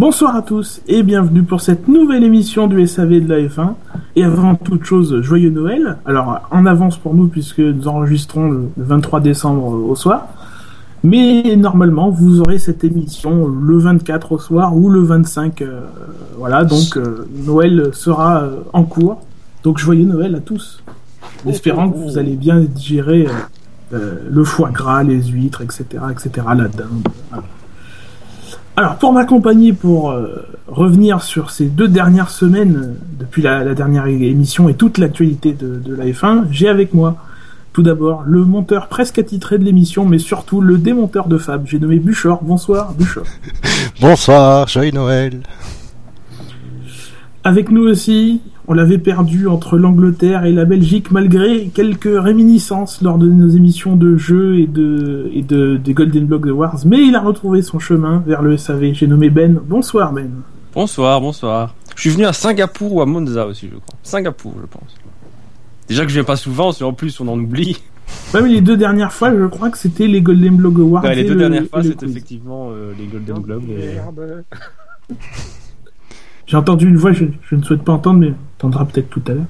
[0.00, 3.74] Bonsoir à tous et bienvenue pour cette nouvelle émission du SAV de la F1.
[4.16, 5.98] Et avant toute chose, joyeux Noël.
[6.06, 10.28] Alors en avance pour nous puisque nous enregistrons le 23 décembre au soir.
[11.04, 15.60] Mais normalement, vous aurez cette émission le 24 au soir ou le 25.
[15.60, 15.82] euh,
[16.38, 19.20] voilà, donc euh, Noël sera euh, en cours.
[19.64, 20.82] Donc joyeux Noël à tous.
[21.46, 23.26] Espérant que vous allez bien digérer
[23.90, 27.06] le foie gras, les huîtres, etc., etc., la dinde.
[28.76, 33.74] Alors, pour m'accompagner pour euh, revenir sur ces deux dernières semaines, euh, depuis la, la
[33.74, 37.16] dernière émission et toute l'actualité de, de la F1, j'ai avec moi
[37.72, 41.66] tout d'abord le monteur presque attitré de l'émission, mais surtout le démonteur de Fab.
[41.66, 42.42] J'ai nommé Buchor.
[42.42, 43.24] Bonsoir, Buchor.
[44.00, 45.40] Bonsoir, joyeux Noël.
[47.44, 53.18] Avec nous aussi, on l'avait perdu entre l'Angleterre et la Belgique malgré quelques réminiscences lors
[53.18, 57.14] de nos émissions de jeux et de, et de, des Golden Block Awards, mais il
[57.16, 58.92] a retrouvé son chemin vers le SAV.
[58.94, 59.58] J'ai nommé Ben.
[59.66, 60.30] Bonsoir, Ben.
[60.74, 61.74] Bonsoir, bonsoir.
[61.96, 63.98] Je suis venu à Singapour ou à Monza aussi, je crois.
[64.02, 64.94] Singapour, je pense.
[65.88, 67.76] Déjà que je viens pas souvent, si en plus on en oublie.
[68.34, 71.02] Ouais, mais les deux dernières fois, je crois que c'était les Golden Blog Awards.
[71.04, 73.64] Ouais, les deux le- dernières fois, c'était effectivement euh, les Golden Globes.
[73.70, 75.14] et-
[76.46, 79.32] J'ai entendu une voix, je, je ne souhaite pas entendre, mais entendra peut-être tout à
[79.32, 79.46] l'heure.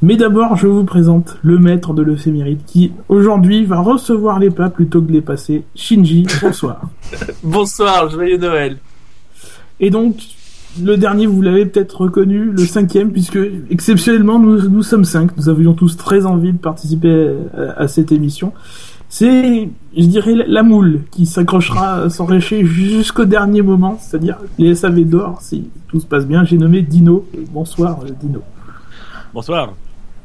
[0.00, 4.70] Mais d'abord, je vous présente le maître de l'éphéméride qui, aujourd'hui, va recevoir les pas
[4.70, 5.64] plutôt que de les passer.
[5.74, 6.82] Shinji, bonsoir.
[7.42, 8.78] Bonsoir, joyeux Noël.
[9.80, 10.16] Et donc,
[10.80, 13.38] le dernier, vous l'avez peut-être reconnu, le cinquième, puisque
[13.70, 15.36] exceptionnellement, nous, nous sommes cinq.
[15.36, 18.52] Nous avions tous très envie de participer à, à cette émission.
[19.08, 25.04] C'est, je dirais, la, moule qui s'accrochera sans récher jusqu'au dernier moment, c'est-à-dire les SAV
[25.04, 26.44] d'or, si tout se passe bien.
[26.44, 27.26] J'ai nommé Dino.
[27.50, 28.42] Bonsoir, euh, Dino.
[29.32, 29.72] Bonsoir.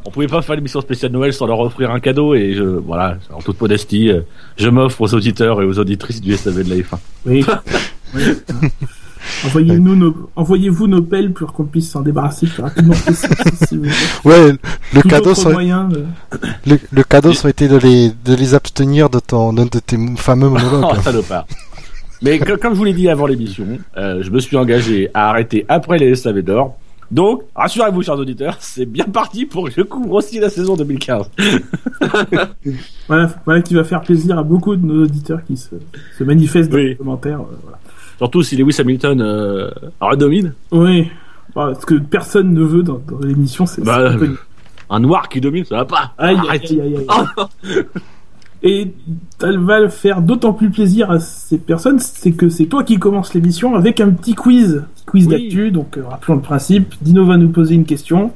[0.06, 3.18] On pouvait pas faire l'émission spéciale Noël sans leur offrir un cadeau et je, voilà,
[3.34, 4.22] en toute modestie, euh,
[4.58, 6.98] je m'offre aux auditeurs et aux auditrices du SAV de la F1.
[7.26, 7.46] Oui.
[8.16, 8.22] Oui.
[9.46, 13.36] Envoyez-nous nos, envoyez-vous nos pelles pour qu'on puisse s'en débarrasser plus rapidement possible,
[13.68, 13.94] si vous voulez.
[14.26, 14.52] Ouais,
[14.94, 16.06] le Tout cadeau, serait, moyen de-
[16.66, 19.80] le, le cadeau ça aurait été de les, de les abstenir de ton, d'un de
[19.80, 20.96] tes fameux monologues.
[20.98, 21.46] Oh, salopard.
[22.22, 23.66] Mais co- comme je vous l'ai dit avant l'émission,
[23.98, 26.78] euh, je me suis engagé à arrêter après les SAV d'or.
[27.12, 31.30] Donc, rassurez-vous, chers auditeurs, c'est bien parti pour que je couvre aussi la saison 2015.
[33.08, 35.76] Voilà, voilà qui va faire plaisir à beaucoup de nos auditeurs qui se,
[36.18, 36.90] se manifestent dans Oui.
[36.90, 37.42] les commentaires.
[37.42, 37.78] euh, voilà.
[38.24, 39.70] Surtout si Lewis Hamilton euh,
[40.00, 40.54] redomine.
[40.72, 41.10] Oui.
[41.54, 44.36] Bon, ce que personne ne veut dans, dans l'émission, c'est Bah, connu.
[44.90, 46.14] Un noir qui domine, ça va pas.
[46.18, 46.64] Aïe, Arrête.
[46.72, 47.84] aïe, aïe, aïe, aïe.
[48.66, 48.94] Et
[49.42, 53.34] ça va faire d'autant plus plaisir à ces personnes, c'est que c'est toi qui commences
[53.34, 55.32] l'émission avec un petit quiz, quiz Oui.
[55.50, 55.72] d'actu.
[55.72, 56.94] Donc euh, rappelons le principe.
[57.02, 58.32] Dino va nous poser une question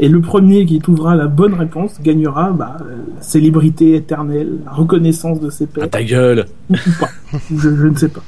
[0.00, 4.72] et le premier qui trouvera la bonne réponse gagnera bah, euh, la célébrité éternelle, la
[4.72, 6.46] reconnaissance de ses pairs ta gueule.
[6.70, 7.38] ou pas.
[7.48, 8.22] je, je ne sais pas.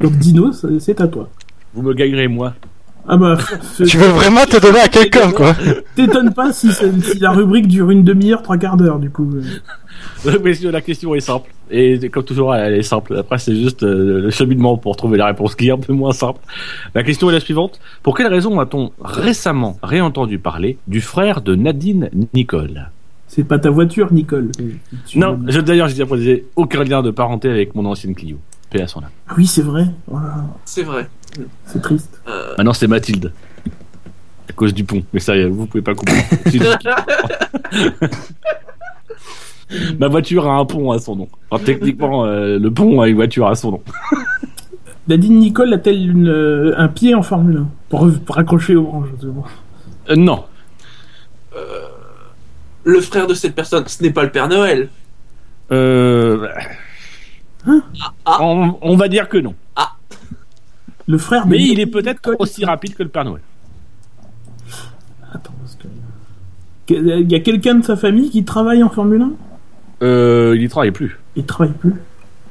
[0.00, 1.28] Donc Dino, c'est à toi.
[1.74, 2.54] Vous me gagnerez, moi.
[3.08, 3.36] Ah bah,
[3.86, 5.54] Tu veux vraiment te donner à quelqu'un, quoi.
[5.94, 6.68] t'étonnes pas si,
[7.20, 9.30] la rubrique dure une demi-heure, trois quarts d'heure, du coup.
[10.44, 11.50] Messieurs, la question est simple.
[11.70, 13.16] Et comme toujours, elle est simple.
[13.16, 16.12] Après, c'est juste euh, le cheminement pour trouver la réponse qui est un peu moins
[16.12, 16.40] simple.
[16.94, 17.80] La question est la suivante.
[18.02, 22.90] Pour quelle raison a-t-on récemment réentendu parler du frère de Nadine Nicole?
[23.28, 24.50] C'est pas ta voiture, Nicole.
[25.06, 28.38] Tu- Non, je, d'ailleurs, j'ai disais aucun lien de parenté avec mon ancienne Clio.
[28.70, 29.10] Paix à son âme.
[29.28, 29.86] Ah oui, c'est vrai.
[30.06, 31.08] Voilà, C'est vrai.
[31.66, 32.20] c'est triste.
[32.28, 33.32] Euh, Maintenant, c'est Mathilde.
[34.48, 35.02] À cause du pont.
[35.12, 36.22] Mais ça, vous pouvez pas comprendre.
[39.98, 41.28] Ma voiture a un pont à son nom.
[41.50, 43.82] Enfin, techniquement, euh, le pont a une voiture à son nom.
[45.08, 49.08] Nadine Nicole a-t-elle une, euh, un pied en Formule 1 pour, pour accrocher aux branches
[49.22, 49.46] je vois.
[50.08, 50.44] Euh, non.
[52.84, 54.88] le frère de cette personne, ce n'est pas le Père Noël.
[55.72, 56.48] Euh...
[57.66, 58.38] Ah.
[58.40, 59.54] On, on va dire que non.
[61.06, 63.42] Le frère de Mais il est peut-être aussi rapide que le Père Noël.
[65.32, 65.88] Attends, parce que...
[67.22, 69.30] Il y a quelqu'un de sa famille qui travaille en Formule 1
[70.02, 71.18] Euh, il y travaille plus.
[71.36, 71.94] Il travaille plus.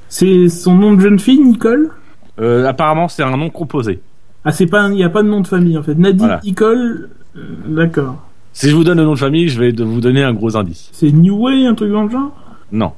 [0.07, 1.91] C'est son nom de jeune fille, Nicole?
[2.39, 4.01] Euh, apparemment, c'est un nom composé.
[4.45, 5.95] Ah, c'est pas, il n'y a pas de nom de famille en fait.
[5.95, 6.39] Nadine Voilà.
[6.43, 8.25] Nicole, euh, d'accord.
[8.53, 10.55] Si je vous donne le nom de famille, je vais de- vous donner un gros
[10.55, 10.89] indice.
[10.93, 12.31] C'est New Way, un truc dans le genre?
[12.71, 12.93] Non.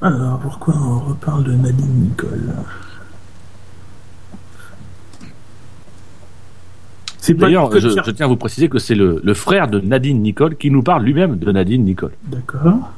[0.00, 2.52] Alors, pourquoi on reparle de Nadine Nicole
[7.18, 9.80] C'est pas D'ailleurs, je, je tiens à vous préciser que c'est le, le frère de
[9.80, 12.12] Nadine Nicole qui nous parle lui-même de Nadine Nicole.
[12.24, 12.90] D'accord.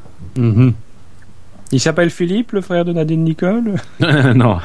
[1.72, 3.74] Il s'appelle Philippe, le frère de Nadine Nicole
[4.34, 4.58] non.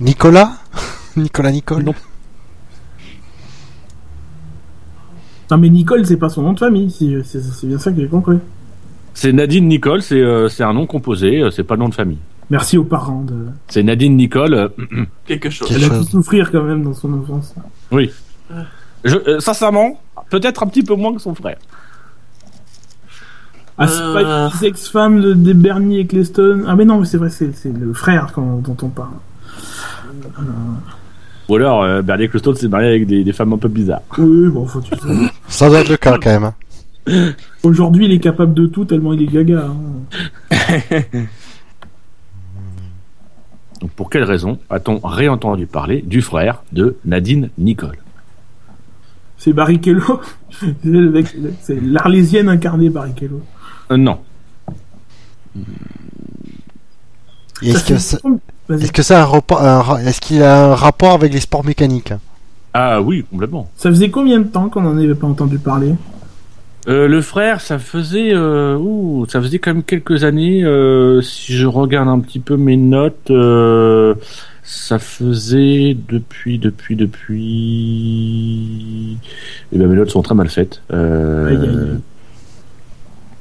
[0.00, 0.52] Nicolas
[1.16, 1.94] Nicolas Nicole Non.
[5.50, 6.90] Non, mais Nicole, c'est pas son nom de famille.
[6.90, 8.38] si- C'est c'est bien ça que j'ai compris.
[9.20, 11.94] C'est Nadine Nicole, c'est euh, c'est un nom composé, euh, c'est pas le nom de
[11.94, 12.18] famille.
[12.50, 13.46] Merci aux parents de.
[13.66, 14.54] C'est Nadine Nicole.
[14.54, 14.68] euh,
[15.26, 15.68] Quelque chose.
[15.74, 16.08] Elle a pu chose.
[16.10, 17.52] souffrir quand même dans son enfance.
[17.90, 18.12] oui.
[19.04, 20.00] Je, euh, sincèrement,
[20.30, 21.56] peut-être un petit peu moins que son frère.
[23.76, 24.12] Ah, c'est Euh.
[24.14, 24.22] pas
[24.60, 26.62] une ex-femme de, des Bernie Eccleston.
[26.68, 29.14] Ah, mais non, mais c'est vrai, c'est c'est le frère quand- dont on parle.
[31.48, 34.02] Ou alors, euh, Bernie Ecclestone s'est marié avec des, des femmes un peu bizarres.
[34.16, 35.08] Oui, bon, faut tu sais.
[35.48, 36.44] Ça doit être le cas quand même.
[36.44, 36.54] hein.
[37.62, 39.66] Aujourd'hui, il est capable de tout tellement il est gaga.
[39.68, 40.56] hein.
[43.80, 47.98] Donc, pour quelle raison a-t-on réentendu parler du frère de Nadine Nicole?
[49.36, 50.20] C'est Barrichello.
[51.62, 53.40] C'est l'Arlésienne incarnée Barrichello.
[53.92, 54.18] Euh, Non.
[57.62, 58.18] Est-ce que ça,
[58.92, 62.12] que a un rapport, un ra- est-ce qu'il a un rapport avec les sports mécaniques?
[62.74, 63.68] Ah oui, complètement.
[63.76, 65.94] Ça faisait combien de temps qu'on n'en avait pas entendu parler?
[66.88, 70.64] Euh, le frère, ça faisait, euh, ouh, ça faisait quand même quelques années.
[70.64, 74.14] euh, si je regarde un petit peu mes notes, euh,
[74.62, 77.48] ça faisait depuis, depuis, depuis.
[79.72, 80.80] Eh ben mes notes sont très mal faites.
[80.92, 82.00] Euh, Aïe, aïe, aïe.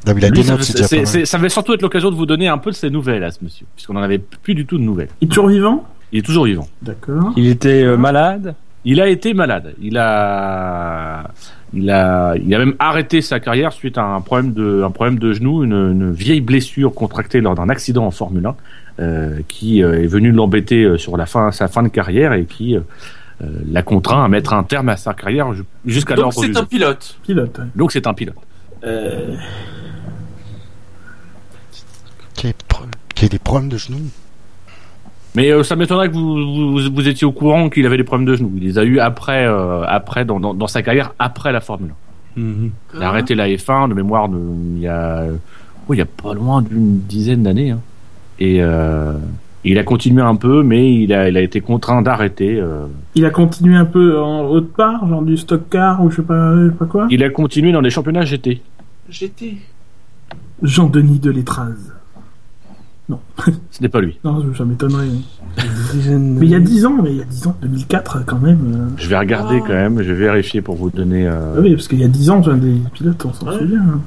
[0.06, 1.82] Non, mais il a lui, des ça, notes, c'est c'est- c'est- ça va surtout être
[1.82, 4.20] l'occasion de vous donner un peu de ses nouvelles à ce monsieur, puisqu'on n'en avait
[4.20, 5.10] plus du tout de nouvelles.
[5.22, 5.86] Il est toujours vivant?
[6.14, 6.68] Il est toujours vivant.
[6.82, 7.34] D'accord.
[7.36, 8.56] Il était euh, malade?
[8.86, 9.74] Il a été malade.
[9.82, 11.30] Il a,
[11.74, 15.20] il a, il a même arrêté sa carrière suite à un problème de, un problème
[15.20, 18.56] de genou, une, une vieille blessure contractée lors d'un accident en Formule 1,
[19.00, 22.46] euh, qui euh, est venu l'embêter euh, sur la fin, sa fin de carrière et
[22.46, 22.82] qui euh,
[23.70, 26.60] l'a contraint à mettre un terme à sa carrière ju- jusqu'à Donc l'ordre du c'est
[26.60, 27.18] un pilote.
[27.24, 27.58] Pilote.
[27.60, 27.66] ouais.
[27.76, 28.36] Donc c'est un pilote.
[28.84, 29.36] Euh,
[32.34, 34.00] qui a des problèmes de genoux.
[35.38, 36.36] Mais euh, ça m'étonnerait que vous,
[36.80, 38.52] vous, vous étiez au courant qu'il avait des problèmes de genoux.
[38.58, 41.92] Il les a eu après, euh, après dans, dans, dans sa carrière après la Formule
[42.36, 42.42] 1.
[42.42, 42.72] Mhm.
[42.96, 44.40] Il a arrêté la F1 de mémoire de,
[44.76, 45.26] il y a,
[45.88, 47.70] oh, il y a pas loin d'une dizaine d'années.
[47.70, 47.80] hein.
[48.40, 49.14] Et euh,
[49.64, 52.60] il a continué un peu, mais il a, il a été contraint d'arrêter.
[52.60, 52.86] euh.
[53.16, 56.22] il a continué un peu en haute part, genre du stock car ou je sais
[56.24, 57.08] pas, je sais pas quoi?
[57.12, 58.62] Il a continué dans les championnats GT.
[59.10, 59.54] J'étais.
[60.64, 61.32] Jean-Denis de
[63.10, 63.20] Letraz.
[63.72, 64.20] Ce n'est pas lui.
[64.24, 65.08] Non, ça m'étonnerait.
[66.20, 68.74] Mais il y a 10 ans, mais il y a 10 ans, 2004 quand même.
[68.76, 68.96] euh.
[68.98, 69.64] Je vais regarder Oh.
[69.66, 70.02] quand même.
[70.04, 71.28] Je vais vérifier pour vous donner.
[71.28, 73.58] euh, Ah oui, parce qu'il y a 10 ans, j'ai des pilotes, on s'en Ouais.
[73.60, 73.82] souvient.
[73.82, 74.02] hein.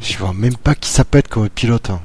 [0.00, 1.90] Je vois même pas qui ça peut être comme pilote.
[1.90, 2.00] hein.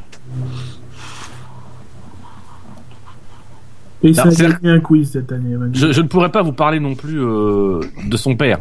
[4.03, 5.55] Et ça a gagné un quiz cette année.
[5.73, 8.59] je ne pourrais pas vous parler non plus euh, de son père.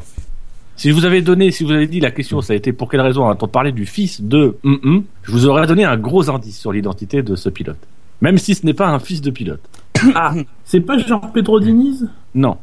[0.77, 2.91] Si je vous avais donné, si vous avez dit la question, ça a été pour
[2.91, 6.29] quelle raison on parler du fils de hum, hum, je vous aurais donné un gros
[6.31, 7.79] indice sur l'identité de ce pilote.
[8.21, 9.61] Même si ce n'est pas un fils de pilote.
[10.15, 10.35] Ah,
[10.65, 12.09] C'est pas genre Pedro Diniz?
[12.35, 12.57] Non.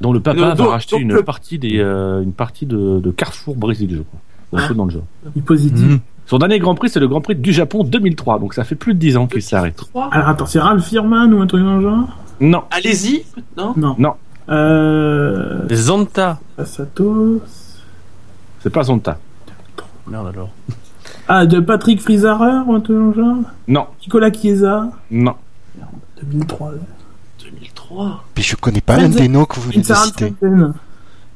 [0.00, 3.00] Dont le papa Non, va racheter donc une le- partie des euh, une partie de,
[3.00, 4.20] de Carrefour Brésil, je crois.
[4.52, 4.68] Un Ah.
[4.68, 5.04] peu dans le genre.
[5.34, 5.84] Il est positif.
[5.86, 5.98] Mhm.
[6.26, 8.94] Son dernier Grand Prix, c'est le Grand Prix du Japon 2003, donc ça fait plus
[8.94, 9.42] de 10 ans qu'il.
[9.42, 10.08] 3.
[10.12, 12.08] Alors attends, c'est Ralph Firman ou un truc dans le genre
[12.40, 12.62] Non.
[12.70, 13.24] Allez-y.
[13.56, 13.74] Non?
[13.76, 13.94] Non.
[13.98, 14.14] Non.
[14.50, 15.60] Euh.
[15.72, 16.38] Zanta.
[16.56, 17.40] Passatos.
[18.60, 19.18] C'est pas son tas.
[20.06, 20.50] Merde alors.
[21.28, 23.36] Ah, de Patrick Frizarer ou un truc dans genre
[23.68, 23.86] Non.
[24.02, 24.90] Nicolas Chiesa.
[25.10, 25.34] Non.
[26.22, 26.72] 2003.
[27.44, 28.24] 2003.
[28.34, 29.20] Puis je connais pas l'un Frenzen.
[29.22, 30.34] des noms que vous venez de Sarah citer.
[30.40, 30.74] Frenzen.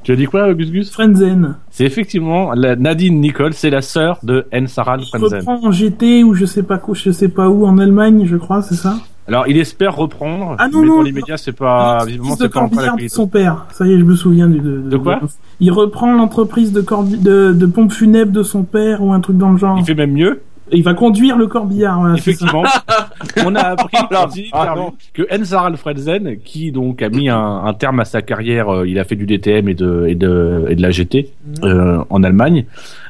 [0.03, 1.55] Tu as dit quoi, Gus Gus Frenzen.
[1.71, 5.39] C'est effectivement la Nadine Nicole, c'est la sœur de Ensaral Il Frenzen.
[5.39, 8.35] reprend en GT ou je sais pas quoi, je sais pas où en Allemagne, je
[8.35, 11.51] crois, c'est ça Alors, il espère reprendre, Ah non, mais non, dans les médias, c'est
[11.51, 13.65] pas, visiblement, Fils de c'est pas encore Corbillard de son père.
[13.71, 14.59] Ça y est, je me souviens du.
[14.59, 15.19] De, De quoi
[15.59, 17.17] Il reprend l'entreprise de, corbi...
[17.17, 19.77] de, de pompe funèbre de son père ou un truc dans le genre.
[19.79, 20.41] Il fait même mieux.
[20.71, 21.99] Il va conduire le corbillard.
[21.99, 22.19] Voilà, ça.
[22.19, 22.63] Effectivement,
[23.45, 24.15] on a appris Oh
[24.53, 24.75] ah
[25.13, 28.97] que Ensar Fredzen, qui donc a mis un, un terme à sa carrière, euh, il
[28.97, 31.29] a fait du DTM et de et de et de la GT
[31.63, 32.65] euh, en Allemagne,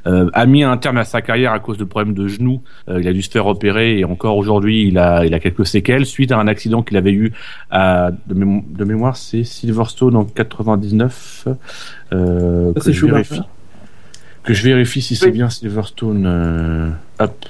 [0.05, 2.61] euh, a mis un terme à sa carrière à cause de problèmes de genoux.
[2.89, 5.65] Euh, il a dû se faire opérer et encore aujourd'hui, il a il a quelques
[5.65, 7.31] séquelles suite à un accident qu'il avait eu
[7.71, 11.47] à de, mémo- de mémoire, c'est Silverstone en 99.
[12.11, 13.41] Euh, Ça, que je vérifie
[14.43, 16.95] que je vérifie si c'est bien Silverstone.
[17.19, 17.45] Hop.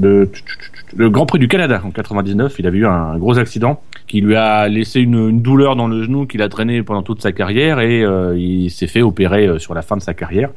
[0.00, 0.30] Le,
[1.10, 4.68] Grand Prix du Canada en 99, il avait eu un gros accident qui lui a
[4.68, 8.02] laissé une, une douleur dans le genou qu'il a traîné pendant toute sa carrière et
[8.02, 10.50] euh, il s'est fait opérer euh, sur la fin de sa carrière.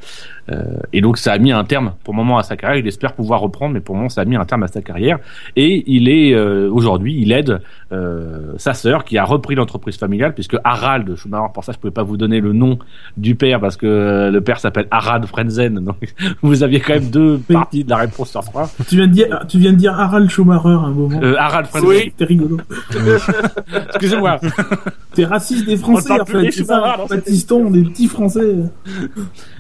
[0.50, 2.80] Euh, et donc ça a mis un terme pour le moment à sa carrière.
[2.80, 4.82] Il espère pouvoir reprendre, mais pour le moment ça a mis un terme à sa
[4.82, 5.20] carrière.
[5.56, 10.34] Et il est euh, aujourd'hui, il aide euh, sa sœur qui a repris l'entreprise familiale
[10.34, 12.80] puisque Harald Schumacher, pour ça je pouvais pas vous donner le nom
[13.18, 15.80] du père parce que le père s'appelle Harald Frenzen.
[15.86, 15.98] Donc
[16.42, 18.70] vous aviez quand même deux parties de la réponse sur trois.
[18.88, 21.20] Tu viens de dire, tu viens de dire Harald Schumacher à un moment.
[21.22, 21.90] Euh, Harald Frenzen.
[21.90, 22.02] Oui.
[22.06, 22.58] C'était rigolo.
[23.90, 24.40] Excusez-moi.
[25.14, 26.52] T'es raciste des Français, en des fait.
[26.52, 28.56] Schumacher Baptiston, on est petits Français.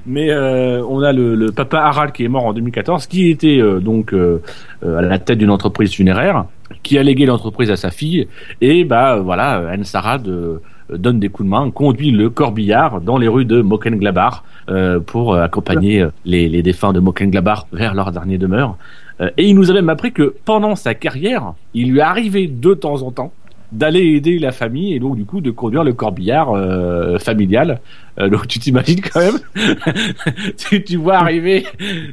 [0.05, 3.79] Mais euh, on a le, papa Harald qui est mort en 2014, qui était euh,
[3.79, 4.41] donc euh,
[4.83, 6.45] euh, à la tête d'une entreprise funéraire,
[6.83, 8.27] qui a légué l'entreprise à sa fille,
[8.61, 9.83] et bah euh, voilà, Anne
[10.27, 10.57] euh,
[10.97, 15.33] donne des coups de main, conduit le corbillard dans les rues de Mokenglabar euh, pour
[15.33, 18.77] euh, accompagner euh, les, les défunts de Mokenglabar vers leur dernière demeure.
[19.19, 22.73] Euh, et il nous a même appris que pendant sa carrière, il lui arrivait de
[22.73, 23.31] temps en temps
[23.71, 27.79] d'aller aider la famille et donc du coup de conduire le corbillard euh, familial.
[28.19, 29.39] Euh, donc tu t'imagines quand même,
[30.57, 31.65] tu, tu vois arriver,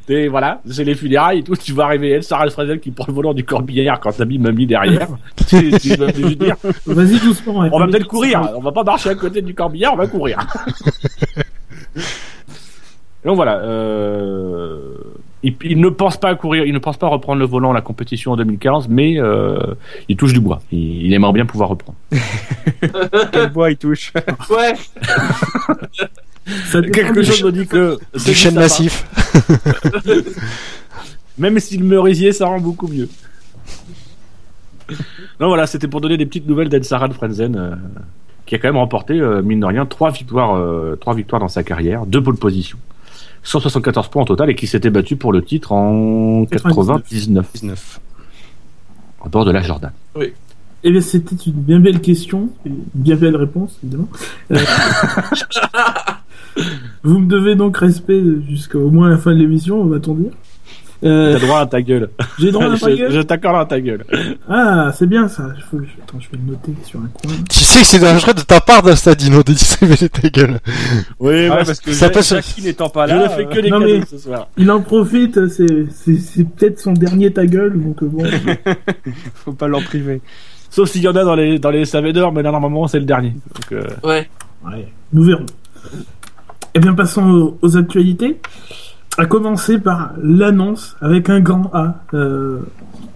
[0.06, 3.06] des, voilà, c'est les funérailles et tout, tu vois arriver elle, Sarah Fresel qui prend
[3.08, 5.08] le volant du corbillard quand t'as mis mamie derrière.
[5.48, 6.54] tu, tu vas juste dire,
[6.86, 7.68] Vas-y doucement.
[7.72, 10.38] on va peut-être courir, on va pas marcher à côté du corbillard, on va courir.
[13.24, 14.94] Donc voilà, euh,
[15.42, 17.70] il, il ne pense pas à courir, il ne pense pas à reprendre le volant
[17.70, 19.58] à la compétition en 2015, mais euh,
[20.08, 20.60] il touche du bois.
[20.72, 21.98] Il, il aimerait bien pouvoir reprendre.
[23.32, 24.12] Quel bois il touche
[24.50, 24.74] Ouais.
[26.66, 29.04] Ça Quelque chose me dit que c'est Du chêne massif.
[31.38, 33.08] Même si le merisier, ça rend beaucoup mieux.
[35.40, 37.74] Non, voilà, c'était pour donner des petites nouvelles d'Ed Sarah de Frenzen, euh,
[38.46, 41.48] qui a quand même remporté, euh, mine de rien, trois victoires, euh, trois victoires dans
[41.48, 42.78] sa carrière, deux pole positions,
[43.42, 48.00] 174 points en total, et qui s'était battu pour le titre en 99, 19.
[49.24, 49.92] à bord de la Jordan.
[50.84, 54.08] Eh bien, c'était une bien belle question, et une bien belle réponse, évidemment.
[54.52, 54.58] Euh,
[57.02, 60.32] Vous me devez donc respect jusqu'au moins la fin de l'émission, va-t-on dire.
[61.04, 62.10] Euh, T'as droit à ta gueule.
[62.40, 64.04] J'ai droit à ta je gueule je t'accorde à ta gueule.
[64.48, 65.44] Ah, c'est bien ça.
[65.70, 65.76] Faut...
[65.78, 67.32] Attends, je vais le noter sur un coin.
[67.48, 70.58] Tu sais que c'est dangereux de ta part, Stadino, de distribuer ta gueule.
[71.20, 73.22] Oui, Ah, parce que ça Ja- peut se- Jackie n'étant pas je là.
[73.24, 74.48] ne fais que euh, des Non, cadeaux mais- ce soir.
[74.56, 78.24] Il en profite, c'est c'est- c'est peut-être son dernier ta gueule, donc bon.
[79.44, 80.20] Faut pas l'en priver.
[80.70, 83.30] Sauf s'il y en a dans les, dans les mais là, normalement, c'est le dernier.
[83.30, 84.28] Donc, euh, Ouais.
[84.66, 85.46] Ouais, nous verrons.
[86.74, 88.38] Eh bien, passons aux, aux actualités.
[89.18, 92.60] À commencer par l'annonce avec un grand A euh,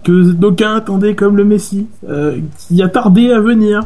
[0.03, 3.81] que d'aucuns attendaient comme le Messi, euh, qui a tardé à venir.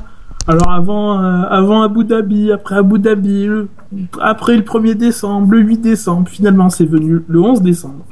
[0.47, 3.67] Alors avant, euh, avant Abu Dhabi, après Abu Dhabi, le-
[4.21, 8.03] après le 1er décembre, le 8 décembre, finalement c'est venu le 11 décembre.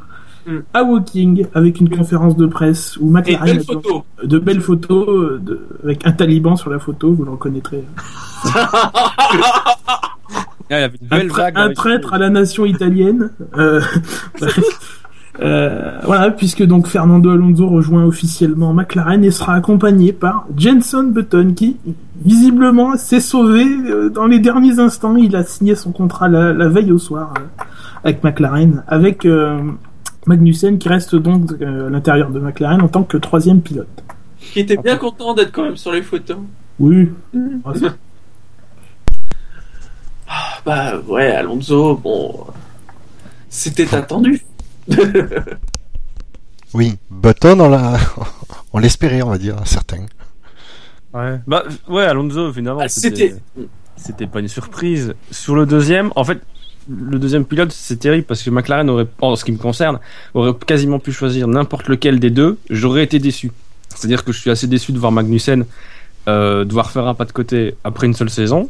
[0.46, 0.58] Mm.
[0.76, 4.04] À Woking, avec une conférence de presse où McLaren belle a- photo.
[4.24, 7.84] de belles photos euh, de- avec un taliban sur la photo, vous le reconnaîtrez.
[10.70, 11.58] Ah, il y avait une un, belle vague.
[11.58, 13.30] un avec- traître à la nation italienne.
[13.58, 13.82] Euh.
[15.42, 21.52] Euh, voilà, puisque donc Fernando Alonso rejoint officiellement McLaren et sera accompagné par Jenson Button,
[21.54, 21.76] qui
[22.24, 25.18] visiblement s'est sauvé euh, dans les derniers instants.
[25.18, 27.64] Il a signé son contrat la, la veille au soir euh,
[28.06, 29.60] avec McLaren, avec euh,
[30.26, 33.90] Magnussen qui reste donc à l'intérieur de McLaren en tant que troisième pilote.
[34.40, 36.38] Qui était bien content d'être quand même sur les photos.
[36.80, 37.10] Oui.
[37.66, 37.88] Ah, c'est-
[40.28, 42.46] Ah, Bah ouais, Alonso, bon.
[43.50, 44.42] C'était attendu.
[46.74, 47.98] Oui, Button, on l'a,
[48.74, 50.06] on l'espérait, on va dire, certains.
[51.14, 51.40] Ouais.
[51.48, 53.16] Bah, ouais, Alonso, finalement, Ah, c'était,
[53.56, 53.68] c'était.
[53.96, 55.14] c'était pas une surprise.
[55.32, 56.40] Sur le deuxième, en fait,
[56.90, 60.00] le deuxième pilote, c'est terrible parce que McLaren aurait, en ce qui me concerne,
[60.34, 62.58] aurait quasiment pu choisir n'importe lequel des deux.
[62.70, 63.52] J'aurais été déçu.
[63.96, 65.66] C'est-à-dire que je suis assez déçu de voir Magnussen
[66.28, 68.70] euh, devoir faire un pas de côté après une seule saison.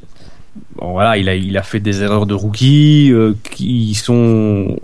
[0.75, 4.77] Voilà, il a, il a fait des erreurs de rookie euh, qui sont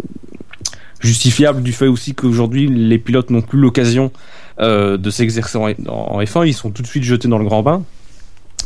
[1.00, 4.12] justifiables du fait aussi qu'aujourd'hui les pilotes n'ont plus l'occasion
[4.60, 7.64] euh, de s'exercer en, en F1, ils sont tout de suite jetés dans le grand
[7.64, 7.84] bain.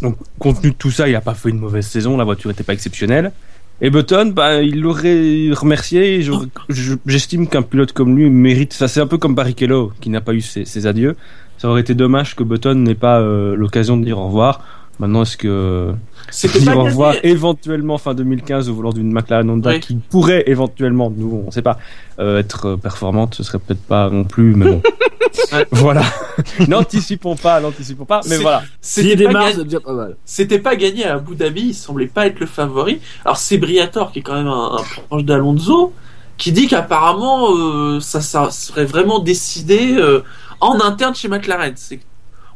[0.02, 2.52] Donc, compte tenu de tout ça, il a pas fait une mauvaise saison, la voiture
[2.52, 3.32] était pas exceptionnelle.
[3.82, 6.26] Et Button, bah, il l'aurait remercié.
[7.06, 8.74] J'estime qu'un pilote comme lui mérite.
[8.74, 11.16] Ça, c'est un peu comme Barrichello, qui n'a pas eu ses, ses adieux.
[11.58, 14.62] Ça aurait été dommage que Button n'ait pas euh, l'occasion de dire au revoir.
[15.00, 15.94] Maintenant, est-ce que
[16.76, 17.28] Au revoir gagné.
[17.30, 19.80] éventuellement fin 2015 au volant d'une McLaren Honda Oui.
[19.80, 21.78] qui pourrait éventuellement, nous on sait pas,
[22.20, 24.82] euh, être euh, performante, ce serait peut-être pas non plus, mais bon.
[25.72, 26.02] Voilà.
[26.68, 28.64] n'anticipons pas, n'anticipons pas, mais voilà.
[28.82, 30.16] C'était pas, déjà pas mal.
[30.26, 33.00] c'était pas gagné à Abu Dhabi, il semblait pas être le favori.
[33.24, 35.94] Alors c'est Briator qui est quand même un, un proche d'Alonso,
[36.38, 40.24] qui dit qu'apparemment euh, ça, ça serait vraiment décidé euh,
[40.62, 41.74] en interne chez McLaren.
[41.76, 42.00] C'est-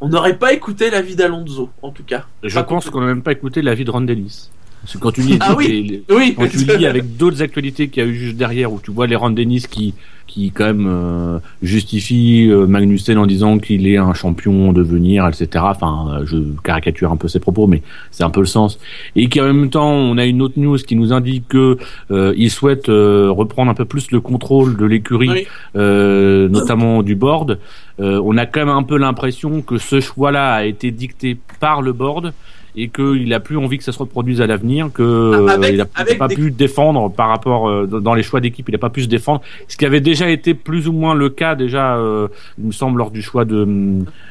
[0.02, 2.26] On n'aurait pas écouté l'avis d'Alonso, en tout cas.
[2.44, 4.50] Je Pas pense qu'on n'a même pas écouté l'avis de Ron Dennis.
[4.82, 5.68] Parce que quand tu lis, Ah oui.
[5.68, 8.72] les- les- Oui, quand tu lis avec d'autres actualités qu'il y a eu juste derrière,
[8.72, 9.94] où tu vois les Ron Dennis qui,
[10.26, 15.28] qui quand même euh, justifie euh, Magnussen en disant qu'il est un champion de venir,
[15.28, 15.66] etc.
[15.68, 18.80] Enfin, euh, je caricature un peu ses propos, mais c'est un peu le sens.
[19.18, 21.78] Et qu'en même temps, on a une autre news qui nous indique que
[22.12, 25.48] euh, il souhaite euh, reprendre un peu plus le contrôle de l'écurie, Oui.
[25.76, 27.60] euh, notamment du board.
[28.00, 31.82] Euh, on a quand même un peu l'impression que ce choix-là a été dicté par
[31.82, 32.34] le board
[32.76, 35.74] et qu'il a plus envie que ça se reproduise à l'avenir, que Ah, avec- euh,
[35.74, 38.76] il a avec pas des- pu défendre par rapport euh, dans les choix d'équipe, il
[38.76, 41.56] a pas pu se défendre, ce qui avait déjà été plus ou moins le cas
[41.56, 42.28] déjà, euh,
[42.60, 43.68] il me semble lors du choix de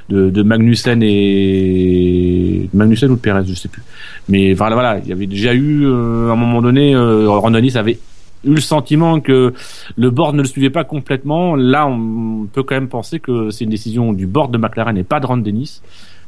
[0.09, 3.83] de, de Magnussen et Magnussen ou de Perez, je sais plus.
[4.29, 7.77] Mais voilà, voilà, il y avait déjà eu euh, à un moment donné, Ron Dennis
[7.77, 7.99] avait
[8.45, 9.53] eu le sentiment que
[9.97, 11.57] le board ne le suivait pas complètement.
[11.57, 15.05] Là, on peut quand même penser que c'est une décision du board de McLaren et
[15.05, 15.81] pas de Ron Dennis.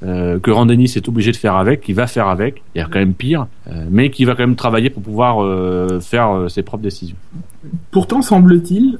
[0.02, 2.80] Euh, que Ron Dennis est obligé de faire avec, qu'il va faire avec, il y
[2.80, 6.46] a quand même pire, euh, mais qui va quand même travailler pour pouvoir euh, faire
[6.48, 7.16] ses propres décisions.
[7.90, 8.98] Pourtant, semble-t-il,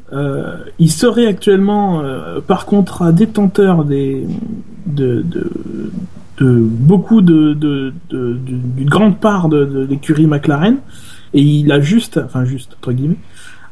[0.79, 2.03] il serait actuellement,
[2.47, 4.27] par contrat, détenteur de,
[6.39, 7.55] beaucoup de,
[8.11, 10.77] d'une grande part de l'écurie McLaren,
[11.35, 13.17] et il a juste, enfin juste entre guillemets,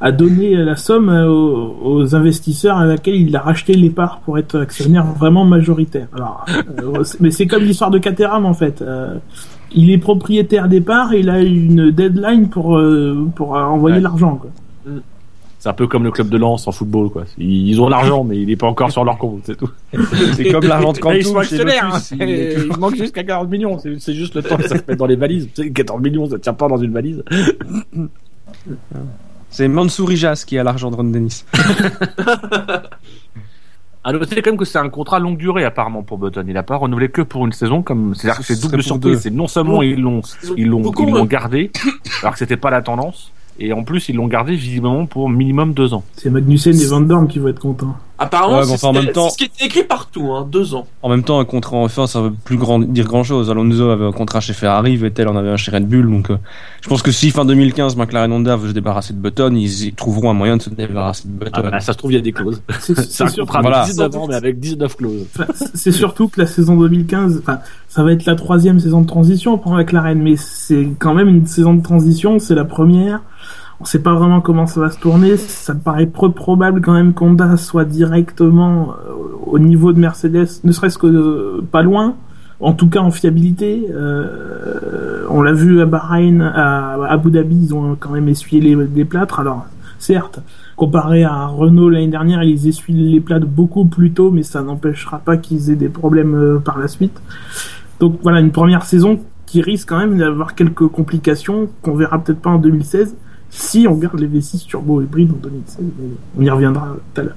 [0.00, 4.20] a donné la somme euh, aux, aux investisseurs à laquelle il a racheté les parts
[4.24, 6.06] pour être actionnaire vraiment majoritaire.
[6.14, 6.44] Alors,
[6.82, 8.80] euh, mais c'est comme l'histoire de Caterham en fait.
[8.80, 9.16] Euh,
[9.72, 14.02] il est propriétaire des parts et il a une deadline pour euh, pour envoyer Ouais.
[14.02, 14.36] l'argent.
[14.36, 14.50] Quoi.
[15.68, 17.24] C'est un peu comme le club de Lens en football, quoi.
[17.36, 19.68] Ils ont l'argent, mais il n'est pas encore sur leur compte, c'est tout.
[20.32, 21.90] C'est comme l'argent de Là, ils sont chez actionnaires.
[21.90, 22.16] Lotus, hein.
[22.20, 23.78] il manque jusqu'à 40 millions.
[23.78, 25.50] C'est juste le temps que ça se mette dans les valises.
[25.54, 27.22] Tu sais, 14 millions, ça tient pas dans une valise.
[29.50, 31.44] C'est Mansour Ijas qui a l'argent de Ron Dennis.
[34.04, 36.44] À noter quand même que c'est un contrat longue durée apparemment pour Button.
[36.48, 39.12] Il a pas renouvelé que pour une saison, comme c'est-à-dire que Ce c'est double surprise.
[39.12, 39.18] deux.
[39.18, 41.70] C'est non seulement ils l'ont Ils ont ils l'ont ils l'ont gardé,
[42.22, 45.72] alors que c'était pas la tendance, et en plus ils l'ont gardé visiblement pour minimum
[45.74, 46.02] deux ans.
[46.16, 47.96] C'est Magnussen et Van Dorn qui vont être contents.
[48.20, 50.88] Apparemment, Ouais, c'est enfin, temps- ce qui était écrit partout, hein, deux ans.
[51.02, 53.48] En même temps, un contrat en F1, ça veut plus grand, dire grand chose.
[53.48, 56.36] Alonso avait un contrat chez Ferrari, Vettel en avait un chez Red Bull, donc euh,
[56.80, 59.92] je pense que si fin 2015 McLaren Honda veut se débarrasser de Button, ils y
[59.92, 61.50] trouveront un moyen de se débarrasser de Button.
[61.64, 62.60] Ah, bah, ça se trouve il y a des clauses.
[62.80, 63.82] C'est un sûr- contrat Voilà.
[63.84, 65.26] de 19 ans mais avec 19 clauses.
[65.74, 69.58] c'est surtout que la saison 2015, enfin, ça va être la troisième saison de transition
[69.58, 73.20] pour McLaren, mais c'est quand même une saison de transition, c'est la première.
[73.80, 75.36] On sait pas vraiment comment ça va se tourner.
[75.36, 79.12] Ça me paraît peu probable quand même qu'Honda soit directement euh,
[79.46, 82.16] au niveau de Mercedes, ne serait-ce que euh, pas loin.
[82.60, 83.86] En tout cas en fiabilité.
[83.88, 89.04] Euh, on l'a vu à Bahreïn, à Abu Dhabi, ils ont quand même essuyé les,
[89.04, 89.38] plâtres.
[89.38, 89.66] Alors
[90.00, 90.40] certes,
[90.74, 95.18] comparé à Renault l'année dernière, ils essuient les plâtres beaucoup plus tôt, mais ça n'empêchera
[95.18, 97.22] pas qu'ils aient des problèmes par la suite.
[98.00, 102.40] Donc voilà, une première saison qui risque quand même d'avoir quelques complications qu'on verra peut-être
[102.40, 103.14] pas en 2016
[103.50, 105.78] si on garde les V6 turbo hybrides en 2016.
[105.98, 106.08] mais
[106.38, 107.36] On y reviendra tout à l'heure.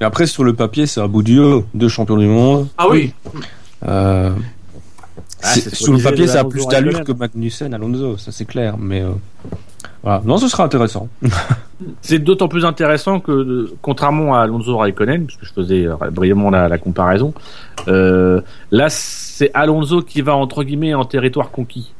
[0.00, 1.64] Et après, sur le papier, c'est un bout du haut.
[1.72, 2.68] Deux champions du monde.
[2.78, 3.12] Ah oui,
[3.86, 4.32] Euh,
[5.42, 8.76] Ah, sur le papier, ça a plus d'allure que Magnussen, Alonso, ça c'est clair.
[8.78, 9.10] Mais euh,
[10.04, 11.08] voilà, non, ce sera intéressant.
[12.00, 16.50] C'est d'autant plus intéressant que, euh, contrairement à Alonso Raikkonen, puisque je faisais euh, brièvement
[16.50, 17.34] la, comparaison,
[17.88, 21.92] euh, là c'est Alonso qui va entre guillemets en territoire conquis.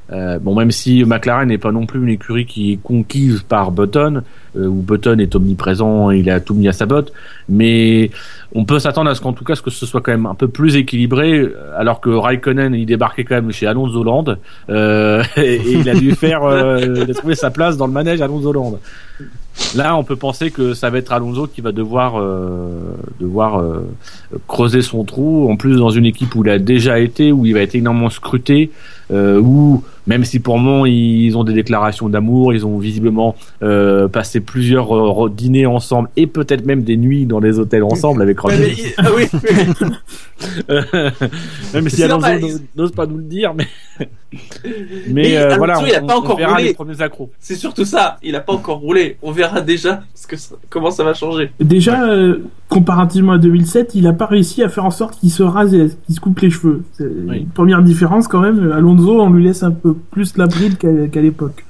[0.43, 4.23] Bon, même si McLaren n'est pas non plus une écurie qui est conquise par Button,
[4.55, 7.13] où Button est omniprésent, il a tout mis à sa botte,
[7.49, 8.13] mais
[8.55, 10.37] on peut s'attendre à ce qu'en tout cas, ce que ce soit quand même un
[10.37, 14.37] peu plus équilibré, alors que Raikkonen il débarquait quand même chez Alonso Land,
[14.69, 16.43] et, et il a dû faire,
[17.35, 18.79] sa place dans le manège Alonso Land.
[19.77, 22.69] Là, on peut penser que ça va être Alonso qui va devoir euh,
[23.21, 23.89] devoir euh,
[24.49, 25.49] creuser son trou.
[25.49, 28.11] En plus, dans une équipe où il a déjà été, où il va être énormément
[28.11, 28.73] scruté,
[29.13, 33.37] euh, où même si pour moment ils ont des déclarations d'amour, ils ont visiblement
[34.13, 38.75] passé plusieurs dîners ensemble et peut-être même des nuits dans des hôtels ensemble avec mais-
[38.99, 39.91] ah oui, oui.
[41.73, 42.27] même si Alonso
[42.77, 43.67] n'ose- pas nous le dire, mais
[44.65, 44.69] mais,
[45.09, 46.65] Mais Alonso, voilà, il a pas on encore verra roulé.
[46.69, 47.31] les premiers accros.
[47.41, 48.19] c'est surtout ça.
[48.23, 49.04] Il a pas encore roulé.
[49.23, 51.51] On verra déjà ce que ça- comment ça va changer.
[51.61, 52.39] Déjà, euh,
[52.69, 55.89] comparativement à 2007, il a pas réussi à faire en sorte qu'il se rase et
[56.07, 56.83] qu'il se coupe les cheveux.
[56.93, 57.39] C'est Oui.
[57.41, 58.73] une première différence quand même.
[58.73, 61.65] Alonso, on lui laisse un peu plus la bride qu'à qu'à l'époque.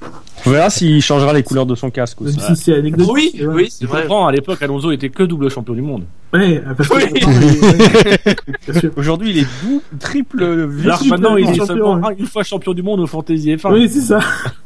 [0.47, 2.37] On verra s'il changera les couleurs de son casque aussi.
[2.37, 3.11] Même si c'est anecdotique.
[3.11, 3.55] Oui, c'est vrai.
[3.55, 4.01] oui, c'est vrai.
[4.01, 6.03] comprends, à l'époque, Alonso était que double champion du monde.
[6.33, 8.89] Ouais, parce que Oui.
[8.97, 10.43] Aujourd'hui, il est doux, triple,
[10.83, 12.01] Alors suis maintenant, il est champion, seulement ouais.
[12.13, 13.73] un- une fois champion du monde au Fantasy F1.
[13.73, 14.19] Oui, c'est ça.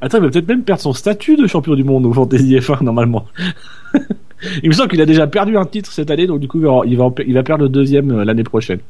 [0.00, 2.84] Attends, il va peut-être même perdre son statut de champion du monde au Fantasy F1
[2.84, 3.26] normalement.
[4.62, 6.96] il me semble qu'il a déjà perdu un titre cette année, donc du coup, il
[6.96, 8.80] va, il perdre le deuxième euh, l'année prochaine.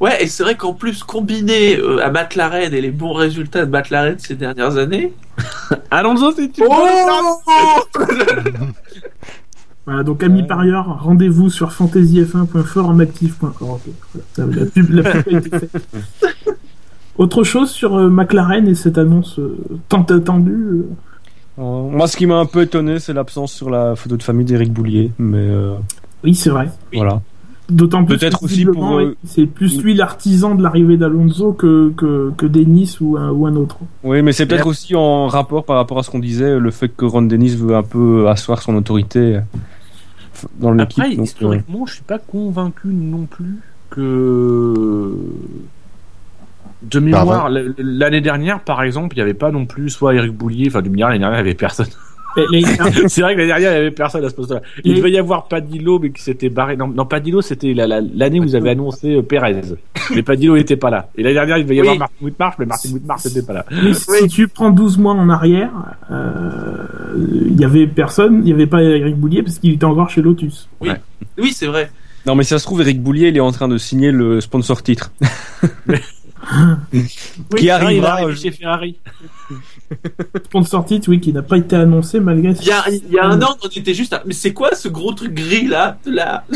[0.00, 3.70] Ouais, et c'est vrai qu'en plus, combiné euh, à McLaren et les bons résultats de
[3.70, 5.12] McLaren ces dernières années,
[5.90, 6.86] Alonso, c'est tu Oh
[9.86, 13.82] Voilà, donc amis parieurs, rendez-vous sur fantasyf1.forumactif.org.
[14.14, 15.76] Voilà, la, pub, la pub a été faite.
[17.16, 19.56] Autre chose sur euh, McLaren et cette annonce euh,
[19.88, 20.88] tant attendue euh,
[21.58, 24.44] Euh, Moi, ce qui m'a un peu étonné, c'est l'absence sur la photo de famille
[24.44, 25.12] d'Éric Boulier.
[25.18, 25.74] Mais euh,
[26.24, 26.68] Oui, c'est vrai.
[26.92, 27.20] voilà.
[27.70, 31.92] D'autant plus Peut-être que aussi pour, euh, c'est plus lui l'artisan de l'arrivée d'Alonso que,
[31.96, 33.78] que, que Denis ou un, ou un autre.
[34.02, 36.88] Oui, mais c'est peut-être aussi en rapport par rapport à ce qu'on disait, le fait
[36.94, 39.40] que Ron Dennis veut un peu asseoir son autorité
[40.58, 40.98] dans l'équipe.
[40.98, 45.14] Après, donc, euh, historiquement, je suis pas convaincu non plus que.
[46.90, 50.66] De mémoire, l'année dernière, par exemple, il n'y avait pas non plus soit Eric Boulier,
[50.68, 51.86] enfin, du milliard, l'année dernière, il n'y avait personne.
[53.06, 54.60] C'est vrai que l'année dernière, il n'y avait personne à ce poste-là.
[54.82, 56.76] Il devait y avoir Padillo, mais qui s'était barré.
[56.76, 59.60] Non, non Padillo, c'était la- la- l'année où vous avez annoncé euh, Perez.
[60.12, 61.08] Mais Padillo n'était pas là.
[61.16, 61.86] Et l'année dernière, il devait y Oui.
[61.86, 63.64] avoir Martin Whitmarsh, mais Martin Whitmarsh n'était pas là.
[63.70, 65.70] Mais si tu prends 12 mois en arrière,
[66.10, 66.86] euh,
[67.50, 70.20] il y avait personne, il n'y avait pas Eric Boulier parce qu'il était encore chez
[70.20, 70.68] Lotus.
[70.80, 71.88] Oui, c'est vrai.
[72.26, 74.40] Non, mais si ça se trouve, Eric Boulier, il est en train de signer le
[74.40, 75.12] sponsor titre.
[77.56, 78.12] qui il arrivera.
[78.14, 78.98] arrive euh, chez Ferrari.
[80.44, 82.52] Sponsor titre, oui, qui n'a pas été annoncé malgré.
[82.60, 84.22] Il y a, il y a un an, on était juste à...
[84.26, 86.44] Mais c'est quoi ce gros truc gris là, là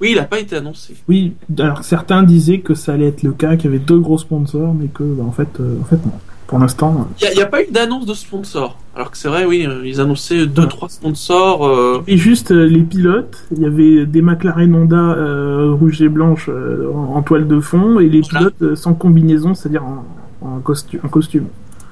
[0.00, 0.94] Oui, il a pas été annoncé.
[1.08, 4.16] Oui, alors certains disaient que ça allait être le cas, qu'il y avait deux gros
[4.16, 6.12] sponsors, mais que bah, en fait, euh, en fait non.
[6.48, 8.76] Pour l'instant, euh, Il n'y a, pas eu d'annonce de sponsor.
[8.96, 11.64] Alors que c'est vrai, oui, euh, ils annonçaient deux, trois sponsors.
[11.66, 16.08] euh, Et juste euh, les pilotes, il y avait des McLaren Honda euh, rouge et
[16.08, 18.50] blanche euh, en, en toile de fond et les Voilà.
[18.50, 20.04] pilotes sans combinaison, c'est-à-dire en,
[20.40, 21.48] en, costu- en costume.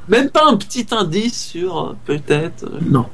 [0.09, 2.65] Même pas un petit indice sur peut-être.
[2.89, 3.05] Non.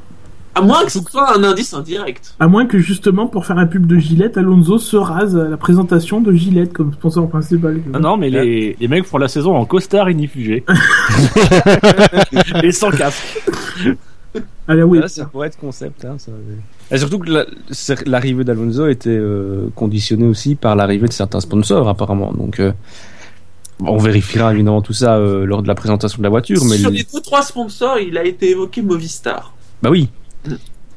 [0.54, 2.34] À moins que ce soit un indice indirect.
[2.38, 5.56] À moins que justement pour faire un pub de Gillette, Alonso se rase à la
[5.56, 7.80] présentation de Gillette comme sponsor principal.
[7.94, 10.64] Ah non, mais les, les mecs font la saison en costard inifugé.
[12.62, 13.42] Et sans casque.
[14.68, 15.00] Allez, oui.
[15.02, 16.04] Ah, ça pourrait être concept.
[16.04, 16.32] Hein, ça.
[16.90, 17.30] Et surtout que
[18.06, 22.32] l'arrivée d'Alonso était euh, conditionnée aussi par l'arrivée de certains sponsors, apparemment.
[22.32, 22.72] Donc, euh,
[23.80, 26.62] on vérifiera évidemment tout ça euh, lors de la présentation de la voiture.
[26.68, 29.54] Mais Sur le- les deux, trois sponsors, il a été évoqué Movistar.
[29.82, 30.08] Bah oui.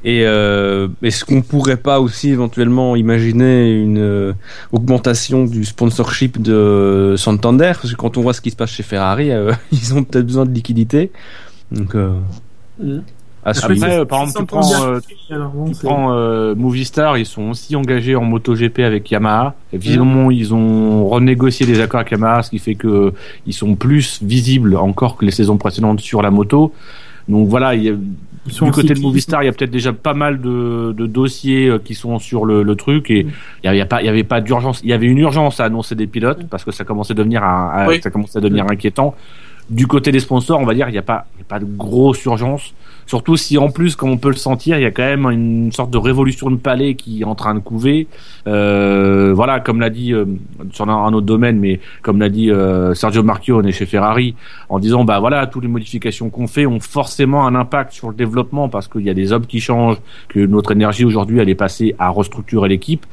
[0.07, 4.33] Et euh, est-ce qu'on pourrait pas aussi éventuellement imaginer une euh,
[4.71, 7.71] augmentation du sponsorship de Santander?
[7.81, 10.27] Parce que quand on voit ce qui se passe chez Ferrari, euh, ils ont peut-être
[10.27, 11.11] besoin de liquidité.
[11.71, 12.11] Donc, euh,
[12.77, 13.03] Mhm.
[13.43, 13.83] à suivre.
[13.83, 18.15] Après, euh, par exemple, tu prends, euh, tu prends euh, Movistar, ils sont aussi engagés
[18.15, 19.55] en MotoGP avec Yamaha.
[19.71, 23.11] Et visiblement, ils ont renégocié des accords avec Yamaha, ce qui fait que euh,
[23.47, 26.73] ils sont plus visibles encore que les saisons précédentes sur la moto.
[27.27, 27.93] Donc voilà, il y a,
[28.45, 28.99] ils sont du côté de.
[28.99, 32.45] Movistar, il y a peut-être déjà pas mal de, de dossiers euh, qui sont sur
[32.45, 34.81] le, le truc et il y avait pas, il y avait pas d'urgence.
[34.83, 37.43] Il y avait une urgence à annoncer des pilotes parce que ça commençait à devenir,
[37.43, 38.01] un, à- Oui.
[38.01, 39.15] ça commençait à devenir inquiétant.
[39.69, 41.59] Du côté des sponsors, on va dire, il n'y a pas, il y a pas
[41.59, 42.73] de grosse urgence.
[43.07, 45.71] Surtout si en plus, comme on peut le sentir, il y a quand même une
[45.71, 48.07] sorte de révolution de palais qui est en train de couver.
[48.47, 50.25] Euh, voilà, comme l'a dit euh,
[50.71, 54.35] sur un, autre domaine, mais comme l'a dit euh, Sergio Marchionne chez Ferrari,
[54.69, 58.15] en disant bah voilà, toutes les modifications qu'on fait ont forcément un impact sur le
[58.15, 59.97] développement parce qu'il y a des hommes qui changent,
[60.29, 63.05] que notre énergie aujourd'hui elle est passée à restructurer l'équipe.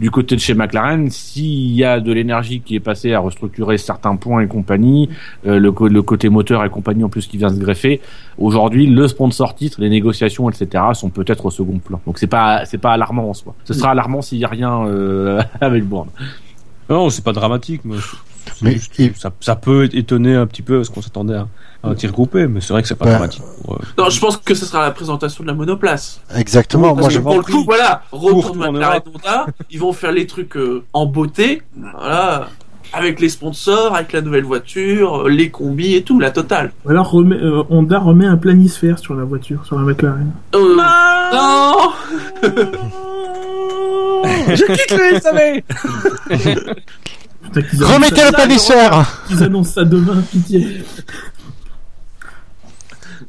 [0.00, 3.76] Du côté de chez McLaren, s'il y a de l'énergie qui est passée à restructurer
[3.76, 5.10] certains points et compagnie,
[5.46, 8.00] euh, le, le côté moteur et compagnie en plus qui vient se greffer,
[8.38, 10.82] aujourd'hui le sponsor titre, les négociations, etc.
[10.94, 12.00] sont peut-être au second plan.
[12.06, 13.54] Donc c'est pas c'est pas alarmant en soi.
[13.64, 16.08] Ce sera alarmant s'il y a rien euh, avec Bourne.
[16.88, 17.96] Non, c'est pas dramatique, mais,
[18.62, 21.46] Mais- juste- et- ça, ça peut étonner un petit peu parce qu'on s'attendait à
[21.82, 23.10] un tir groupé, mais c'est vrai que c'est pas Bah.
[23.12, 23.42] dramatique.
[23.64, 26.20] pour, euh, Non, je pense que ce sera la présentation de la monoplace.
[26.36, 26.92] Exactement.
[26.92, 29.16] Oui, moi, je que pour le coup, voilà, retour Courte de en McLaren Europe.
[29.24, 32.48] Honda, ils vont faire les trucs euh, en beauté, voilà,
[32.92, 36.72] avec les sponsors, avec la nouvelle voiture, euh, les combis et tout, la totale.
[36.84, 40.32] Ou alors remet- euh, Honda remet un planisphère sur la voiture, sur la McLaren.
[40.54, 40.76] Euh,
[41.32, 41.92] non
[44.48, 45.62] Je quitte le SAV
[47.80, 50.82] Remettez le palisseur qu'ils annoncent ça demain, pitié.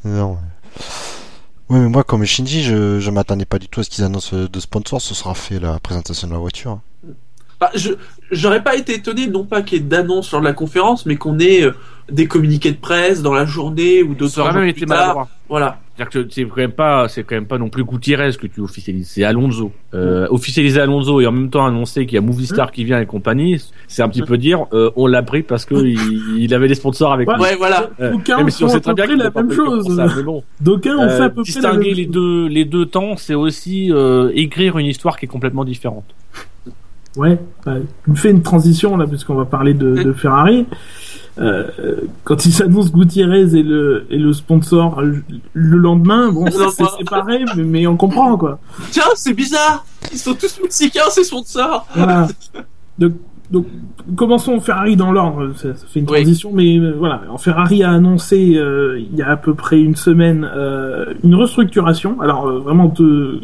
[0.03, 0.37] Non.
[1.69, 4.35] Oui, mais moi, comme Shinji, je, je m'attendais pas du tout à ce qu'ils annoncent
[4.35, 5.01] de sponsor.
[5.01, 6.79] Ce sera fait la présentation de la voiture.
[7.61, 7.91] Bah, je
[8.31, 11.15] j'aurais pas été étonné non pas qu'il y ait d'annonce lors de la conférence, mais
[11.15, 11.71] qu'on ait euh,
[12.11, 14.85] des communiqués de presse dans la journée ou d'autres Ça aurait jours même plus été
[14.87, 14.97] tard.
[14.97, 15.27] maladroit.
[15.47, 15.77] Voilà.
[15.95, 18.61] C'est-à-dire que c'est quand même pas, c'est quand même pas non plus Gutiérrez que tu
[18.61, 19.71] officialises, c'est Alonso.
[19.93, 23.05] Euh, officialiser Alonso et en même temps annoncer qu'il y a Movistar qui vient et
[23.05, 26.67] compagnie, c'est un petit peu dire, euh, on l'a pris parce que il, il avait
[26.69, 27.35] des sponsors avec Ouais.
[27.35, 27.43] lui.
[27.43, 27.91] Ouais, voilà.
[27.99, 29.85] Euh, D'aucuns même si on sait très bien la même chose.
[29.85, 30.43] pour ça, mais bon.
[30.61, 32.11] D'aucuns ont Euh, fait à peu près la distinguer même les chose.
[32.13, 36.05] deux les deux temps, c'est aussi euh, écrire une histoire qui est complètement différente.
[37.17, 40.65] Ouais, bah, tu me fais une transition là, puisqu'on va parler de, de Ferrari.
[41.39, 41.63] euh,
[42.23, 45.15] quand ils annoncent Gutiérrez et le, et le sponsor euh,
[45.53, 48.59] le lendemain, bon, c'est pareil, mais, mais on comprend quoi.
[48.91, 49.85] Tiens, c'est bizarre.
[50.11, 51.85] Ils sont tous mexicains, ces sponsors.
[51.95, 52.27] Voilà.
[52.99, 53.13] Donc,
[53.49, 53.65] donc,
[54.15, 55.51] commençons Ferrari dans l'ordre.
[55.57, 56.21] Ça, ça fait une Oui.
[56.21, 57.21] transition, mais euh, voilà.
[57.39, 62.21] Ferrari a annoncé euh, il y a à peu près une semaine euh, une restructuration.
[62.21, 63.41] Alors euh, vraiment de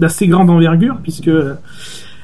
[0.00, 1.54] d'assez grande envergure, puisque euh,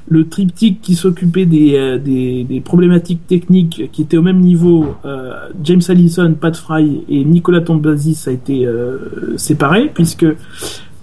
[0.07, 4.95] le triptyque qui s'occupait des, euh, des, des problématiques techniques qui étaient au même niveau,
[5.05, 10.27] euh, James Allison, Pat Fry et Nicolas Tombazis a été euh, séparé, puisque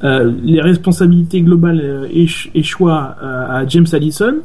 [0.03, 4.35] euh, les responsabilités globales euh, éch- échoient euh, à James Allison,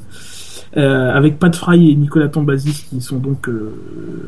[0.74, 3.48] avec Pat Fry et Nicolas Tombazis qui sont donc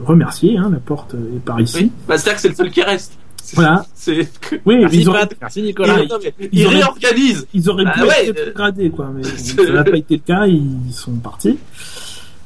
[0.03, 1.77] remerciés, hein, la porte est par ici.
[1.85, 1.93] Oui.
[2.09, 3.19] Bah, c'est-à-dire que c'est le seul qui reste.
[3.55, 3.87] Voilà.
[3.95, 4.29] C'est.
[4.67, 5.97] Oui, Merci ils auraient, Pat, merci Nicolas.
[5.97, 7.47] Non, ils il auraient- réorganise.
[7.55, 10.21] ils auraient pu Ah ouais, être euh, gradés, quoi, mais ça n'a pas été le
[10.23, 11.59] cas, ils sont partis.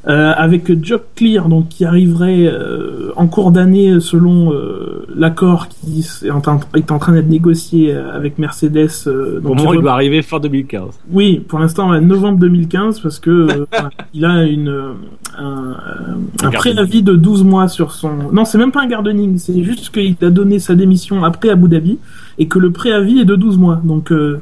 [0.08, 6.04] Euh, avec Jock Clear, donc qui arriverait euh, en cours d'année selon euh, l'accord qui
[6.24, 8.88] est en, train- est en train d'être négocié euh, avec Mercedes.
[9.06, 10.98] euh, Au donc moment où qui il doit arriver fin 2015.
[11.12, 13.64] Oui, pour l'instant, novembre 2015, parce que euh,
[14.14, 14.92] il a une euh,
[15.38, 18.10] un, euh, un préavis de 12 mois sur son.
[18.32, 21.68] Non, c'est même pas un gardening, c'est juste qu'il a donné sa démission après Abu
[21.68, 21.98] Dhabi
[22.38, 23.80] et que le préavis est de 12 mois.
[23.84, 24.40] Donc, euh,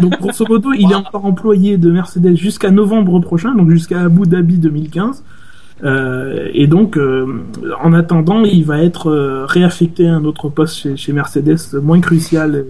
[0.00, 4.26] donc grosso modo, il est encore employé de Mercedes jusqu'à novembre prochain, donc jusqu'à Abu
[4.26, 5.22] Dhabi 2015.
[5.84, 7.42] Euh, et donc, euh,
[7.82, 12.00] en attendant, il va être euh, réaffecté à un autre poste chez, chez Mercedes, moins
[12.00, 12.64] crucial, euh,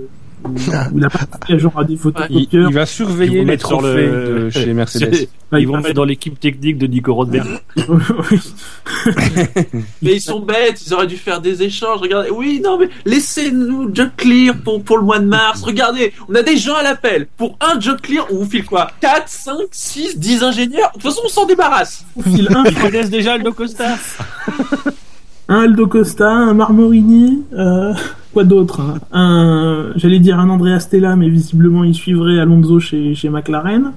[0.45, 0.49] où,
[0.95, 2.69] où il a participé à genre à des Il, photocopieurs.
[2.71, 5.29] il va Ils surveiller vont les mettre sur trophées le- de chez Mercedes.
[5.51, 7.47] Bah, Ils vont va mettre dans l'équipe technique de Nico Rosberg.
[10.03, 12.01] Mais ils sont bêtes, ils auraient dû faire des échanges.
[12.01, 15.63] Regardez, oui, non, mais laissez-nous Job Clear pour, pour le mois de mars.
[15.63, 17.27] Regardez, on a des gens à l'appel.
[17.37, 18.89] Pour un Job Clear, on vous file quoi?
[19.01, 20.89] 4, 5, 6, 10 ingénieurs?
[20.89, 22.05] De toute façon, on s'en débarrasse.
[22.17, 23.97] On file un, Ils connaissent déjà Aldo Costa.
[25.49, 27.93] un Aldo Costa, un Marmorini, euh,
[28.33, 33.15] quoi d'autre hein Un, j'allais dire un Andrea Stella, mais visiblement il suivrait Alonso chez,
[33.15, 33.93] chez McLaren.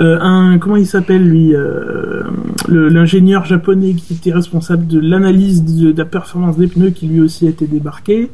[0.00, 2.22] Euh, un, comment il s'appelle lui euh,
[2.68, 7.46] L'ingénieur japonais qui était responsable de l'analyse de, la performance des pneus, qui lui aussi
[7.46, 8.30] a été débarqué.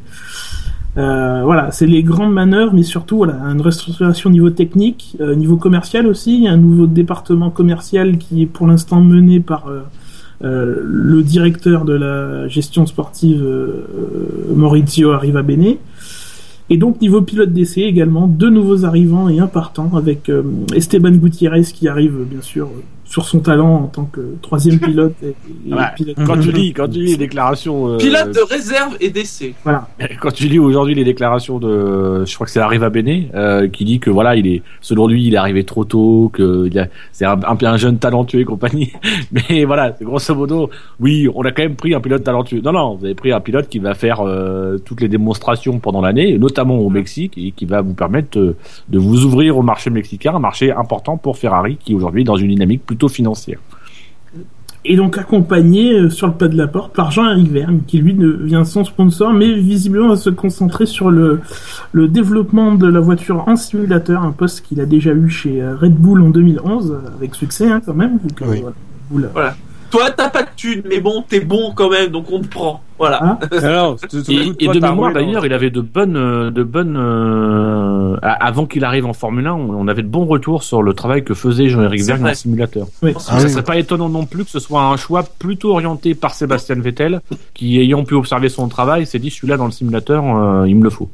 [0.97, 5.57] Euh, voilà, c'est les grandes manœuvres, mais surtout voilà, une restructuration au niveau technique, niveau
[5.57, 6.49] commercial aussi.
[6.49, 9.67] Un nouveau département commercial qui est pour l'instant mené par
[10.43, 13.85] euh, le directeur de la gestion sportive euh,
[14.55, 15.77] Maurizio Arrivabene.
[16.71, 20.43] Et donc niveau pilote d'essai également, deux nouveaux arrivants et un partant avec euh,
[20.75, 22.71] Esteban Gutiérrez qui arrive bien sûr
[23.11, 25.35] sur son talent en tant que troisième pilote et,
[25.69, 25.81] et Ouais.
[25.97, 26.17] pilote.
[26.27, 29.53] Quand tu lis, quand tu lis les déclarations, euh, Pilote de réserve et d'essai.
[29.65, 29.89] Voilà.
[30.21, 33.85] quand tu lis aujourd'hui les déclarations de, je crois que c'est Arriva Bene, euh, qui
[33.85, 36.87] dit que voilà, il est, selon lui, il est arrivé trop tôt, que il a-
[37.11, 38.93] c'est un, un, un jeune talentueux et compagnie.
[39.33, 40.71] Mais voilà, grosso modo,
[41.01, 42.61] oui, on a quand même pris un pilote talentueux.
[42.65, 46.01] Non, non, vous avez pris un pilote qui va faire euh, toutes les démonstrations pendant
[46.01, 48.57] l'année, notamment au Mexique, et qui va vous permettre euh,
[48.89, 52.37] de vous ouvrir au marché mexicain, un marché important pour Ferrari, qui aujourd'hui est dans
[52.37, 53.59] une dynamique plutôt financière.
[54.85, 58.15] Et donc accompagné euh, sur le pas de la porte par Jean-Éric Vergne, qui lui
[58.15, 61.41] devient son sponsor, mais visiblement va se concentrer sur le,
[61.93, 65.77] le développement de la voiture en simulateur, un poste qu'il a déjà eu chez euh,
[65.77, 68.19] Red Bull en 2011, euh, avec succès hein, quand même.
[68.41, 68.65] Oui.
[69.11, 69.55] voilà,
[69.91, 72.83] Toi, t'as pas de thune, mais bon, t'es bon quand même, donc on te prend.
[72.99, 73.39] Voilà.
[73.63, 76.97] Alors, tout- Et, de mémoire dans- d'ailleurs, il avait de bonnes, euh, de bonnes.
[76.99, 80.83] euh, a- avant qu'il arrive en Formule 1, on on avait de bons retours sur
[80.83, 82.31] le travail que faisait Jean-Éric Vergne vrai.
[82.33, 82.87] en simulateur.
[83.03, 83.13] oui.
[83.17, 83.49] Ah ça oui.
[83.51, 87.21] serait pas étonnant non plus que ce soit un choix plutôt orienté par Sébastien Vettel,
[87.55, 90.85] qui ayant pu observer son travail, s'est dit celui-là dans le simulateur, euh, il me
[90.85, 91.09] le faut.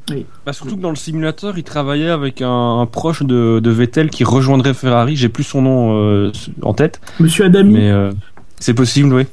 [0.45, 4.09] Bah, surtout que dans le simulateur, il travaillait avec un, un proche de, de Vettel
[4.09, 5.15] qui rejoindrait Ferrari.
[5.15, 8.11] J'ai plus son nom euh, en tête, Monsieur Adami, mais euh,
[8.59, 9.25] c'est possible, oui.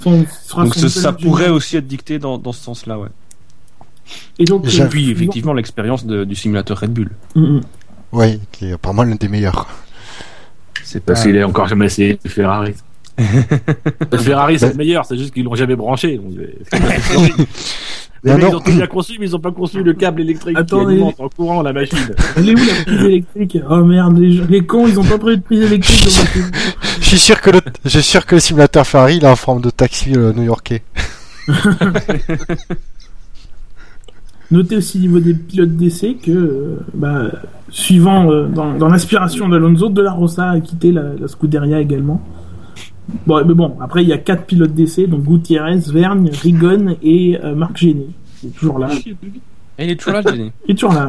[0.56, 3.08] Donc ce- ça pourrait aussi être dicté dans, dans ce sens-là, ouais.
[4.38, 7.10] Et donc, Déjà- euh, puis effectivement l'expérience du simulateur Red Bull.
[7.34, 7.60] Mm, mm.
[8.12, 9.66] Ouais, qui est apparemment l'un des meilleurs.
[10.82, 12.74] C'est Parce qu'il est encore jamais essayé de Ferrari.
[13.18, 16.18] Le Ferrari, c'est le meilleur, c'est juste qu'ils l'ont jamais branché.
[16.18, 16.32] Donc,
[16.72, 17.46] c'est-
[18.24, 20.22] Les Non, mecs, ils ont tout bien conçu, mais ils ont pas conçu le câble
[20.22, 20.84] électrique Attendez.
[20.87, 21.98] qui alimente en courant la machine.
[22.37, 23.58] Elle est où la prise électrique?
[23.68, 26.08] Oh merde, les, les cons, ils ont pas prévu de prise électrique.
[27.00, 29.37] Je suis sûr que le, je suis sûr que le simulateur Ferrari, il est en
[29.37, 30.82] forme de taxi euh, new-yorkais.
[34.50, 37.30] Notez aussi au niveau des pilotes d'essai que, euh, bah,
[37.70, 42.22] suivant euh, dans, dans l'inspiration d'Alonso, De La Rosa a quitté la, la Scuderia également.
[43.26, 47.38] Bon, mais bon, après il y a quatre pilotes d'essai, donc Gutiérrez, Vergne, Rigon et
[47.42, 48.06] euh, Marc Géné.
[48.42, 48.88] Il est toujours là.
[49.76, 50.52] Et il est toujours là, génie.
[50.66, 51.08] Il est toujours là.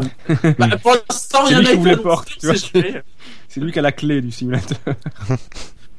[0.58, 2.55] Bah, pour l'instant, C'est rien lui n'a qui été ouvre les portes, tu vois.
[2.55, 3.03] c'est fait.
[3.47, 4.77] C'est lui qui a la clé du simulateur.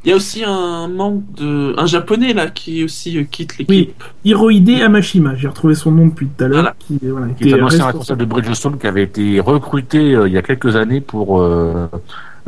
[0.05, 3.69] Il y a aussi un membre de, un japonais là qui aussi euh, quitte l'équipe.
[3.71, 3.93] Oui.
[4.25, 6.61] Hirohide Amashima, j'ai retrouvé son nom depuis tout à l'heure.
[6.63, 6.77] Voilà.
[6.79, 10.29] Qui, voilà, qui est un ancien responsable- responsable de Bridgestone qui avait été recruté euh,
[10.29, 11.87] il y a quelques années pour euh,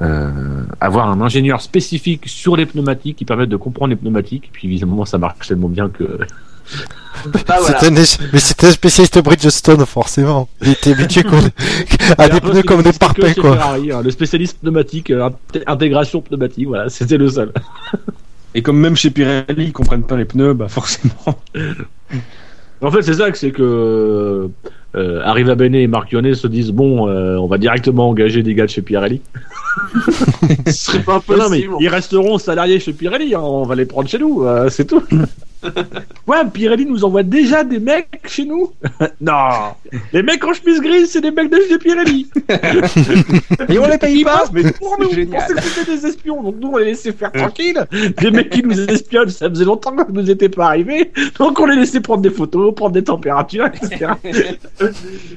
[0.00, 4.44] euh, avoir un ingénieur spécifique sur les pneumatiques qui permettent de comprendre les pneumatiques.
[4.46, 6.18] Et puis évidemment, ça marche tellement bien que
[7.48, 7.78] Ah, voilà.
[7.80, 10.48] C'était un- Mais c'était un spécialiste Bridgestone, forcément.
[10.62, 11.22] Il était habitué
[12.18, 13.56] à des pneus comme des parpaings, quoi.
[13.56, 17.52] Ferrari, hein, le spécialiste pneumatique, euh, inté- intégration pneumatique, voilà, c'était le seul.
[18.54, 21.38] Et comme même chez Pirelli, ils comprennent pas les pneus, bah forcément.
[22.80, 24.48] En fait, c'est ça que c'est que
[24.94, 28.54] euh, Arriva Bene et Marc Yonnet se disent bon, euh, on va directement engager des
[28.54, 29.20] gars de chez Pirelli.
[30.66, 31.74] Ce serait pas Non, non, mais possible.
[31.80, 35.02] ils resteront salariés chez Pirelli, hein, on va les prendre chez nous, euh, c'est tout.
[36.26, 38.72] ouais, Pirelli nous envoie déjà des mecs chez nous.
[39.20, 39.74] non,
[40.12, 42.28] les mecs en chemise grise, c'est des mecs de chez Pirelli.
[43.68, 46.56] Et on les paye pas mais pour nous, on pensait que c'était des espions, donc
[46.60, 47.86] nous on les laissait faire tranquille.
[48.18, 51.66] Des mecs qui nous espionnent, ça faisait longtemps que nous étaient pas arrivés, donc on
[51.66, 54.12] les laissait prendre des photos, prendre des températures, etc.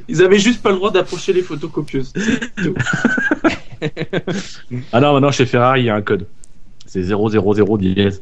[0.08, 2.14] Ils avaient juste pas le droit d'approcher les photocopieuses.
[4.92, 6.28] Ah non, maintenant chez Ferrari, il y a un code.
[6.86, 8.22] C'est 000 dièse.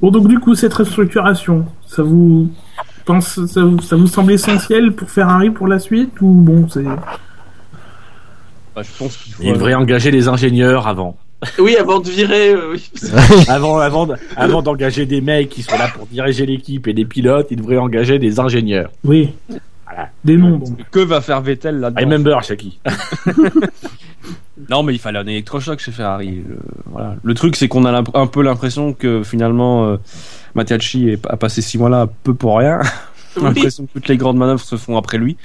[0.00, 2.50] Bon, donc du coup, cette restructuration, ça vous
[3.04, 6.84] pense, ça vous, ça vous semble essentiel pour Ferrari pour la suite ou bon, c'est
[6.84, 9.42] Bah, je pense qu'il faut.
[9.42, 11.16] Il devrait engager les ingénieurs avant.
[11.58, 12.90] Oui, avant de virer, euh, oui.
[13.48, 17.04] Avant, avant, de- avant d'engager des mecs qui sont là pour diriger l'équipe et des
[17.04, 18.90] pilotes, il devrait engager des ingénieurs.
[19.04, 19.30] oui,
[19.86, 20.10] Voilà.
[20.24, 20.60] des noms.
[20.90, 22.80] Que va faire Vettel là-dedans I remember, Shaki.
[24.70, 26.42] Non, mais il fallait un électrochoc chez Ferrari.
[26.48, 27.16] Le, voilà.
[27.22, 29.96] le truc, c'est qu'on a un peu l'impression que finalement, euh,
[30.54, 32.80] Mattiacci a passé six mois là peu pour rien.
[33.40, 35.36] On a l'impression que toutes les grandes manœuvres se font après lui,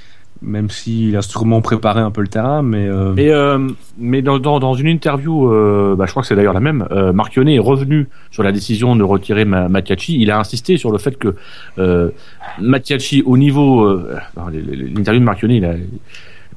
[0.42, 2.62] même s'il a sûrement préparé un peu le terrain.
[2.62, 6.26] Mais, euh, Mais, euh, mais dans, dans, dans une interview, euh, bah, je crois que
[6.26, 9.68] c'est d'ailleurs la même, euh, Marc Yonnet est revenu sur la décision de retirer Ma-
[9.68, 10.16] Mattiacci.
[10.20, 11.36] Il a insisté sur le fait que
[11.78, 12.10] euh,
[12.60, 13.84] Mattiacci, au niveau...
[13.84, 14.16] Euh,
[14.52, 15.74] L'interview de Marc Yonnet, il a...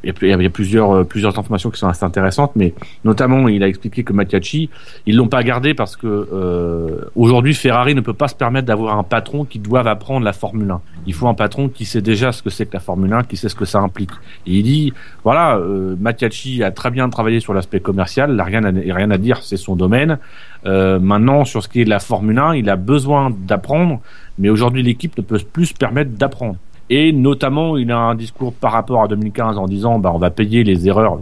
[0.04, 3.68] Il y, a, plusieurs, euh, plusieurs informations qui sont assez intéressantes, mais notamment il a
[3.68, 4.70] expliqué que Mattiacci,
[5.06, 8.98] ils l'ont pas gardé parce que euh, aujourd'hui Ferrari ne peut pas se permettre d'avoir
[8.98, 10.82] un patron qui doive apprendre la Formule 1.
[11.08, 13.38] Il faut un patron qui sait déjà ce que c'est que la Formule 1, qui
[13.38, 14.12] sait ce que ça implique.
[14.46, 18.44] Et il dit, voilà, euh, Mattiacci a très bien travaillé sur l'aspect commercial, il a
[18.44, 20.20] rien rien à dire, c'est son domaine.
[20.66, 24.02] Euh, maintenant, sur ce qui est de la Formule 1, il a besoin d'apprendre,
[24.38, 26.58] mais aujourd'hui l'équipe ne peut plus se permettre d'apprendre.
[26.90, 30.30] Et notamment, il a un discours par rapport à 2015 en disant, bah, on va
[30.30, 31.20] payer les erreurs.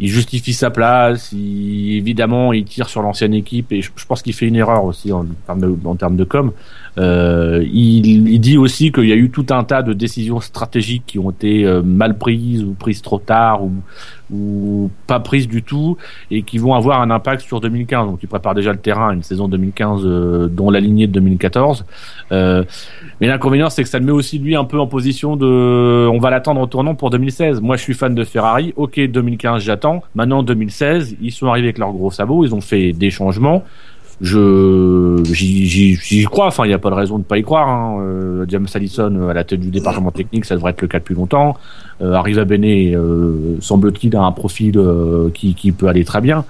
[0.00, 4.32] Il justifie sa place, il, évidemment, il tire sur l'ancienne équipe, et je, pense qu'il
[4.32, 6.52] fait une erreur aussi en en termes de com.
[6.98, 11.04] Euh, il, il dit aussi qu'il y a eu tout un tas de décisions stratégiques
[11.06, 13.72] qui ont été euh, mal prises ou prises trop tard ou,
[14.32, 15.96] ou pas prises du tout
[16.30, 18.06] et qui vont avoir un impact sur 2015.
[18.06, 21.12] Donc il prépare déjà le terrain à une saison 2015 euh, dont la lignée de
[21.12, 21.84] 2014.
[22.32, 22.64] Euh,
[23.20, 26.18] mais l'inconvénient c'est que ça le met aussi lui un peu en position de on
[26.18, 27.60] va l'attendre au tournant pour 2016.
[27.60, 28.72] Moi je suis fan de Ferrari.
[28.76, 30.02] OK 2015 j'attends.
[30.14, 33.64] Maintenant 2016 ils sont arrivés avec leurs gros sabots, ils ont fait des changements
[34.20, 36.46] je j'y crois.
[36.46, 37.98] Enfin il n'y a pas de raison de pas y croire hein.
[38.00, 40.98] Euh, James Allison euh, à la tête du département technique ça devrait être le cas
[40.98, 41.56] depuis longtemps.
[42.02, 46.44] Euh, Arriva Bene euh, semble-t-il a un profil euh, qui, qui peut aller très bien.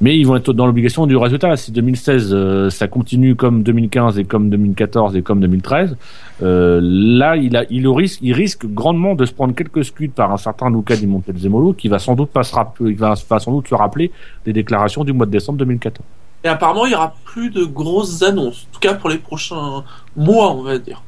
[0.00, 1.56] Mais ils vont être dans l'obligation du résultat.
[1.56, 5.96] Si 2016 euh, ça continue comme 2015 et comme 2014 et comme 2013
[6.42, 10.32] euh, là il a il risque il risque grandement de se prendre quelques scuds par
[10.32, 13.68] un certain Luca Di Montezemolo qui va sans doute pas se il va sans doute
[13.68, 14.10] se rappeler
[14.44, 16.04] des déclarations du mois de décembre 2014
[16.44, 18.66] Et apparemment, il y aura plus de grosses annonces.
[18.70, 19.84] En tout cas, pour les prochains
[20.16, 21.02] mois, on va dire.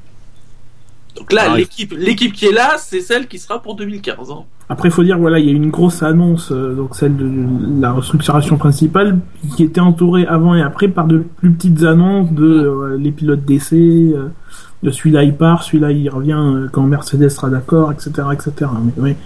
[1.17, 1.61] Donc là, Ah oui.
[1.61, 4.31] l'équipe, l'équipe qui est là, c'est celle qui sera pour 2015.
[4.33, 4.43] hein.
[4.69, 7.17] Après, il faut dire, voilà, il y a eu une grosse annonce, euh, donc celle
[7.17, 7.31] de
[7.81, 9.19] la restructuration principale,
[9.57, 13.45] qui était entourée avant et après par de plus petites annonces de euh, les pilotes
[13.45, 13.77] d'essai,
[14.15, 14.29] euh,
[14.83, 18.71] de celui-là il part, celui-là il revient euh, quand Mercedes sera d'accord, etc., etc.
[18.83, 19.17] Mais, oui,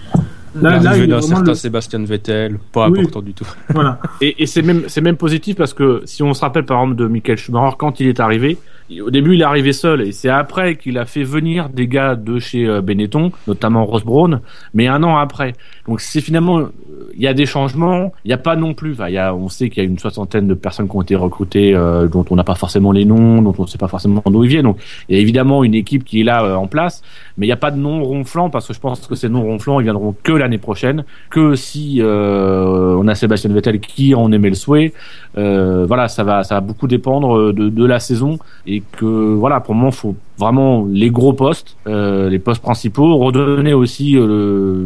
[0.55, 2.99] là, il y a certain le- Sébastien Vettel, pas Oui.
[2.99, 3.45] important du tout.
[3.69, 3.99] voilà.
[4.21, 6.97] Et, et c'est même c'est même positif parce que si on se rappelle par exemple
[6.97, 8.57] de Michael Schumacher quand il est arrivé,
[9.01, 12.15] au début il est arrivé seul et c'est après qu'il a fait venir des gars
[12.15, 14.41] de chez euh, Benetton, notamment Ross Braun,
[14.73, 15.53] mais un an après.
[15.87, 16.69] Donc c'est finalement
[17.15, 19.49] il y a des changements, il n'y a pas non plus, enfin, y a, on
[19.49, 22.35] sait qu'il y a une soixantaine de personnes qui ont été recrutées euh, dont on
[22.35, 24.63] n'a pas forcément les noms, dont on ne sait pas forcément d'où ils viennent.
[24.63, 24.77] Donc
[25.07, 27.01] il y a évidemment une équipe qui est là euh, en place,
[27.37, 29.43] mais il n'y a pas de nom ronflant parce que je pense que ces noms
[29.43, 34.31] ronflants ils viendront que l'année prochaine, que si euh, on a Sébastien Vettel qui en
[34.31, 34.93] aimait le souhait.
[35.37, 39.05] Euh, voilà, ça va, ça va beaucoup dépendre euh, de, de la saison et que
[39.05, 44.13] voilà, pour le moment, faut vraiment les gros postes, euh, les postes principaux, redonner aussi,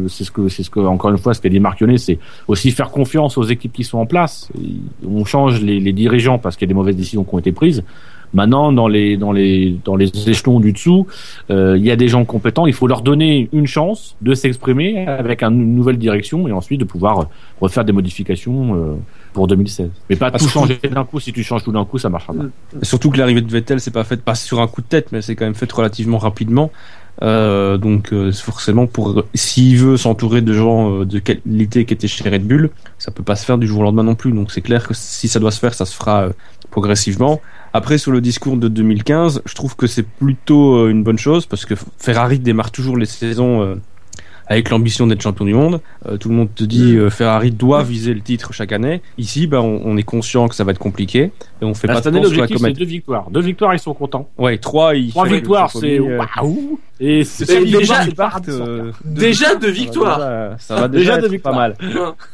[0.08, 2.18] c'est ce que, c'est ce que encore une fois, ce qu'a dit Marc Yonnet, c'est
[2.48, 4.48] aussi faire confiance aux équipes qui sont en place.
[5.06, 7.52] On change les, les dirigeants parce qu'il y a des mauvaises décisions qui ont été
[7.52, 7.82] prises.
[8.32, 11.06] Maintenant, dans les dans les dans les échelons du dessous,
[11.50, 12.66] euh, il y a des gens compétents.
[12.66, 16.84] Il faut leur donner une chance de s'exprimer avec une nouvelle direction et ensuite de
[16.84, 17.28] pouvoir
[17.60, 18.94] refaire des modifications euh,
[19.34, 19.88] pour 2016.
[20.10, 21.20] Mais pas Parce tout que- changer d'un coup.
[21.20, 22.44] Si tu changes tout d'un coup, ça marchera pas.
[22.82, 25.22] Surtout que l'arrivée de Vettel, c'est pas faite pas sur un coup de tête, mais
[25.22, 26.72] c'est quand même fait relativement rapidement.
[27.22, 32.08] Euh, donc euh, forcément, pour s'il veut s'entourer de gens euh, de qualité qui étaient
[32.08, 34.32] chez Red Bull, ça peut pas se faire du jour au lendemain non plus.
[34.32, 36.28] Donc c'est clair que si ça doit se faire, ça se fera
[36.70, 37.40] progressivement.
[37.72, 41.64] Après, sur le discours de 2015, je trouve que c'est plutôt une bonne chose parce
[41.64, 43.76] que Ferrari démarre toujours les saisons
[44.46, 45.80] avec l'ambition d'être champion du monde.
[46.06, 49.02] Euh, tout le monde te dit euh, Ferrari doit viser le titre chaque année.
[49.18, 51.30] Ici, bah, on, on est conscient que ça va être compliqué
[51.60, 53.30] et on fait Bah, pas cette année, l'objectif c'est deux victoires.
[53.30, 54.28] Deux victoires, ils sont contents.
[54.38, 56.78] Ouais, trois, il Trois victoires, c'est euh, waouh.
[57.00, 58.14] Et c'est ils déjà, ils
[58.50, 60.18] euh, Déjà deux ça va victoires.
[60.18, 61.76] déjà- Ça va Déjà déjà être pas mal.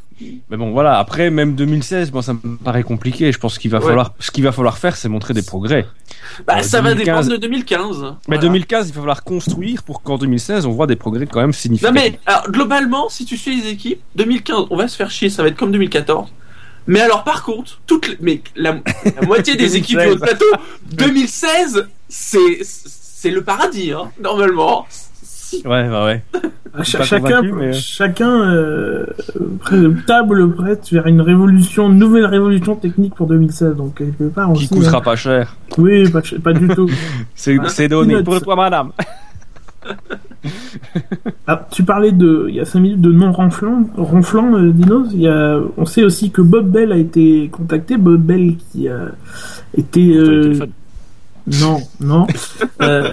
[0.50, 0.98] Mais bon, voilà.
[0.98, 3.32] Après, même 2016, bon, ça me paraît compliqué.
[3.32, 3.86] Je pense qu'il va Ouais.
[3.86, 5.86] falloir, ce qu'il va falloir faire, c'est montrer des progrès.
[6.46, 7.26] Bah, Euh, ça va 2015.
[7.26, 8.00] dépendre de 2015.
[8.02, 8.42] Mais Voilà.
[8.42, 11.52] 2015, il va falloir construire pour qu'en 2016, on voit des progrès quand même Non
[11.52, 11.94] significatifs.
[11.94, 15.42] mais alors, globalement, si tu suis les équipes, 2015, on va se faire chier, ça
[15.42, 16.28] va être comme 2014.
[16.86, 18.78] Mais alors par contre, toutes les- mais la,
[19.20, 20.46] la moitié des équipes du haut de plateau,
[20.92, 24.86] 2016, c'est c'est le paradis, hein, normalement.
[25.64, 26.22] Ouais, ouais, ouais.
[26.72, 29.05] À cha- pas chacun, mais- chacun euh,
[30.07, 33.76] table prête vers une révolution, une nouvelle révolution technique pour 2016.
[33.76, 34.68] Donc quelque part Qui aussi.
[34.68, 35.01] coûtera hein.
[35.01, 35.57] pas cher.
[35.78, 36.88] Oui, pas, ch- pas du tout.
[37.34, 38.14] C'est Ah, donné.
[38.14, 38.24] peanuts.
[38.24, 38.92] Pour toi, madame.
[41.46, 45.09] Ah, tu parlais de, il y a 5 minutes de non ronflant, ronflant, euh, Dinos.
[45.12, 47.96] Il y a, on sait aussi que Bob Bell a été contacté.
[47.96, 49.09] Bob Bell qui a
[49.76, 50.55] été, euh.
[51.61, 52.26] Non, non,
[52.82, 53.11] euh,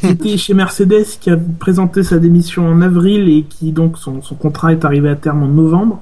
[0.00, 4.22] qui était chez Mercedes, qui a présenté sa démission en avril et qui donc son,
[4.22, 6.00] son contrat est arrivé à terme en novembre.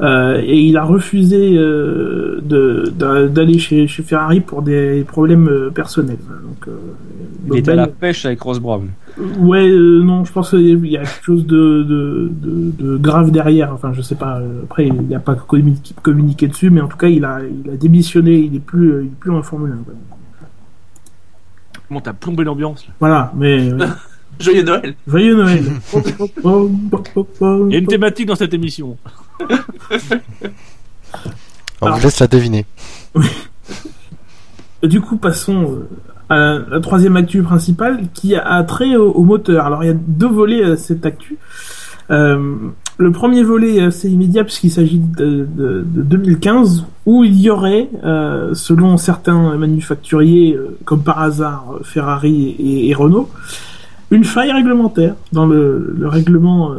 [0.00, 6.18] Euh, et il a refusé euh, d'aller chez, chez Ferrari pour des problèmes euh, personnels.
[6.18, 6.76] Donc, euh,
[7.46, 8.88] Il était à la pêche avec Ross Brown.
[9.38, 13.30] Ouais, euh, non, je pense qu'il y a quelque chose de, de, de, de grave
[13.30, 13.72] derrière.
[13.72, 14.40] Enfin, je sais pas.
[14.64, 17.76] Après, il n'a pas communiqué, communiqué dessus, mais en tout cas, il a, il a
[17.76, 18.34] démissionné.
[18.34, 19.76] Il est plus, euh, il est plus en Formule 1.
[19.84, 19.94] quoi.
[21.94, 23.86] Comment t'as plombé l'ambiance là Voilà, mais euh,
[24.40, 24.96] Joyeux Noël.
[25.06, 25.62] joyeux Noël.
[25.94, 28.96] Il y a une thématique dans cette émission.
[31.80, 32.66] On Alors- vous laisse la deviner.
[34.82, 35.88] Du coup, passons euh,
[36.28, 39.64] à la, la troisième actu principale qui a trait au, au moteur.
[39.64, 41.38] Alors, il y a deux volets à cette actu.
[42.10, 42.56] Euh,
[42.98, 47.50] le premier volet est assez immédiat puisqu'il s'agit de, de- de 2015 où il y
[47.50, 52.54] aurait, euh, selon certains manufacturiers, euh, comme par hasard euh, Ferrari
[52.88, 53.28] et, Renault,
[54.10, 56.72] une faille réglementaire dans le, le règlement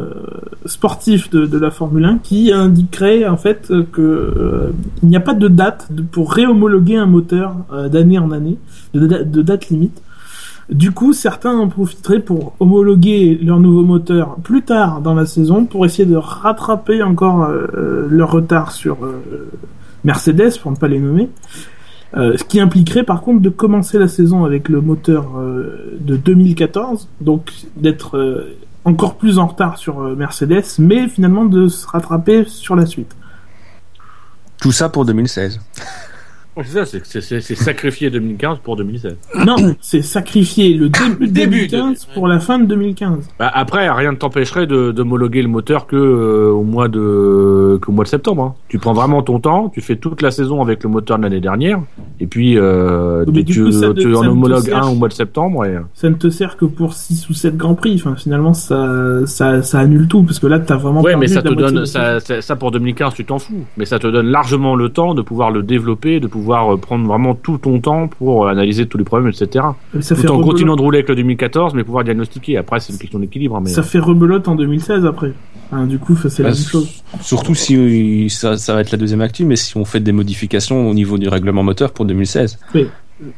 [0.66, 4.70] sportif de, la Formule 1 qui indiquerait en fait que euh,
[5.04, 7.56] il n'y a pas de date pour réhomologuer un moteur
[7.92, 8.58] d'année en année,
[8.94, 10.02] de date limite.
[10.70, 15.66] Du coup, certains en profiteraient pour homologuer leur nouveau moteur plus tard dans la saison
[15.66, 19.22] pour essayer de rattraper encore euh, euh, leur retard sur euh,
[20.04, 21.30] Mercedes, pour ne pas les nommer.
[22.18, 26.16] Euh, ce qui impliquerait par contre de commencer la saison avec le moteur euh, de
[26.16, 28.56] 2014, donc d'être euh,
[28.86, 33.14] encore plus en retard sur Mercedes, mais finalement de se rattraper sur la suite.
[34.62, 35.60] Tout ça pour 2016.
[36.64, 36.86] C'est
[37.22, 39.16] ça, c'est- sacrifier 2015 pour 2016.
[39.46, 43.28] Non, c'est sacrifier le début Le début de- 2015 pour la fin de 2015.
[43.40, 47.92] Bah, après, rien ne t'empêcherait de d'homologuer le moteur que euh, au mois de qu'au
[47.92, 48.44] mois de septembre.
[48.44, 48.56] hein.
[48.70, 51.42] Tu prends vraiment ton temps, tu fais toute la saison avec le moteur de l'année
[51.42, 51.80] dernière,
[52.20, 55.14] et puis euh, tu, coup, ça te- tu en ça homologues un au mois de
[55.14, 55.66] septembre.
[55.66, 55.78] Et...
[55.94, 57.96] Ça ne te sert que pour 6 ou 7 grands prix.
[57.96, 61.42] Enfin, finalement, ça, ça, ça annule tout parce que là, t'as vraiment Ouais, mais ça
[61.42, 63.66] te de donne ça, ça pour 2015, tu t'en fous.
[63.78, 67.06] Mais ça te donne largement le temps de pouvoir le développer, de pouvoir euh, prendre
[67.08, 69.46] vraiment tout ton temps pour euh, analyser tous les problèmes, etc.
[69.94, 70.02] saison.
[70.02, 72.58] Ça Tout fait, en rebelote, continuant de rouler avec le 2014, mais pouvoir diagnostiquer.
[72.58, 73.60] Après, c'est une question d'équilibre.
[73.62, 75.34] Mais ça fait rebelote en 2016 après.
[75.72, 77.02] Hein, du coup, c'est la Bah, même chose.
[77.22, 80.12] Surtout si euh, ça, ça va être la deuxième actu, mais si on fait des
[80.12, 82.60] modifications au niveau du règlement moteur pour 2016.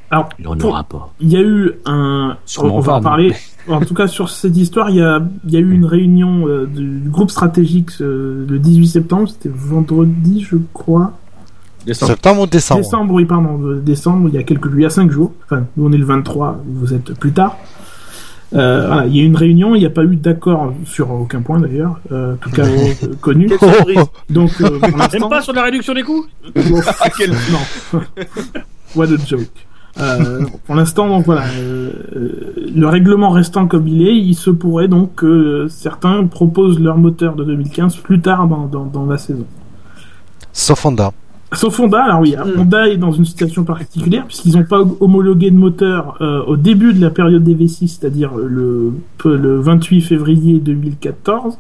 [0.10, 1.14] Alors, il n'y en pour- aura pas.
[1.20, 2.36] il y a eu un.
[2.46, 3.34] Sûrement on va pas, en parler.
[3.70, 6.48] En tout cas, sur cette histoire, il y a, il y a eu une réunion
[6.48, 9.28] euh, du groupe stratégique euh, le 18 septembre.
[9.28, 11.12] C'était vendredi, je crois.
[11.88, 12.12] Décembre.
[12.12, 15.10] Septembre ou décembre Décembre, oui, pardon, décembre, il y a quelques il y a 5
[15.10, 15.32] jours.
[15.46, 17.58] Enfin, nous on est le 23, vous êtes plus tard.
[18.56, 21.12] Euh, voilà, il y a eu une réunion, il n'y a pas eu d'accord sur
[21.12, 23.50] aucun point d'ailleurs, euh, en tout cas euh, connu.
[24.30, 26.26] Donc, euh, Même l'instant, pas sur la réduction des coûts
[26.56, 26.82] bon,
[27.52, 28.02] non.
[28.96, 29.48] What a joke.
[30.00, 34.50] Euh, pour l'instant, donc voilà, euh, euh, le règlement restant comme il est, il se
[34.50, 39.18] pourrait donc que certains proposent leur moteur de 2015 plus tard dans, dans, dans la
[39.18, 39.46] saison.
[40.54, 41.12] Sauf Honda.
[41.54, 42.60] Sauf Honda, alors oui, Mm.
[42.60, 46.94] Honda est dans une situation particulière puisqu'ils n'ont pas homologué de moteur euh, au début
[46.94, 48.92] de la période des V6, c'est-à-dire le,
[49.26, 51.58] le 28 février 2014.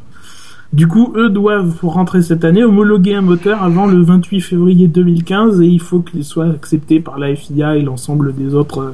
[0.73, 4.89] Du coup, eux doivent, pour rentrer cette année, homologuer un moteur avant le 28 février
[4.89, 8.91] 2015 et il faut qu'il soit accepté par la FIA et l'ensemble des autres euh,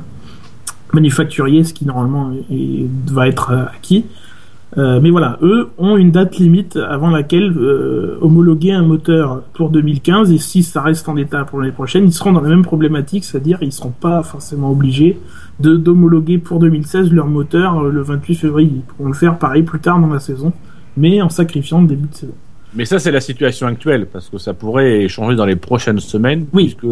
[0.93, 4.05] manufacturiers, ce qui normalement est- va être euh, acquis.
[4.77, 9.69] Euh, mais voilà, eux ont une date limite avant laquelle euh, homologuer un moteur pour
[9.69, 12.63] 2015 et si ça reste en état pour l'année prochaine, ils seront dans la même
[12.63, 15.19] problématique, c'est-à-dire ils seront pas forcément obligés
[15.59, 18.71] d'homologuer pour 2016 leur moteur euh, le 28 février.
[18.75, 20.53] Ils pourront le faire pareil plus tard dans la saison,
[20.97, 22.33] mais en sacrifiant le début de saison.
[22.75, 26.45] Mais ça, c'est la situation actuelle, parce que ça pourrait changer dans les prochaines semaines,
[26.53, 26.75] Oui.
[26.75, 26.91] puisque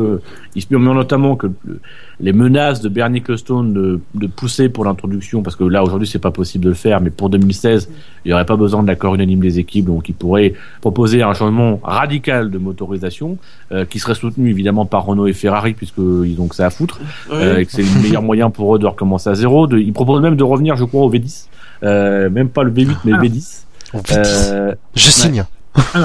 [0.56, 1.80] il se murmure notamment que le-
[2.20, 6.20] les menaces de Bernie Ecclestone de, de pousser pour l'introduction, parce que là aujourd'hui c'est
[6.20, 7.90] pas possible de le faire, mais pour 2016,
[8.24, 11.34] il n'y aurait pas besoin de l'accord unanime des équipes, donc il pourrait proposer un
[11.34, 13.40] changement radical de motorisation,
[13.72, 17.00] euh, qui serait soutenu évidemment par Renault et Ferrari, puisqu'ils ont que ça à foutre.
[17.32, 19.66] Euh, et que c'est le meilleur moyen pour eux de recommencer à zéro.
[19.66, 21.48] De, ils proposent même de revenir, je crois, au V10.
[21.84, 23.18] Euh, même pas le V8, mais Ah.
[23.18, 23.64] le V10.
[23.96, 24.22] Oh, putain.
[24.24, 25.44] Euh, Je signe.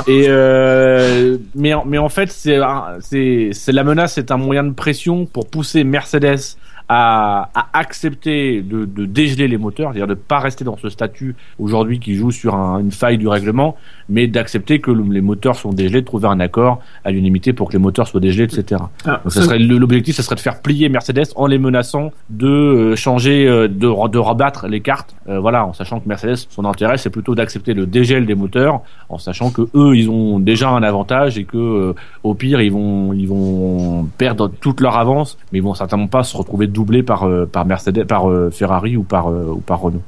[0.07, 2.59] Et euh, mais en- mais en fait, c'est
[3.01, 6.57] c'est c'est la menace, c'est un moyen de pression pour pousser Mercedes
[6.89, 11.35] à, à accepter de, de dégeler les moteurs, c'est-à-dire de pas rester dans ce statut
[11.59, 13.77] aujourd'hui qui joue sur un- une faille du règlement,
[14.09, 17.69] mais d'accepter que le- les moteurs sont dégelés, de trouver un accord à l'unanimité pour
[17.69, 18.81] que les moteurs soient dégelés, etc.
[19.05, 22.47] Donc ça ça- serait l'objectif, ce serait de faire plier Mercedes en les menaçant de
[22.47, 25.15] euh, changer, euh, de, de rabattre les cartes.
[25.29, 28.81] Euh, voilà, en sachant que Mercedes, son intérêt, c'est plutôt d'accepter le dégel des moteurs,
[29.09, 31.93] en sachant que eux, ils ont déjà un avantage et que euh,
[32.23, 36.23] au pire, ils vont, ils vont perdre toute leur avance, mais ils vont certainement pas
[36.23, 40.03] se retrouver doublés par euh, par Mercedes, par Ferrari ou par euh, ou par Renault,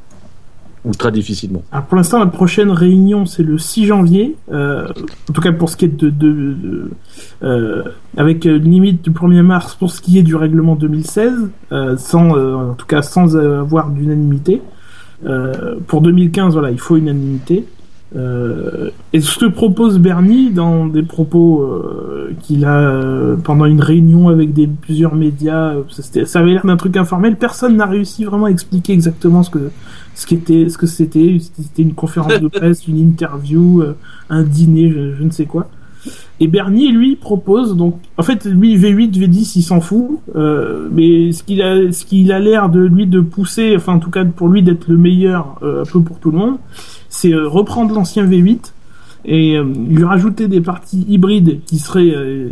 [0.92, 1.62] très difficilement.
[1.88, 4.36] Pour l'instant, la prochaine réunion c'est le 6 janvier.
[4.52, 4.88] Euh,
[5.28, 6.90] en tout cas pour ce qui est de, de, de-
[7.42, 7.82] euh,
[8.16, 12.36] avec une limite du 1er mars pour ce qui est du règlement 2016, euh, sans
[12.36, 14.62] euh, en tout cas sans avoir d'unanimité.
[15.26, 17.64] Euh, pour 2015, voilà, il faut unanimité.
[18.16, 23.82] Euh, et ce que propose Bernie dans des propos euh, qu'il a euh, pendant une
[23.82, 25.82] réunion avec des plusieurs médias, euh,
[26.24, 27.36] ça, avait l'air d'un truc informel.
[27.36, 29.70] Personne n'a réussi vraiment à expliquer exactement ce que
[30.14, 31.38] ce qui était, ce que c'était.
[31.40, 33.94] C'était une conférence de presse, une interview, euh,
[34.30, 35.68] un dîner, je, je ne sais quoi.
[36.40, 41.32] Et Bernie, lui, propose donc, en fait, lui V8, V10, il s'en fout, euh, mais
[41.32, 44.24] ce qu'il a, ce qu'il a l'air de lui de pousser, enfin en tout cas
[44.24, 46.56] pour lui d'être le meilleur, euh, un peu pour tout le monde,
[47.08, 48.72] c'est euh, reprendre l'ancien V8
[49.24, 52.50] et euh, lui rajouter des parties hybrides qui seraient, euh,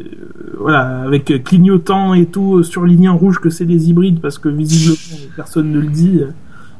[0.58, 4.96] voilà, avec clignotant et tout, surligné en rouge que c'est des hybrides parce que visiblement
[5.36, 6.20] personne ne le dit.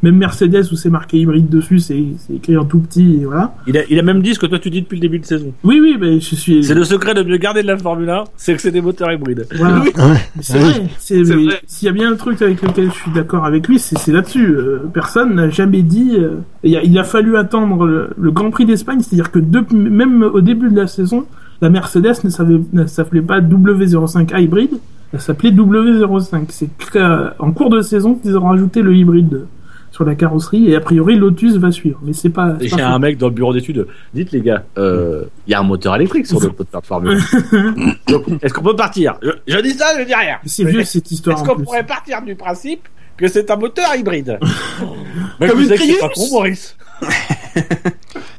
[0.02, 3.54] Même Mercedes où c'est marqué hybride dessus, c'est c'est écrit en tout petit et voilà.
[3.66, 5.24] Il a, il a même dit ce que toi tu dis depuis le début de
[5.24, 5.52] saison.
[5.64, 6.62] Oui, oui, mais je suis.
[6.64, 9.10] C'est le secret de mieux garder de la Formule 1, c'est que c'est des moteurs
[9.12, 9.46] hybrides.
[9.56, 9.82] Voilà.
[10.36, 10.88] Oui.
[10.98, 11.46] C'est Oui.
[11.46, 11.60] vrai.
[11.66, 14.12] S'il y a bien un truc avec lequel je suis d'accord avec lui, c'est c'est
[14.12, 14.46] là-dessus.
[14.54, 16.16] Euh, personne n'a jamais dit.
[16.18, 19.76] euh, il, a, il a fallu attendre le, le Grand Prix d'Espagne, c'est-à-dire que depuis,
[19.76, 21.24] même au début de la saison,
[21.62, 24.72] la Mercedes ne savait ne s'appelait pas W05 hybride,
[25.12, 26.44] elle s'appelait W05.
[26.48, 29.42] C'est qu'en cours de saison qu'ils ont rajouté le hybride
[29.96, 31.98] sur la carrosserie et a priori Lotus va suivre.
[32.02, 32.54] Mais c'est pas.
[32.68, 32.76] faux.
[32.80, 33.86] un mec dans le bureau d'études.
[34.12, 37.18] Dites les gars, euh, il y a un moteur électrique sur notre moteur de Formule
[37.52, 38.12] 1.
[38.12, 39.14] Donc, est-ce qu'on peut partir?
[39.22, 40.36] Je, je dis ça, je dis rien.
[40.44, 41.38] C'est vieux cette histoire.
[41.38, 42.86] Est-ce qu'on pourrait partir du principe
[43.16, 44.38] que c'est un moteur hybride?
[45.40, 46.76] Mais Comme vous une Prius pas con, Maurice.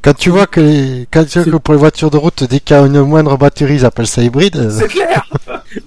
[0.02, 2.60] Quand tu vois que, les- quand tu vois que pour les voitures de route, dès
[2.60, 4.56] qu'il y a une moindre batterie, ils appellent ça hybride.
[4.56, 5.24] euh, C'est clair.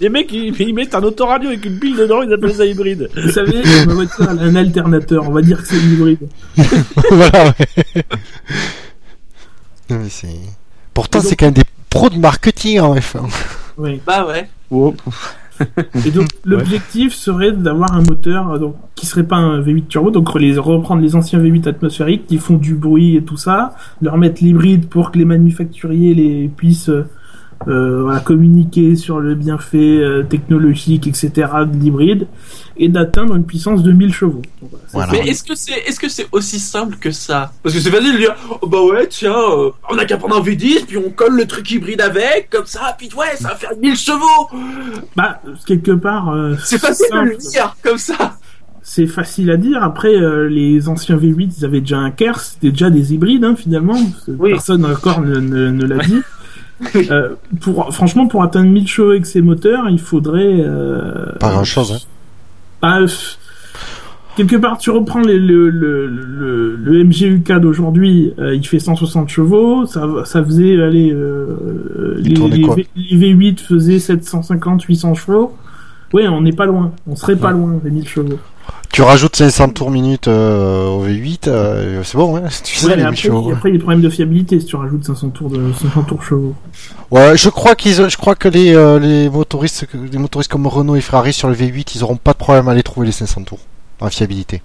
[0.01, 3.07] Les mecs, ils, ils mettent un autoradio avec une pile dedans, ils appellent ça hybride.
[3.15, 5.29] Vous savez, ma voiture a un alternateur.
[5.29, 6.27] On va dire que c'est une hybride.
[7.11, 8.03] voilà, ouais.
[9.91, 10.39] Non, mais c'est...
[10.95, 13.29] Pourtant, donc- c'est quand même des pros de marketing en F1.
[13.77, 14.01] Oui.
[14.03, 14.49] Bah ouais.
[16.05, 20.09] Et donc l'objectif serait d'avoir un moteur euh, donc, qui serait pas un V8 turbo,
[20.09, 24.17] donc les, reprendre les anciens V8 atmosphériques qui font du bruit et tout ça, leur
[24.17, 26.89] mettre l'hybride pour que les manufacturiers les puissent
[27.67, 31.31] euh, voilà, communiquer sur le bienfait euh, technologique, etc.
[31.65, 32.27] de l'hybride,
[32.77, 34.41] et d'atteindre une puissance de 1000 chevaux.
[34.61, 37.51] Donc, voilà, Mais est-ce que c'est est-ce que c'est aussi simple que ça?
[37.61, 40.37] Parce que c'est facile de dire oh, bah ouais tiens euh, on a qu'à prendre
[40.37, 43.55] un V10 puis on colle le truc hybride avec comme ça puis ouais ça va
[43.55, 44.49] faire 1000 chevaux.
[45.15, 47.51] Bah, quelque part, euh, C'est facile de le simple.
[47.51, 48.37] dire comme ça.
[48.83, 49.83] C'est facile à dire.
[49.83, 53.55] Après, euh, les anciens V8, ils avaient déjà un KER, c'était déjà des hybrides, hein,
[53.55, 53.99] finalement.
[54.27, 54.51] Oui.
[54.53, 56.19] Personne encore ne, ne, ne l'a dit.
[56.95, 57.29] Euh,
[57.61, 60.57] pour, franchement, pour atteindre 1000 chevaux avec ces moteurs, il faudrait...
[60.59, 61.97] Euh, Pas grand-chose, hein.
[62.81, 62.99] Bah,
[64.35, 69.29] quelque part, tu reprends les- le, le, le, le MGUK d'aujourd'hui, euh, il fait 160
[69.29, 72.33] chevaux, ça, ça faisait, allez, euh, les,
[72.95, 75.55] les V8 faisaient 750, 800 chevaux.
[76.13, 76.91] Ouais, on n'est pas loin.
[77.07, 78.39] On serait pas loin des 1000 chevaux.
[78.91, 82.97] Tu rajoutes 500 tours minutes euh, au V8, euh, c'est bon, hein tu sais Ouais,
[82.97, 83.39] les mais chevaux.
[83.39, 85.71] après, après, il y a des problèmes de fiabilité si tu rajoutes 500 tours de
[85.71, 86.53] 500 tours chevaux.
[87.09, 90.95] Ouais, je crois qu'ils, je crois que les euh, les motoristes, les motoristes comme Renault
[90.97, 93.43] et Ferrari sur le V8, ils auront pas de problème à aller trouver les 500
[93.43, 93.59] tours
[94.01, 94.61] en fiabilité.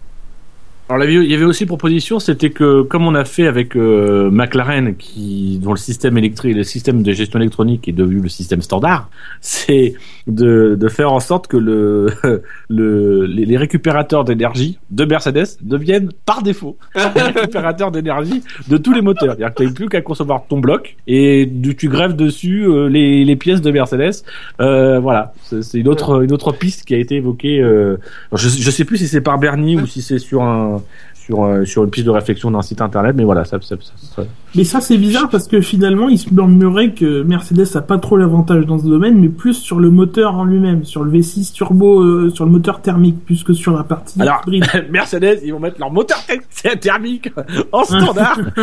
[0.89, 4.31] Alors il y avait- aussi une proposition, c'était que comme on a fait avec euh,
[4.31, 8.63] McLaren, qui dont le système électrique, le système de gestion électronique est devenu le système
[8.63, 9.11] standard,
[9.41, 9.95] c'est
[10.29, 12.07] de, de faire en sorte que le,
[12.69, 19.03] le les, récupérateurs d'énergie de Mercedes deviennent par défaut les récupérateurs d'énergie de tous les
[19.03, 19.35] moteurs.
[19.37, 23.25] C'est-à-dire que tu n'as plus qu'à concevoir ton bloc et tu grèves dessus euh, les,
[23.25, 24.23] les pièces de Mercedes.
[24.61, 27.61] Euh, voilà, c'est une autre une autre piste qui a été évoquée.
[27.61, 27.97] Euh,
[28.33, 30.76] je, je sais plus si c'est par Bernie ou si c'est sur un
[31.15, 33.93] sur, euh, sur une piste de réflexion d'un site internet, mais voilà, ça, ça, ça-
[34.15, 34.23] ça-
[34.55, 38.17] Mais ça, c'est bizarre parce que finalement, il se murmurait que Mercedes a pas trop
[38.17, 42.01] l'avantage dans ce domaine, mais plus sur le moteur en lui-même, sur le V6 turbo,
[42.01, 44.67] euh, sur le moteur thermique, plus que sur la partie Alors, hybride.
[44.93, 47.33] Mercedes, ils vont mettre leur moteur ther- thermique
[47.73, 48.39] en standard.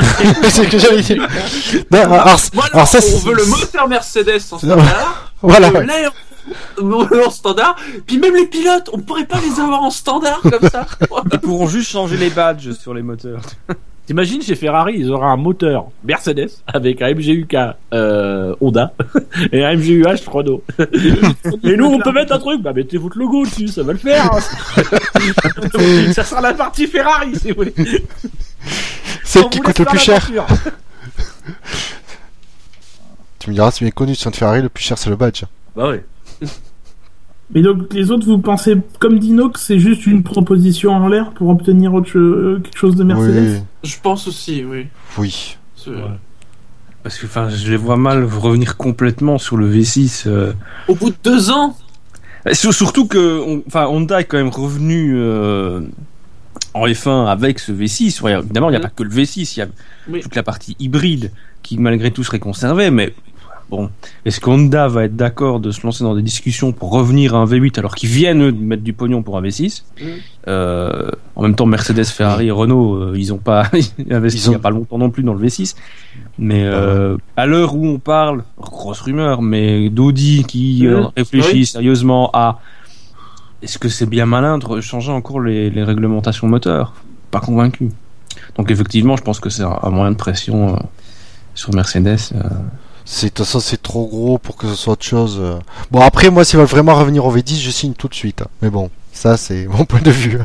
[0.44, 0.78] c'est ce que
[1.94, 2.40] alors,
[2.74, 5.70] alors ça, on veut le moteur Mercedes en standard, voilà.
[6.82, 7.76] en- standard,
[8.06, 10.86] puis même les pilotes, on pourrait pas les avoir en standard comme ça
[11.32, 13.42] Ils pourront juste changer les badges sur les moteurs.
[14.06, 17.56] T'imagines chez Ferrari, ils auront un moteur Mercedes avec un MGUK
[17.94, 18.92] euh, Honda
[19.54, 20.62] et un MGUH Renault.
[21.64, 24.00] et nous, on peut mettre un truc, bah mettez votre logo dessus, ça va le
[24.00, 24.30] faire.
[24.34, 24.40] hein.
[26.14, 27.74] ça sera la partie Ferrari, si vous voulez.
[29.24, 30.30] Celle qui coûte le plus cher.
[33.40, 35.44] Tu me diras, c'est bien connu sur Ferrari, le plus cher c'est le badge.
[35.76, 36.04] Bah ouais.
[37.54, 41.32] Mais donc, les autres, vous pensez, comme Dino, que c'est juste une proposition en l'air
[41.32, 44.88] pour obtenir autre cho- quelque chose de Mercedes Je pense aussi, oui.
[45.18, 45.58] Oui.
[47.04, 50.24] Parce que enfin, je les vois mal revenir complètement sur le V6.
[50.28, 50.54] euh.
[50.88, 51.76] Au bout de deux ans,
[52.52, 55.80] Surtout que, enfin, Honda est quand même revenu euh,
[56.74, 58.22] en F1 avec ce V6.
[58.22, 58.84] Ouais, évidemment, il n'y a Mm.
[58.84, 59.68] pas que le V6, il y a
[60.10, 60.20] Oui.
[60.22, 61.32] toute la partie hybride
[61.62, 62.92] qui malgré tout serait conservée.
[62.92, 63.14] Mais
[63.76, 63.90] bon,
[64.26, 67.46] est-ce qu'Honda va être d'accord de se lancer dans des discussions pour revenir à un
[67.46, 70.06] V8 alors qu'ils viennent eux, de mettre du pognon pour un V6 Mm.
[70.48, 73.64] Euh, En même temps, Mercedes, Ferrari et Renault, euh, ils ont pas
[74.12, 75.76] investi Ils ont- il n'y a pas longtemps non plus dans le V6.
[76.38, 81.10] Mais euh, à l'heure où on parle, grosse rumeur, mais d'Audi qui Mm.
[81.18, 81.66] réfléchit Oui.
[81.66, 82.60] sérieusement à
[83.62, 86.94] est-ce que c'est bien malin de changer encore les, les réglementations moteurs?
[87.32, 87.90] Pas convaincu.
[88.58, 90.78] Donc effectivement, je pense que c'est un, moyen de pression
[91.56, 92.18] sur Mercedes.
[93.06, 95.42] C'est, de toute façon, c'est trop gros pour que ce soit autre chose.
[95.92, 98.44] Bon, après, moi, s'ils veulent vraiment revenir au V10, je signe tout de suite.
[98.62, 100.40] Mais bon, ça, c'est mon point de vue.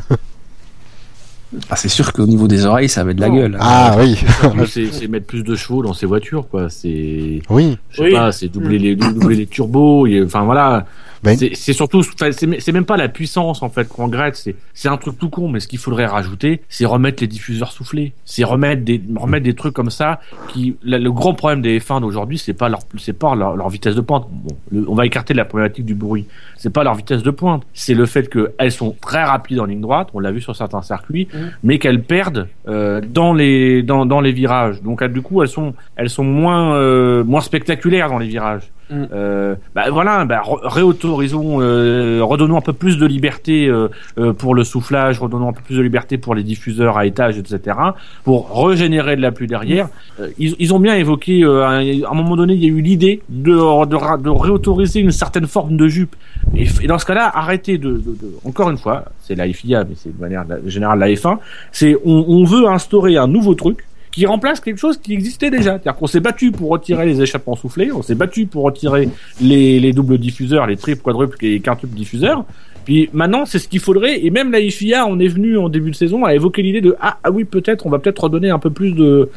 [1.69, 3.35] Ah, c'est sûr qu'au niveau des oreilles, ça avait de la Non.
[3.35, 3.55] gueule.
[3.55, 3.59] hein.
[3.61, 4.19] Ah, oui.
[4.67, 6.69] C'est mettre plus de chevaux dans ces voitures, quoi.
[6.69, 7.77] C'est, Oui.
[7.89, 8.11] je sais Oui.
[8.11, 10.05] pas, c'est doubler les doubler les turbos.
[10.05, 10.85] et- Enfin voilà.
[11.23, 14.35] Ben- C'est c'est surtout, c'est c'est même pas la puissance en fait qu'on regrette.
[14.35, 17.71] C'est c'est un truc tout con, mais ce qu'il faudrait rajouter, c'est remettre les diffuseurs
[17.71, 18.13] soufflés.
[18.25, 20.19] C'est remettre des remettre des trucs comme ça.
[20.47, 23.69] Qui la- le gros problème des F1 d'aujourd'hui, c'est pas leur c'est pas leur, leur
[23.69, 24.27] vitesse de pointe.
[24.31, 26.25] Bon, le- on va écarter la problématique du bruit.
[26.57, 27.63] C'est pas leur vitesse de pointe.
[27.73, 30.09] C'est le fait qu'elles sont très rapides en ligne droite.
[30.13, 31.27] On l'a vu sur certains circuits,
[31.63, 34.81] mais qu'elles perdent euh, dans les dans, dans les virages.
[34.81, 38.69] Donc euh, du coup, elles sont elles sont moins euh, moins spectaculaires dans les virages.
[38.89, 39.03] Mm.
[39.13, 43.87] Euh, bah voilà, bah, réautorisons, euh, redonnons un peu plus de liberté euh,
[44.17, 47.37] euh, pour le soufflage, redonnons un peu plus de liberté pour les diffuseurs à étage,
[47.37, 47.77] etc.
[48.23, 49.89] Pour régénérer de la pluie derrière.
[50.19, 52.65] Euh, ils, ils ont bien évoqué, euh, à un à un moment donné, il y
[52.65, 53.51] a eu l'idée de,
[53.85, 56.15] de, ra- de réautoriser une certaine forme de jupe.
[56.55, 59.95] Et, dans ce cas-là, arrêtez de, de, de- encore une fois, c'est la FIA, mais
[59.95, 61.37] c'est de manière générale la F1,
[61.71, 65.73] c'est on, on veut instaurer un nouveau truc qui remplace quelque chose qui existait déjà.
[65.73, 69.09] C'est-à-dire qu'on s'est battu pour retirer les échappements soufflés, on s'est battu pour retirer
[69.41, 72.45] les, les doubles diffuseurs, les triples, quadruples et quintuples diffuseurs.
[72.85, 74.25] Puis maintenant, c'est ce qu'il faudrait.
[74.25, 76.95] Et même la FIA, on est venu en début de saison à évoquer l'idée de
[76.99, 79.29] ah, ah oui, peut-être, on va peut-être redonner un peu plus de.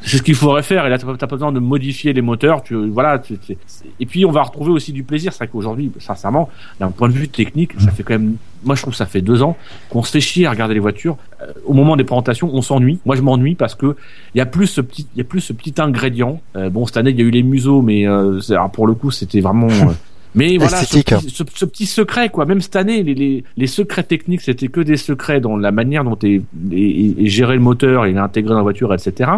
[0.00, 0.86] C'est ce qu'il faudrait faire.
[0.86, 2.62] Et là, t'as pas besoin de modifier les moteurs.
[2.62, 3.18] Tu voilà.
[3.18, 3.56] tu- tu-
[3.98, 5.32] et puis, on va retrouver aussi du plaisir.
[5.32, 8.36] C'est vrai qu'aujourd'hui, sincèrement, d'un point de vue technique, ça fait quand même.
[8.64, 9.56] Moi, je trouve que ça fait deux ans
[9.90, 11.16] qu'on se fait chier à regarder les voitures.
[11.42, 12.98] Euh, au moment des présentations, on s'ennuie.
[13.06, 13.96] Moi, je m'ennuie parce que
[14.34, 16.40] il y a plus ce petit, il y a plus ce petit ingrédient.
[16.56, 18.94] Euh, bon, cette année, il y a eu les museaux, mais euh, alors, pour le
[18.94, 19.68] coup, c'était vraiment.
[19.68, 19.92] euh,
[20.34, 21.06] mais voilà, ce Esthétique.
[21.16, 22.44] petit, ce, ce petit secret, quoi.
[22.46, 26.04] Même cette année, les, les, les secrets techniques, c'était que des secrets dans la manière
[26.04, 26.42] dont est,
[26.72, 29.30] est, est géré le moteur, il est intégré dans la voiture, etc.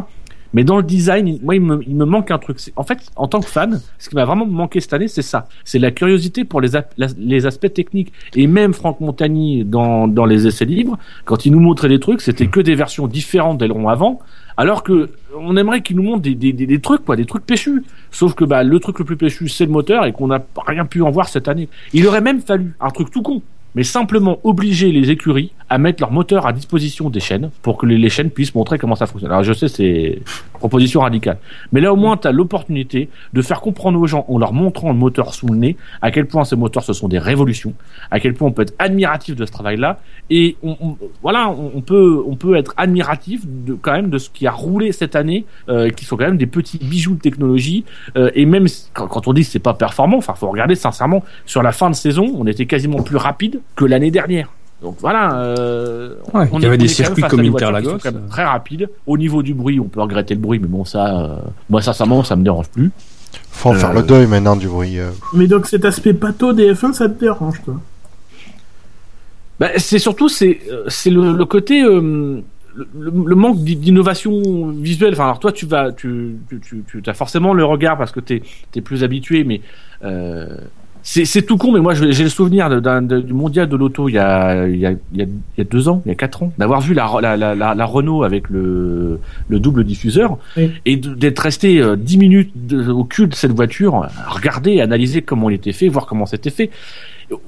[0.52, 2.58] Mais dans le design, moi, il me, il me manque un truc.
[2.76, 5.48] En fait, en tant que fan, ce qui m'a vraiment manqué cette année, c'est ça.
[5.64, 6.70] C'est la curiosité pour les,
[7.18, 8.12] les aspects techniques.
[8.34, 12.20] Et même Franck Montagny, dans, dans les essais libres, quand il nous montrait des trucs,
[12.20, 14.20] c'était que des versions différentes d'ailerons avant.
[14.56, 17.46] Alors que on aimerait qu'il nous montre des, des, des, des trucs, quoi, des trucs
[17.46, 17.84] péchus.
[18.10, 20.84] Sauf que bah, le truc le plus péchu, c'est le moteur et qu'on n'a rien
[20.84, 21.68] pu en voir cette année.
[21.92, 23.40] Il aurait même fallu un truc tout con,
[23.74, 27.86] mais simplement obliger les écuries à mettre leur moteur à disposition des chaînes pour que
[27.86, 29.30] les, chaînes puissent montrer comment ça fonctionne.
[29.30, 30.20] Alors je sais, c'est
[30.54, 31.38] proposition radicale.
[31.72, 34.88] Mais là au moins, tu as l'opportunité de faire comprendre aux gens, en leur montrant
[34.88, 37.72] le moteur sous le nez, à quel point ces moteurs, ce sont des révolutions,
[38.10, 40.00] à quel point on peut être admiratif de ce travail-là.
[40.28, 44.28] Et on, on- voilà, on, peut, on peut être admiratif de, quand même de ce
[44.28, 47.84] qui a roulé cette année, euh, qui sont quand même des petits bijoux de technologie.
[48.16, 51.62] Euh, et même quand on dit que c'est pas performant, enfin, faut regarder sincèrement, sur
[51.62, 54.48] la fin de saison, on était quasiment plus rapide que l'année dernière.
[54.82, 58.24] Donc voilà, euh, Ouais, on il y avait des circuits comme Interlagos, sont quand même
[58.24, 58.28] euh.
[58.30, 58.88] très rapides.
[59.06, 61.36] Au niveau du bruit, on peut regretter le bruit, mais bon, ça, euh,
[61.68, 62.90] moi, sincèrement, ça me dérange plus.
[63.50, 64.98] Faut en faire Euh, le deuil maintenant du bruit.
[64.98, 65.10] euh.
[65.34, 67.74] Mais donc cet aspect pato des F1, ça te dérange, toi?
[69.58, 72.40] Bah, c'est surtout c'est euh, c'est le, le côté euh,
[72.74, 72.86] le,
[73.26, 75.12] le manque d'i- d'innovation visuelle.
[75.12, 78.20] Enfin, alors toi, tu vas, tu, tu, tu, tu as forcément le regard parce que
[78.20, 78.42] t'es
[78.74, 79.60] es plus habitué, mais
[80.04, 80.56] euh,
[81.02, 81.72] c'est tout con.
[81.72, 84.86] Mais moi, j'ai le souvenir de- du mondial de l'auto il y a il y
[84.86, 86.80] a, il y a il y a deux ans, il y a quatre ans, d'avoir
[86.80, 90.70] vu la, la, la, la, Renault avec le le double diffuseur Oui.
[90.86, 92.52] et d'être resté euh, dix minutes
[92.88, 96.70] au cul de cette voiture, regarder, analyser comment il était fait, voir comment c'était fait.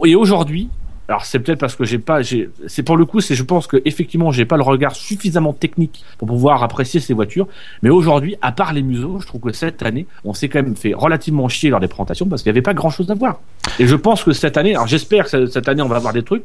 [0.05, 0.69] Et aujourd'hui,
[1.09, 2.21] alors c'est peut-être parce que j'ai pas,
[2.67, 6.05] c'est pour le coup, c'est je pense que effectivement j'ai pas le regard suffisamment technique
[6.19, 7.49] pour pouvoir apprécier ces voitures.
[7.83, 10.77] Mais aujourd'hui, à part les museaux, je trouve que cette année, on s'est quand même
[10.77, 13.41] fait relativement chier lors des présentations parce qu'il y avait pas grand-chose à voir.
[13.79, 16.23] Et je pense que cette année, alors j'espère que cette année on va avoir des
[16.23, 16.45] trucs.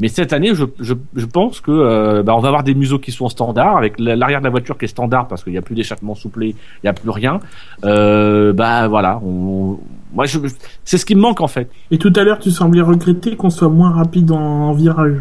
[0.00, 3.00] Mais cette année, je, je, je pense que euh, bah, on va avoir des museaux
[3.00, 5.58] qui sont standards, avec la- l'arrière de la voiture qui est standard parce qu'il n'y
[5.58, 6.54] a plus d'échappement soufflé, il
[6.84, 7.40] n'y a plus rien.
[7.84, 9.76] Euh, bah voilà, on,
[10.12, 10.38] moi je,
[10.84, 11.70] c'est ce qui me manque en fait.
[11.90, 15.16] Et tout à l'heure, tu semblais regretter qu'on soit moins rapide en, en virage.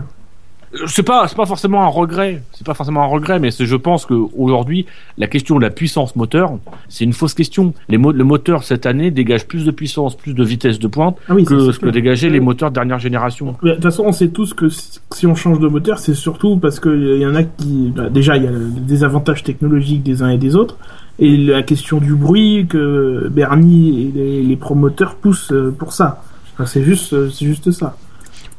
[0.88, 2.42] c'est pas c'est pas forcément un regret.
[2.52, 4.86] C'est pas forcément un regret mais je pense que aujourd'hui
[5.18, 6.52] la question de la puissance moteur
[6.90, 7.74] c'est une fausse question.
[7.88, 11.16] Les mo- le moteur cette année dégage plus de puissance plus de vitesse de pointe
[11.30, 13.56] Ah oui, que ce que dégageaient les moteurs de dernière génération.
[13.64, 16.80] De toute façon, on sait tous que si on change de moteur, c'est surtout parce
[16.82, 17.94] qu'il y en a qui...
[17.96, 20.78] bah, déjà, il y a des avantages technologiques des uns et des autres,
[21.20, 26.24] et la question du bruit que Bernie et les, les promoteurs poussent euh, pour ça.
[26.54, 27.98] Enfin, c'est juste, euh, c'est juste ça.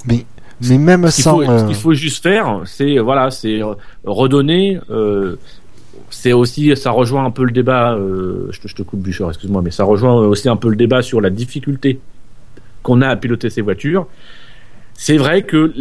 [0.07, 0.25] Mais,
[0.69, 1.37] mais même ce sans.
[1.37, 5.37] faut, ce euh, qu'il faut juste faire c'est voilà c'est euh, redonner euh,
[6.11, 9.29] c'est aussi ça rejoint un peu le débat euh, je, te, je te coupe Bûcheur
[9.29, 12.01] excuse-moi mais ça rejoint aussi un peu le débat sur la difficulté
[12.83, 14.07] qu'on a à piloter ces voitures
[14.95, 15.73] c'est vrai que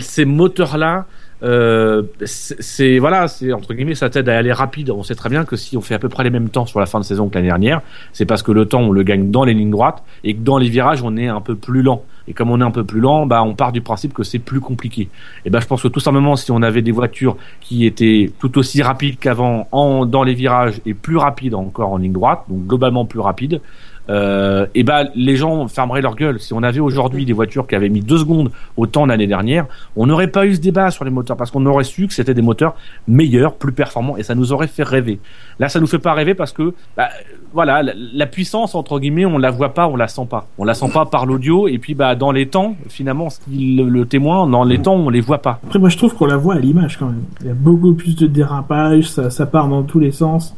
[0.00, 1.06] ces moteurs là
[1.42, 4.90] euh, c'est voilà c'est entre guillemets ça t'aide à aller rapide.
[4.90, 6.80] On sait très bien que si on fait à peu près les mêmes temps sur
[6.80, 7.82] la fin de saison que l'année dernière
[8.12, 10.58] c'est parce que le temps on le gagne dans les lignes droites et que dans
[10.58, 12.02] les virages on est un peu plus lent.
[12.28, 14.38] Et comme on est un peu plus lent bah on part du principe que c'est
[14.38, 15.08] plus compliqué.
[15.44, 18.56] Et ben je pense que tout simplement si on avait des voitures qui étaient tout
[18.58, 22.66] aussi rapides qu'avant en dans les virages et plus rapides encore en ligne droite donc
[22.66, 23.60] globalement plus rapides
[24.08, 26.40] euh, et ben les gens fermeraient leur gueule.
[26.40, 29.66] Si on avait aujourd'hui des voitures qui avaient mis deux secondes au temps l'année dernière,
[29.96, 32.34] on n'aurait pas eu ce débat sur les moteurs parce qu'on aurait su que c'était
[32.34, 32.74] des moteurs
[33.08, 35.18] meilleurs, plus performants et ça nous aurait fait rêver.
[35.58, 37.08] Là, ça nous fait pas rêver parce que bah,
[37.52, 40.46] voilà, la, puissance entre guillemets, on la voit pas, on la sent pas.
[40.58, 43.76] On la sent pas par l'audio et puis bah dans les temps, finalement, ce qui
[43.76, 45.60] le, le témoin, dans les temps, on les voit pas.
[45.64, 47.24] Après, moi, je trouve qu'on la voit à l'image quand même.
[47.40, 50.54] Il y a beaucoup plus de dérapage, ça, ça part dans tous les sens.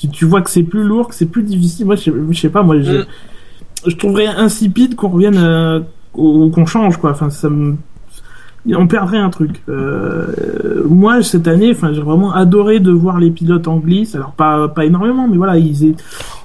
[0.00, 1.84] Tu, tu vois que c'est plus lourd, que c'est plus difficile.
[1.86, 3.04] Moi, je, sais- je sais pas, moi, je, Mm.
[3.86, 5.80] je trouverais insipide qu'on revienne, euh,
[6.14, 7.10] ou qu'on change, quoi.
[7.10, 7.76] Enfin, ça me,
[8.74, 9.62] on perdrait un truc.
[9.68, 14.14] Euh, moi, cette année, enfin, j'ai vraiment adoré de voir les pilotes en glisse.
[14.14, 15.94] Alors, pas, pas énormément, mais voilà, ils,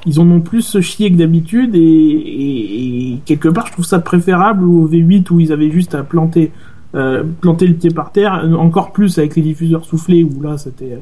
[0.05, 3.99] ils en ont plus chier que d'habitude et, et, et quelque part, je trouve ça
[3.99, 6.51] préférable au V8 où ils avaient juste à planter
[6.95, 10.99] euh, planter le pied par terre, encore plus avec les diffuseurs soufflés où là c'était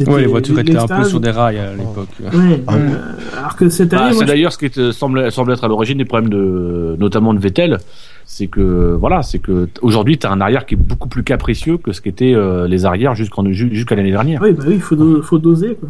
[0.00, 2.08] Ouais, les voitures étaient un peu sur des rails à l'époque.
[2.20, 2.98] Ouais, Ah, euh,
[3.38, 5.98] alors que cette Bah, année, c'est d'ailleurs ce qui est- semble, semble être à l'origine
[5.98, 7.78] des problèmes de, notamment de Vettel,
[8.24, 11.76] c'est que voilà, c'est que aujourd'hui tu as un arrière qui est beaucoup plus capricieux
[11.78, 14.40] que ce qu'étaient euh, les arrières jusqu'en jusqu'à l'année dernière.
[14.42, 15.88] oui, bah oui, faut, do- faut doser quoi.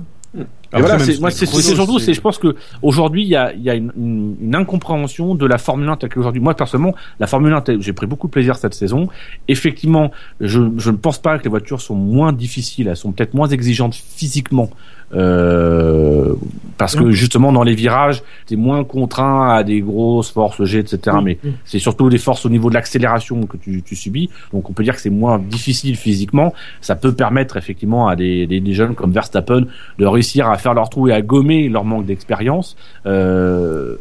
[0.77, 3.63] Et voilà, c'est, moi, c'est, surtout, c'est- je pense que aujourd'hui, il y a, il
[3.63, 6.41] y a une, une, une incompréhension de la Formule 1 telle qu'aujourd'hui.
[6.41, 9.09] Moi, personnellement, la Formule 1, telle- j'ai pris beaucoup de plaisir cette saison.
[9.49, 10.11] Effectivement,
[10.41, 13.49] je, je ne pense pas que les voitures sont moins difficiles, elles sont peut-être moins
[13.49, 14.71] exigeantes physiquement
[15.15, 16.35] Euh,
[16.77, 20.99] parce que justement dans les virages, t'es moins contraint à des grosses forces G, etc.
[21.19, 21.53] Oui, mais oui.
[21.65, 24.29] c'est surtout des forces au niveau de l'accélération que tu, tu subis.
[24.53, 26.53] Donc on peut dire que c'est moins difficile physiquement.
[26.81, 29.67] Ça peut permettre effectivement à des, des, des jeunes comme Verstappen
[29.99, 32.77] de réussir à faire leur trou et à gommer leur manque d'expérience.
[33.07, 33.97] Euh,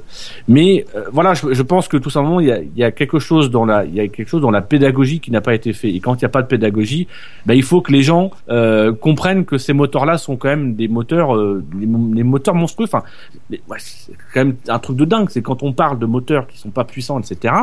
[0.47, 2.91] mais euh, voilà, je, je pense que tout simplement il y a, il y a
[2.91, 5.53] quelque chose dans la, il y a quelque chose dans la pédagogie qui n'a pas
[5.53, 5.89] été fait.
[5.89, 7.07] Et quand il n'y a pas de pédagogie,
[7.45, 10.87] ben, il faut que les gens euh, comprennent que ces moteurs-là sont quand même des
[10.87, 12.85] moteurs, euh, les, mo- les moteurs monstrueux.
[12.85, 13.03] Enfin,
[13.77, 15.29] c'est quand même un truc de dingue.
[15.29, 17.53] C'est quand on parle de moteurs qui sont pas puissants, etc.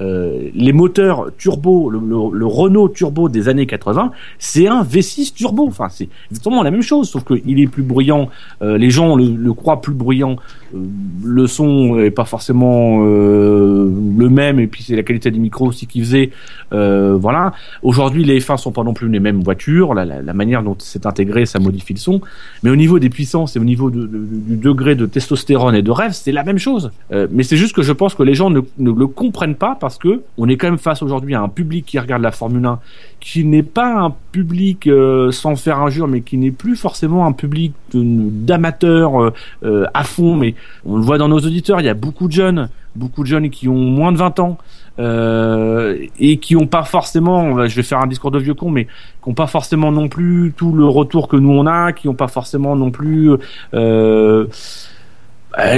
[0.00, 5.66] Euh, les moteurs turbo, le, Renault turbo des années 80, c'est un V6 turbo.
[5.66, 8.28] Enfin, c'est exactement la même chose, sauf qu'il est plus bruyant.
[8.62, 10.36] euh, les gens le croient plus bruyant.
[10.74, 10.78] Euh,
[11.24, 15.66] le son est pas forcément euh, le même, et puis c'est la qualité des micros
[15.66, 16.30] aussi qui faisait.
[16.72, 17.52] Euh, voilà.
[17.82, 19.94] Aujourd'hui, les F1 sont pas non plus les mêmes voitures.
[19.94, 22.20] La, la, la manière dont c'est intégré, ça modifie le son.
[22.62, 25.82] Mais au niveau des puissances et au niveau de- de- du degré de testostérone et
[25.82, 26.90] de rêve, c'est la même chose.
[27.12, 29.76] Euh, mais c'est juste que je pense que les gens ne, ne le comprennent pas
[29.78, 32.64] parce que on est quand même face aujourd'hui à un public qui regarde la Formule
[32.66, 32.78] 1
[33.20, 37.32] qui n'est pas un public euh, sans faire injure, mais qui n'est plus forcément un
[37.32, 39.32] public d'amateurs euh,
[39.64, 40.36] euh, à fond.
[40.36, 43.28] Mais on le voit dans nos auditeurs, il y a beaucoup de jeunes, beaucoup de
[43.28, 44.58] jeunes qui ont moins de 20 ans.
[44.98, 48.86] euh, et qui ont pas forcément, je vais faire un discours de vieux con, mais
[48.86, 52.14] qui ont pas forcément non plus tout le retour que nous on a, qui ont
[52.14, 53.30] pas forcément non plus
[53.74, 54.46] euh,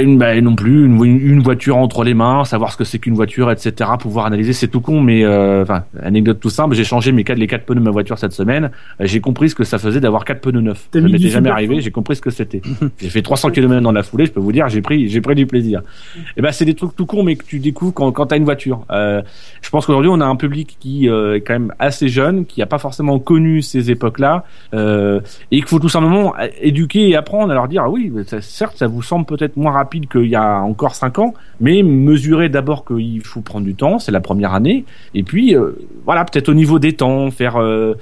[0.01, 3.13] une, bah, non plus une, une voiture entre les mains, savoir ce que c'est qu'une
[3.13, 3.89] voiture, etc.
[3.99, 6.75] Pouvoir analyser, c'est tout con, mais euh, enfin anecdote tout simple.
[6.75, 8.71] J'ai changé mes quatre, les quatre pneus de ma voiture cette semaine.
[8.99, 10.89] Euh, J'ai compris ce que ça faisait d'avoir quatre pneus neufs.
[10.93, 11.79] Ça m'était jamais arrivé.
[11.81, 12.61] J'ai compris ce que c'était.
[12.99, 14.25] j'ai fait 300 km dans la foulée.
[14.25, 15.81] Je peux vous dire, j'ai pris, j'ai pris du plaisir.
[16.35, 18.43] Et ben c'est des trucs tout cons, mais que tu découvres quand, quand t'as une
[18.45, 18.81] voiture.
[18.91, 19.21] Euh,
[19.61, 22.61] je pense qu'aujourd'hui on a un public qui euh, est quand même assez jeune, qui
[22.61, 24.43] a pas forcément connu ces époques-là,
[24.73, 28.41] euh, et qu'il faut tout simplement éduquer et apprendre à leur dire ah oui, ça-
[28.41, 32.49] certes ça vous semble peut-être moins rapide qu'il y a encore cinq ans, mais mesurez
[32.49, 35.71] d'abord qu'il faut prendre du temps, c'est la première année, et puis euh,
[36.05, 37.57] voilà peut-être au niveau des temps faire.
[37.57, 37.95] euh,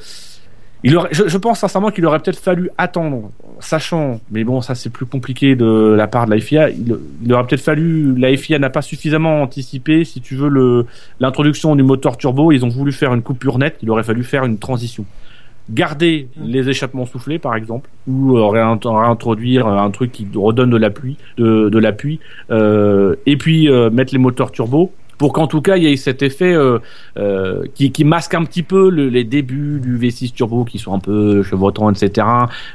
[0.84, 4.92] il aurait, je, pense sincèrement qu'il aurait peut-être fallu attendre, sachant, mais bon, ça c'est
[4.92, 6.70] plus compliqué de la part de la FIA.
[6.70, 6.96] Il,
[7.26, 10.86] il aurait peut-être fallu, la FIA n'a pas suffisamment anticipé, si tu veux,
[11.20, 12.52] l'introduction du moteur turbo.
[12.52, 13.78] Ils ont voulu faire une coupure nette.
[13.82, 15.04] Il aurait fallu faire une transition.
[15.70, 20.78] Garder les échappements soufflés, par exemple, ou euh, réint- réintroduire un truc qui redonne de
[20.78, 22.20] l'appui, de, de l'appui,
[22.52, 25.96] euh, et puis euh, mettre les moteurs turbo pour qu'en tout cas il y ait
[25.98, 26.80] cet effet euh,
[27.18, 30.94] euh, qui, qui masque un petit peu le- les débuts du V6 turbo qui sont
[30.94, 32.28] un peu chevrotants, etc.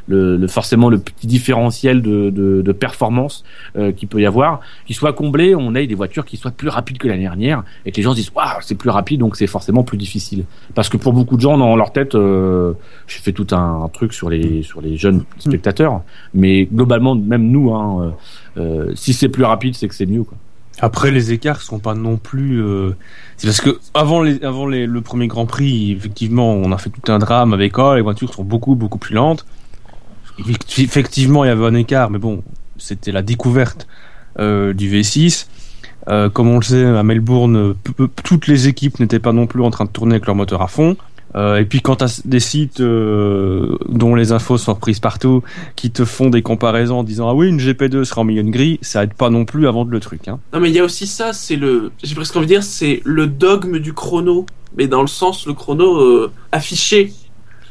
[0.09, 3.45] Le, le- forcément le petit différentiel de, de, de performance
[3.77, 6.69] euh, qu'il peut y avoir, qui soit comblé, on ait des voitures qui soient plus
[6.69, 9.37] rapides que l'année dernière et que les gens se disent waouh c'est plus rapide donc
[9.37, 10.45] c'est forcément plus difficile.
[10.75, 12.73] Parce que pour beaucoup de gens dans leur tête, euh,
[13.07, 16.03] j'ai fait tout un, truc sur les sur les jeunes spectateurs,
[16.35, 18.15] mais globalement même nous, hein,
[18.57, 20.37] euh, si c'est plus rapide c'est que c'est mieux quoi.
[20.81, 22.61] Après, les écarts sont pas non plus.
[22.63, 22.93] euh,
[23.37, 27.53] C'est parce que avant le premier Grand Prix, effectivement, on a fait tout un drame
[27.53, 29.45] avec oh, les voitures sont beaucoup beaucoup plus lentes.
[30.39, 32.43] Effecti- Effectivement, il y avait un écart, mais bon,
[32.79, 33.87] c'était la découverte
[34.39, 35.47] euh, du V6.
[36.09, 37.75] Euh, comme on le sait, à Melbourne,
[38.25, 40.67] toutes les équipes n'étaient pas non plus en train de tourner avec leur moteur à
[40.67, 40.97] fond.
[41.35, 45.43] Euh, et puis quand tu as des sites euh, dont les infos sont reprises partout,
[45.77, 48.79] qui te font des comparaisons en disant ah oui une GP2 sera en de grille,
[48.83, 50.29] ça aide pas non plus à vendre le truc.
[50.29, 50.41] Hein.
[50.53, 53.01] Non mais il y a aussi ça, c'est le, j'ai presque envie de dire, c'est
[53.05, 57.13] le dogme du chrono, mais dans le sens le chrono euh, affiché.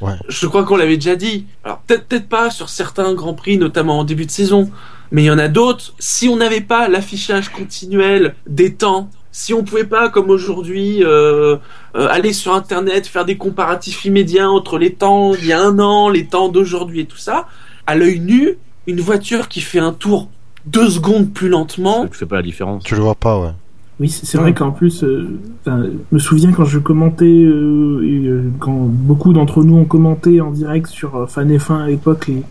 [0.01, 0.13] Ouais.
[0.27, 1.45] Je crois qu'on l'avait déjà dit.
[1.63, 4.71] Alors peut-être peut-être pas sur certains grands prix, notamment en début de saison,
[5.11, 5.93] mais il y en a d'autres.
[5.99, 11.57] Si on n'avait pas l'affichage continuel des temps, si on pouvait pas, comme aujourd'hui, euh,
[11.95, 15.79] euh, aller sur Internet, faire des comparatifs immédiats entre les temps il y a un
[15.79, 17.47] an, les temps d'aujourd'hui et tout ça,
[17.87, 18.57] à l'œil nu,
[18.87, 20.29] une voiture qui fait un tour
[20.65, 22.83] deux secondes plus lentement, Tu fais pas la différence.
[22.83, 23.51] Tu le vois pas, ouais.
[24.01, 25.71] Oui, c'est vrai qu'en plus, euh, je
[26.11, 30.49] me souviens quand je commentais, euh, et, euh, quand beaucoup d'entre nous ont commenté en
[30.49, 32.41] direct sur euh, Fan F1 à l'époque, les,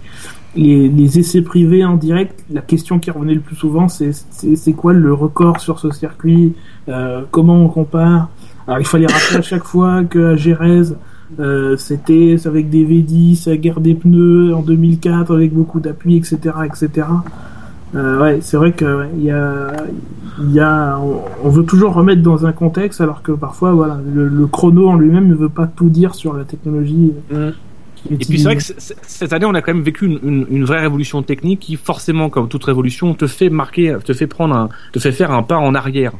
[0.57, 4.93] les, essais privés en direct, la question qui revenait le plus souvent, c'est c'est quoi
[4.93, 6.55] le record sur ce circuit
[6.89, 8.29] euh, Comment on compare?
[8.67, 10.95] Alors il fallait rappeler à chaque fois que à Jerez,
[11.39, 16.39] euh, c'était avec des V10, à guerre des pneus en 2004 avec beaucoup d'appui, etc.,
[16.65, 17.07] etc.
[17.95, 19.73] Euh, ouais, c'est vrai que il y a,
[20.41, 20.99] y a,
[21.43, 25.27] on, veut toujours remettre dans un contexte, alors que parfois, voilà, le, chrono en lui-même
[25.27, 27.13] ne veut pas tout dire sur la technologie.
[27.33, 27.53] est
[28.11, 30.65] Et puis c'est vrai que cette année, on a quand même vécu une, une, une
[30.65, 34.69] vraie révolution technique qui, forcément, comme toute révolution, te fait marquer, te fait prendre un,
[34.93, 36.13] te fait faire un pas en arrière.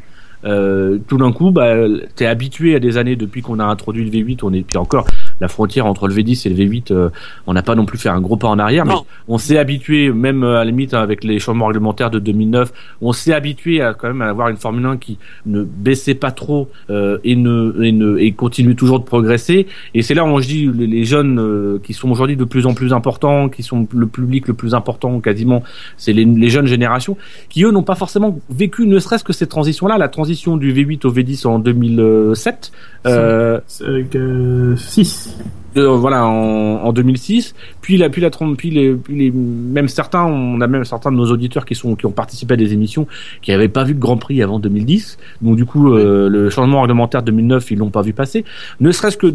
[0.45, 1.75] Euh, tout d'un coup, bah,
[2.17, 5.07] t'es habitué à des années depuis qu'on a introduit le V8, on est puis encore
[5.41, 7.11] la frontière entre le V10 et le V8, euh,
[7.47, 8.95] on n'a pas non plus fait un gros pas en arrière, mais
[9.29, 13.13] on s'est habitué, même euh, à la limite avec les changements réglementaires de 2009, on
[13.13, 17.19] s'est habitué à quand même avoir une Formule 1 qui ne baissait pas trop euh,
[17.25, 19.67] et ne et ne et continue toujours de progresser.
[19.95, 22.67] Et c'est là où je dis les, les jeunes euh, qui sont aujourd'hui de plus
[22.67, 25.63] en plus importants, qui sont le public le plus important quasiment,
[25.97, 27.17] c'est les, les jeunes générations
[27.49, 31.07] qui eux n'ont pas forcément vécu ne serait-ce que cette transition-là, la transition du V8
[31.07, 32.73] au V10 en 2007.
[33.07, 35.30] Euh, Avec, euh, 6.
[35.31, 35.70] Thanks.
[35.77, 40.25] Voilà en, en 2006 puis la puis la trom- puis les, puis les même certains
[40.25, 43.07] on a même certains de nos auditeurs qui sont qui ont participé à des émissions
[43.43, 46.81] qui n'avaient pas vu de Grand Prix avant 2010 donc du coup euh, le changement
[46.83, 48.45] réglementaire 2009 ils l'ont pas vu passer.
[48.81, 49.33] Ne serait-ce que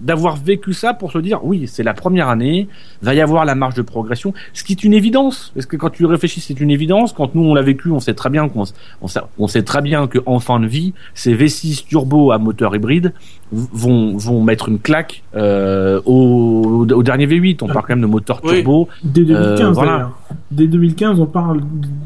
[0.00, 2.68] d'avoir vécu ça pour se dire oui c'est la première année
[3.02, 5.52] va y avoir la marge de progression ce qui est une évidence.
[5.54, 7.12] Parce que quand tu réfléchis c'est une évidence.
[7.12, 9.62] Quand nous on l'a vécu on sait très bien qu'on s- on sait, on sait
[9.62, 13.12] très bien que en fin de vie ces V6 turbo à moteur hybride
[13.52, 17.58] vont vont mettre une claque euh, au, au dernier V8.
[17.62, 18.54] On parle quand même de moteur Oui.
[18.62, 18.88] turbo.
[19.04, 19.92] Dès 2015, Euh, voilà.
[19.92, 20.18] d'ailleurs.
[20.50, 21.60] Dès 2015, on parle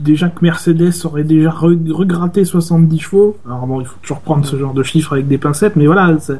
[0.05, 3.37] déjà que Mercedes aurait déjà re- regratté 70 chevaux.
[3.47, 6.19] Alors bon, il faut toujours prendre ce genre de chiffres avec des pincettes, mais voilà,
[6.19, 6.35] ça-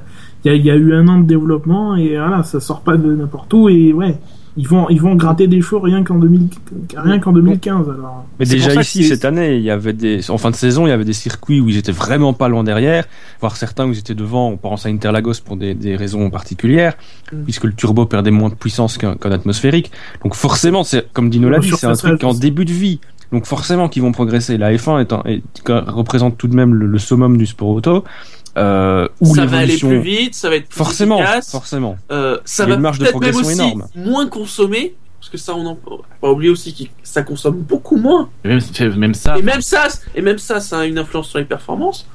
[0.45, 3.15] il y y a eu un an de développement et voilà, ça sort pas de
[3.15, 4.17] n'importe où et ouais,
[4.57, 6.49] ils vont, ils vont gratter des chevaux rien qu'en 2000
[6.97, 8.25] rien qu'en 2015 alors.
[8.39, 10.93] Mais déjà ici, cette année, il y avait des, en fin de saison, il y
[10.93, 13.05] avait des circuits où ils étaient vraiment pas loin derrière,
[13.41, 14.51] voire certains où ils étaient devant.
[14.51, 16.95] On pense à Interlagos pour des, des raisons particulières,
[17.33, 17.45] Mm.
[17.45, 19.91] puisque le turbo perdait moins de puissance qu'un atmosphérique.
[20.23, 22.41] Donc forcément, c'est comme Dino l'a dit, c'est un truc en aussi.
[22.41, 23.01] début de vie.
[23.33, 24.59] Donc forcément qu'ils vont progresser.
[24.59, 28.05] La F1 étant, est- représente tout de même le, le summum du sport auto,
[28.57, 31.51] euh, où ça va aller plus vite, ça va être plus Forcément, efficace.
[31.51, 31.97] forcément.
[32.11, 33.87] Euh, ça Il y a va une marge de peut-être même progression aussi énorme.
[33.95, 35.79] moins consommer, parce que ça on en
[36.21, 38.29] pas oublier aussi que ça consomme beaucoup moins.
[38.45, 38.61] Et Même,
[38.97, 39.39] même ça.
[39.39, 42.07] Et même ça, et même ça, ça a une influence sur les performances.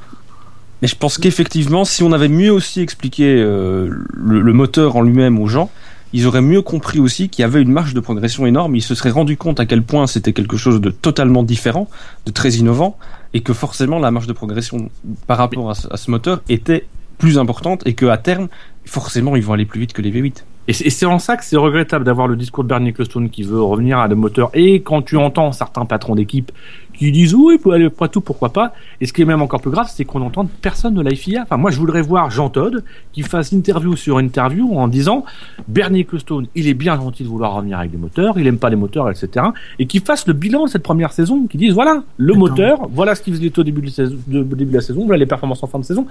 [0.81, 5.01] Mais je pense qu'effectivement, si on avait mieux aussi expliqué euh, le, le moteur en
[5.01, 5.71] lui-même aux gens,
[6.13, 8.75] ils auraient mieux compris aussi qu'il y avait une marge de progression énorme.
[8.75, 11.89] Ils se seraient rendu compte à quel point c'était quelque chose de totalement différent,
[12.25, 12.97] de très innovant,
[13.33, 14.89] et que forcément la marge de progression
[15.27, 16.85] par rapport à ce, moteur était
[17.17, 18.47] plus importante et qu'à terme,
[18.85, 20.43] forcément, ils vont aller plus vite que les V8.
[20.69, 23.29] Et c'est et c'est en ça que c'est regrettable d'avoir le discours de Bernie Ecclestone
[23.29, 24.49] qui veut revenir à des moteurs.
[24.53, 26.51] Et quand tu entends certains patrons d'équipe
[26.97, 28.73] qui disent oui, après tout, pourquoi pas.
[29.01, 31.43] Et ce qui est même encore plus grave, c'est qu'on n'entend personne de la FIA.
[31.43, 32.83] Enfin, moi, je voudrais voir Jean Todd
[33.13, 35.23] qui fasse interview sur interview en disant
[35.67, 38.69] Bernie Ecclestone, il est bien gentil de vouloir revenir avec des moteurs, il aime pas
[38.69, 39.45] les moteurs, etc.
[39.79, 42.39] Et qui fasse le bilan de cette première saison, qui dise voilà, le Attends.
[42.39, 45.05] moteur, voilà ce qu'il faisait au début de, saison- de- au début de la saison,
[45.05, 46.07] voilà les performances en fin de saison.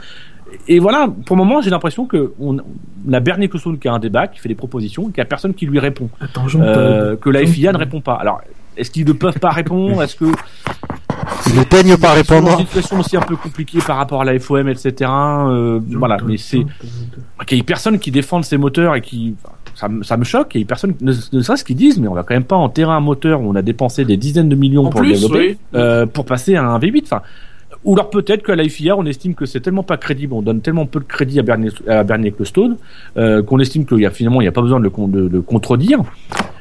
[0.68, 2.56] Et voilà, pour le moment, j'ai l'impression que on,
[3.08, 5.24] on a Bernie Ecclestone qui a un débat, qui fait des propositions, qu'il n'y a
[5.24, 6.08] personne qui lui répond.
[6.20, 8.14] Attends, Jean Euh, que la Jean- FIA ne répond pas.
[8.14, 8.40] Alors,
[8.76, 10.02] est-ce qu'ils ne peuvent pas répondre?
[10.02, 10.24] Est-ce que
[11.48, 12.50] Ils ne peignent pas répondre.
[12.60, 15.10] une situation aussi un peu compliquée par rapport à la FOM, etc.
[15.10, 16.64] Euh, voilà, mais c'est
[17.46, 19.34] qu'il y ait personne qui défende ces moteurs et qui
[19.74, 20.52] ça, me- ça me choque.
[20.54, 22.56] Il y a personne, ne, ne serait-ce qu'ils disent, mais on va quand même pas
[22.56, 25.48] enterrer un moteur où on a dépensé des dizaines de millions En pour le développer,
[25.50, 25.58] oui.
[25.74, 27.02] euh, pour passer à un V8.
[27.04, 27.22] Enfin,
[27.84, 30.60] ou alors peut-être qu'à la FIA, on estime que c'est tellement pas crédible, on donne
[30.60, 32.76] tellement peu de crédit à Bernie, à Bernie Ecclestone,
[33.16, 35.28] euh, qu'on estime qu'il y a finalement il n'y a pas besoin de le, de,
[35.28, 36.00] de contredire.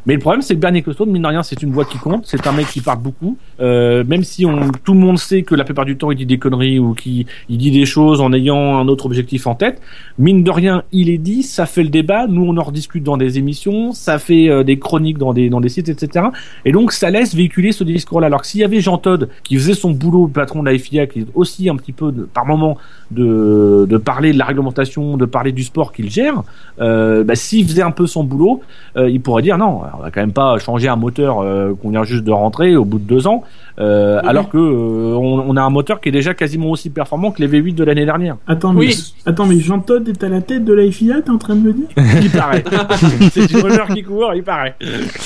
[0.06, 2.26] Mais le problème, c'est que Bernie Ecclestone, mine de rien, c'est une voix qui compte.
[2.28, 3.38] C'est un mec qui parle beaucoup.
[3.60, 6.26] Euh, même si on, tout le monde sait que la plupart du temps, il dit
[6.28, 9.82] des conneries ou qu'il il dit des choses en ayant un autre objectif en tête.
[10.20, 12.28] Mine de rien, il est dit, ça fait le débat.
[12.28, 15.60] Nous, on en rediscute dans des émissions, ça fait euh, des chroniques dans des, dans
[15.62, 16.28] des sites, etc.
[16.66, 18.28] Et donc, ça laisse véhiculer ce discours-là.
[18.28, 21.08] Alors que s'il y avait Jean Todd qui faisait son boulot, patron de la FIA,
[21.08, 22.78] qui est aussi un petit peu, de- par moment,
[23.12, 26.43] de, de parler de la réglementation, de parler du sport qu'il gère,
[26.80, 28.62] euh, bah, s'il faisait un peu son boulot,
[28.97, 31.89] euh, il pourrait dire non, on va quand même pas changer un moteur euh, qu'on
[31.89, 33.43] vient juste de rentrer au bout de deux ans,
[33.79, 34.27] euh, Oui.
[34.29, 37.41] alors que euh, on, on a un moteur qui est déjà quasiment aussi performant que
[37.43, 38.37] les V8 de l'année dernière.
[38.47, 39.13] Attends, mais, Oui.
[39.25, 41.61] attends, mais Jean Todd est à la tête de la FIA, t'es en train de
[41.61, 41.87] me dire?
[42.21, 42.63] Il paraît.
[43.31, 44.75] c'est une rumeur qui court, il paraît.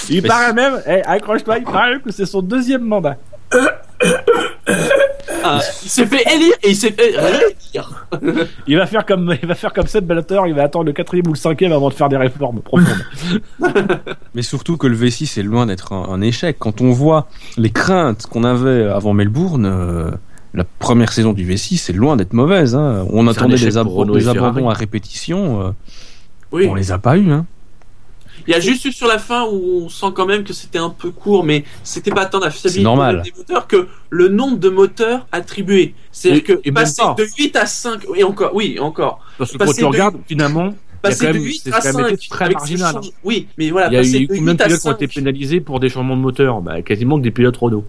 [0.09, 3.17] Il Mais paraît même, eh, accroche-toi, il paraît que c'est son deuxième mandat.
[5.43, 8.07] Ah, il s'est fait élire et il s'est fait réélire.
[8.67, 11.27] Il va faire comme, il va faire comme Seth Blatter, il va attendre le quatrième
[11.27, 13.05] ou le cinquième avant de faire des réformes profondes.
[14.35, 16.57] Mais surtout que le V6 est loin d'être un, un échec.
[16.59, 17.27] Quand on voit
[17.57, 20.11] les craintes qu'on avait avant Melbourne, euh,
[20.53, 22.75] la première saison du V6 est loin d'être mauvaise.
[22.75, 23.05] hein.
[23.11, 25.61] On attendait des, ab- des abandons à répétition.
[25.61, 25.71] euh,
[26.51, 26.67] Oui.
[26.69, 27.31] On les a pas eu.
[27.31, 27.45] Hein.
[28.47, 30.77] Il y a juste eu sur la fin où on sent quand même que c'était
[30.79, 32.83] un peu court, mais c'était pas tant la fiabilité
[33.23, 35.93] des moteurs que le nombre de moteurs attribués.
[36.11, 37.15] C'est-à-dire que et passer pas.
[37.17, 39.19] de 8 à 5, et encore, oui, encore.
[39.37, 42.05] Parce que quand tu de- regardes, finalement, Passer de même- 8 c'est à quand même
[42.07, 44.63] 5, été très marginal, change- Oui, mais voilà, il y a eu combien 8 de
[44.63, 45.01] pilotes qui ont 5.
[45.01, 46.59] été pénalisés pour des changements de moteur?
[46.61, 47.85] Bah, Quasiment que des pilotes Renault.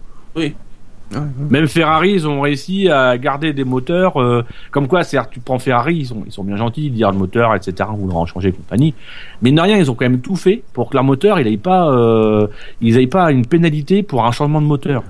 [1.49, 5.03] Même Ferrari, ils ont réussi à garder des moteurs euh, comme quoi.
[5.03, 7.89] C'est tu prends Ferrari, ils sont ils sont bien gentils, ils disent le moteur, etc.
[7.91, 8.93] On voudra en changer compagnie.
[9.41, 11.57] Mais de rien, ils ont quand même tout fait pour que leur moteur, il aille
[11.57, 12.47] pas, euh,
[12.81, 15.03] ils aillent pas une pénalité pour un changement de moteur.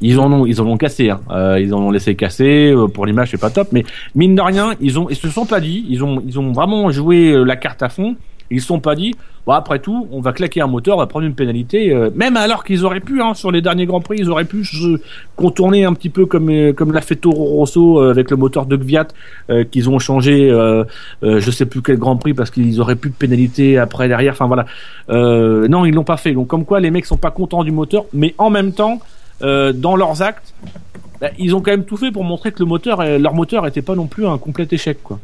[0.00, 1.10] Ils en ont, ils en ont cassé.
[1.10, 1.20] Hein.
[1.30, 2.70] Euh, ils en ont laissé casser.
[2.70, 3.68] euh, Pour l'image, c'est pas top.
[3.72, 3.84] Mais
[4.14, 5.84] mine de rien, ils ont, ils se sont pas dit.
[5.88, 8.14] Ils ont, ils ont vraiment joué euh, la carte à fond.
[8.50, 9.14] Ils se sont pas dit.
[9.46, 11.92] Bon, après tout, on va claquer un moteur, on va prendre une pénalité.
[11.92, 14.64] euh, même alors qu'ils auraient pu, hein, sur les derniers grands prix, ils auraient pu
[14.64, 15.00] se
[15.36, 18.66] contourner un petit peu comme euh, comme l'a fait Toro Rosso euh, avec le moteur
[18.66, 19.08] de Gviat
[19.50, 20.50] euh, qu'ils ont changé.
[20.50, 20.84] Euh,
[21.22, 24.32] je sais plus quel grand prix parce qu'ils auraient plus de pénalité après derrière.
[24.32, 24.66] Enfin voilà.
[25.08, 26.32] Non, ils l'ont pas fait.
[26.32, 29.00] Donc comme quoi, les mecs sont pas contents du moteur, mais en même temps
[29.40, 30.52] dans leurs actes,
[31.20, 33.82] bah, ils ont quand même tout fait pour montrer que le moteur, leur moteur était
[33.82, 35.18] pas non plus un complet échec, quoi.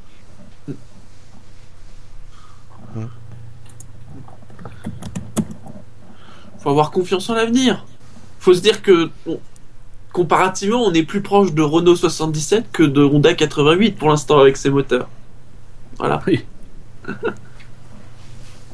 [6.64, 7.84] Faut avoir confiance en l'avenir.
[8.40, 9.38] Faut se dire que bon,
[10.12, 14.56] comparativement, on est plus proche de Renault 77 que de Honda 88 pour l'instant avec
[14.56, 15.08] ses moteurs.
[15.98, 16.22] Voilà.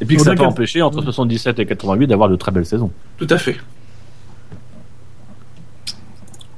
[0.01, 2.93] Et puis que ça peut empêcher entre 77 et 88 d'avoir de très belles saisons.
[3.19, 3.59] Tout à fait.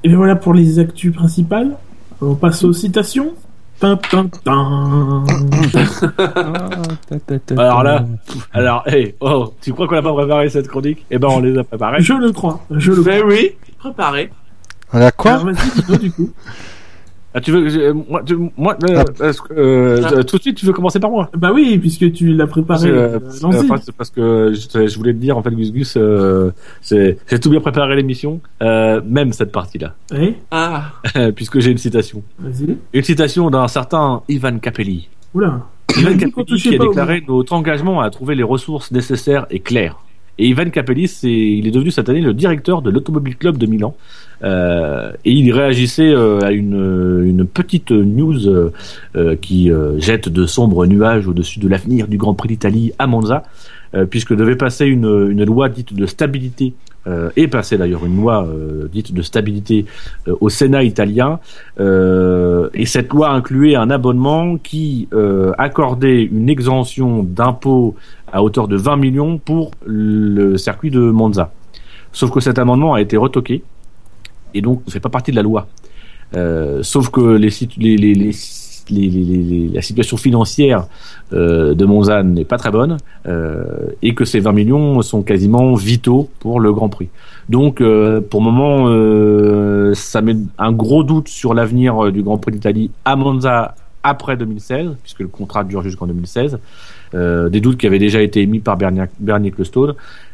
[0.05, 1.77] Et bien voilà pour les actus principales.
[2.21, 3.35] On passe aux citations.
[7.59, 8.05] Alors là,
[8.53, 11.05] alors, hey, oh, tu crois qu'on n'a pas préparé cette chronique?
[11.11, 12.01] Eh ben, on les a préparées.
[12.01, 12.61] Je le crois.
[12.71, 13.13] Je le crois.
[13.13, 14.31] Mais oui, préparé.
[14.93, 15.33] On a quoi?
[15.33, 16.31] Alors vas-y, dis-moi du coup.
[17.35, 20.23] Ah, tu veux, je- moi, tu- moi, euh, que, euh, Ah.
[20.25, 21.31] tout de suite, tu veux commencer par moi?
[21.37, 22.91] Bah oui, puisque tu l'as préparé.
[22.91, 26.51] Parce que, euh, parce, que je, je voulais te dire, en fait, Gus Gus, euh,
[26.83, 30.93] c'est- j'ai tout bien préparé l'émission, euh, même cette partie-là, Eh, Ah,
[31.35, 32.23] puisque j'ai une citation.
[32.39, 32.77] vas-y.
[32.93, 35.09] Une citation d'un certain Ivan Capelli.
[35.35, 35.61] Oula.
[35.99, 39.97] Ivan Capelli qui a déclaré notre engagement à trouver les ressources nécessaires et claires.
[40.39, 43.67] Et Ivan Capelli, c'est, il est devenu cette année le directeur de l'Automobile Club de
[43.67, 43.95] Milan.
[44.43, 51.27] Euh, et il réagissait euh, à une, petite news euh, qui jette de sombres nuages
[51.27, 53.45] au-dessus de l'avenir du Grand Prix d'Italie à Monza,
[54.09, 56.73] puisque devait passer une, une loi dite de stabilité,
[57.37, 58.49] et passer d'ailleurs une loi
[58.91, 59.85] dite de stabilité
[60.41, 61.41] au Sénat italien,
[61.79, 65.09] et cette loi incluait un abonnement qui
[65.59, 67.97] accordait une exemption d'impôt
[68.33, 71.53] à hauteur de 20 millions pour le circuit de Monza.
[72.13, 73.63] Sauf que cet amendement a été retoqué
[74.55, 75.67] et donc ne fait pas partie de la loi.
[76.35, 77.51] Euh, sauf que la
[79.83, 80.87] situation financière
[81.33, 82.97] euh, de Monza n'est pas très bonne
[83.27, 83.65] euh,
[84.01, 87.09] et que ces 20 millions sont quasiment vitaux pour le Grand Prix.
[87.49, 92.91] Donc, pour le moment, ça met un gros doute sur l'avenir du Grand Prix d'Italie
[93.05, 96.59] à Monza après 2016, puisque le contrat dure jusqu'en 2016.
[97.15, 99.53] Euh, des doutes qui avaient déjà été émis par Bernier, Bernier.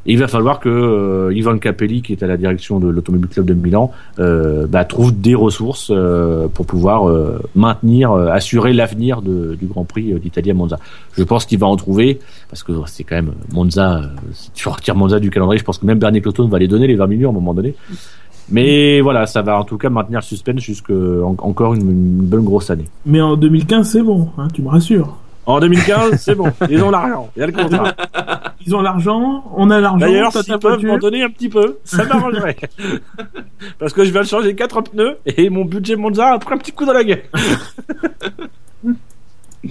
[0.06, 3.46] Il va falloir que euh, Ivan Capelli, qui est à la direction de l'Automobile Club
[3.46, 7.12] de Milan, euh, bah, trouve des ressources euh, pour pouvoir
[7.54, 10.78] maintenir, assurer l'avenir du Grand Prix d'Italie à Monza.
[11.12, 14.94] Je pense qu'il va en trouver, parce que c'est quand même Monza, si tu retires
[14.96, 17.28] Monza du calendrier, je pense que même Bernier Clostone va les donner les 20 millions
[17.28, 17.74] à un moment donné.
[18.50, 22.26] Mais voilà, ça va en tout cas maintenir le suspense jusque en- encore une, une
[22.26, 22.86] bonne grosse année.
[23.04, 25.16] Mais en 2015, c'est bon, hein, tu me rassures.
[25.48, 27.94] En 2015, c'est bon, ils ont l'argent, il y a le contrat.
[28.66, 32.04] Ils ont l'argent, on a l'argent, D'ailleurs, s'ils peuvent m'en donner un petit peu, ça
[32.04, 32.56] m'arrangerait.
[33.78, 36.58] Parce que je viens de changer quatre pneus et mon budget Monza a pris un
[36.58, 37.22] petit coup dans la gueule.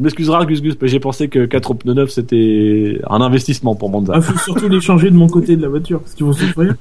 [0.00, 4.14] M'excusera Gus Gus, mais j'ai pensé que 4 pneus neufs c'était un investissement pour Monza.
[4.16, 6.74] Ah, faut surtout les changer de mon côté de la voiture, parce qu'ils vont souffrir.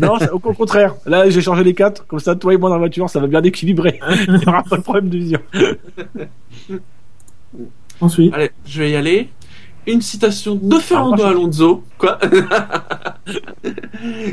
[0.00, 0.94] non, au contraire.
[1.04, 3.26] Là, j'ai changé les quatre, comme ça, toi et moi dans la voiture, ça va
[3.26, 4.00] bien équilibrer.
[4.28, 5.40] Il n'y aura pas de problème de vision.
[8.00, 9.30] Ensuite, allez, je vais y aller.
[9.86, 11.82] Une citation de Fernando Ah, Alonso.
[11.96, 12.18] Quoi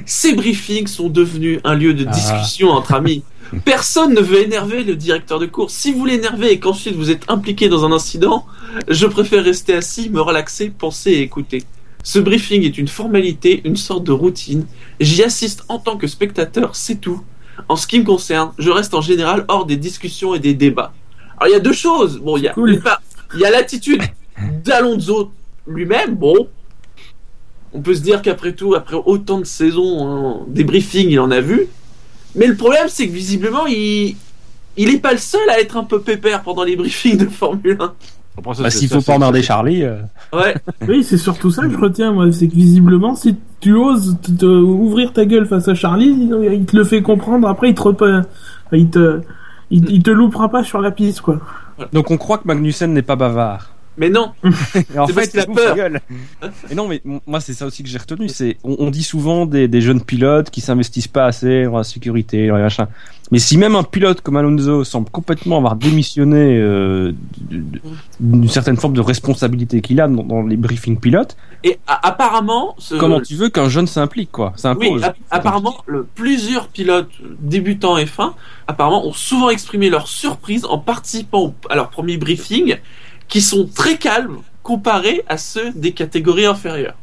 [0.06, 2.12] Ces briefings sont devenus un lieu de Ah.
[2.12, 3.24] discussion entre amis.
[3.64, 5.74] Personne ne veut énerver le directeur de course.
[5.74, 8.46] Si vous l'énervez et qu'ensuite vous êtes impliqué dans un incident,
[8.88, 11.64] je préfère rester assis, me relaxer, penser et écouter.
[12.04, 14.66] Ce briefing est une formalité, une sorte de routine.
[15.00, 17.22] J'y assiste en tant que spectateur, c'est tout.
[17.70, 20.94] En ce qui me concerne, je reste en général hors des discussions et des débats.
[21.38, 22.20] Alors il y a deux choses.
[22.20, 22.74] Bon, il y a Cool.
[22.74, 23.02] d'une part,
[23.34, 24.02] il y a l'attitude
[24.64, 25.32] d'Alonso
[25.68, 26.16] lui-même.
[26.16, 26.48] Bon,
[27.74, 31.32] on peut se dire qu'après tout, après autant de saisons, hein, des briefings, il en
[31.32, 31.68] a vu.
[32.36, 34.16] Mais le problème, c'est que visiblement, il
[34.78, 37.78] il est pas le seul à être un peu pépère pendant les briefings de Formule
[37.80, 37.94] 1.
[38.38, 39.84] Après, ça, Bah, s'il faut pas emmerder Charlie.
[39.84, 40.02] euh,
[40.34, 40.54] Ouais,
[40.90, 44.32] oui, c'est surtout ça que je retiens, moi, c'est que visiblement, si tu oses te,
[44.32, 47.76] te- ouvrir ta gueule face à Charlie, il, il te le fait comprendre, après, il
[47.76, 48.26] te repa-
[48.74, 49.22] il te,
[49.72, 51.40] il, il te loupera pas sur la piste, quoi.
[51.92, 53.75] Donc on croit que Magnussen n'est pas bavard.
[53.98, 54.32] Mais non.
[54.94, 55.76] Et en fait, qu'il a il ouvre peur.
[56.70, 58.28] Et non, mais moi, c'est ça aussi que j'ai retenu.
[58.30, 61.84] C'est, on, on dit souvent des, des jeunes pilotes qui s'investissent pas assez dans la
[61.84, 62.88] sécurité, dans les machins.
[63.32, 67.12] Mais si même un pilote comme Alonso semble complètement avoir démissionné euh,
[68.20, 72.96] d'une certaine forme de responsabilité qu'il a dans, dans les briefings pilotes, Et apparemment, ce-
[72.96, 74.54] comment tu veux qu'un jeune s'implique, quoi?
[74.78, 75.02] Oui,
[75.32, 77.10] apparemment, le, plusieurs pilotes
[77.40, 78.34] débutants F1,
[78.68, 82.76] apparemment, ont souvent exprimé leur surprise en participant au- à leur premier briefing,
[83.28, 86.96] qui sont très calmes comparés à ceux des catégories inférieures.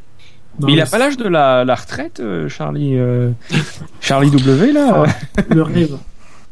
[0.59, 3.31] Non, Mais il a pas l'âge de la, la retraite, euh, Charlie euh,
[4.01, 5.05] Charlie W là.
[5.49, 5.97] Le rêve.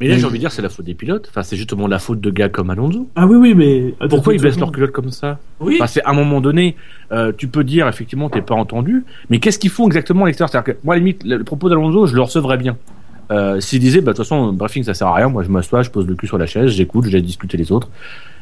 [0.02, 1.28] Mais là, j'ai envie de dire, c'est la faute des pilotes.
[1.30, 3.08] Enfin, c'est justement la faute de gars comme Alonso.
[3.16, 4.08] Ah oui, oui, mais.
[4.10, 5.38] Pourquoi ils baissent leur culotte comme ça?
[5.60, 6.76] Oui, Enfin, c'est à un moment donné,
[7.12, 10.50] euh, tu peux dire effectivement t'es pas entendu, mais qu'est-ce qu'ils font exactement à l'extérieur?
[10.50, 12.78] C'est-à-dire que moi, à la limite, le, propos d'Alonso, je le recevrais bien.
[13.30, 15.84] Euh, S'il disait, bah de toute façon, briefing ça sert à rien, moi je m'assois,
[15.84, 17.88] je pose le cul sur la chaise, j'écoute, je laisse discuter les autres.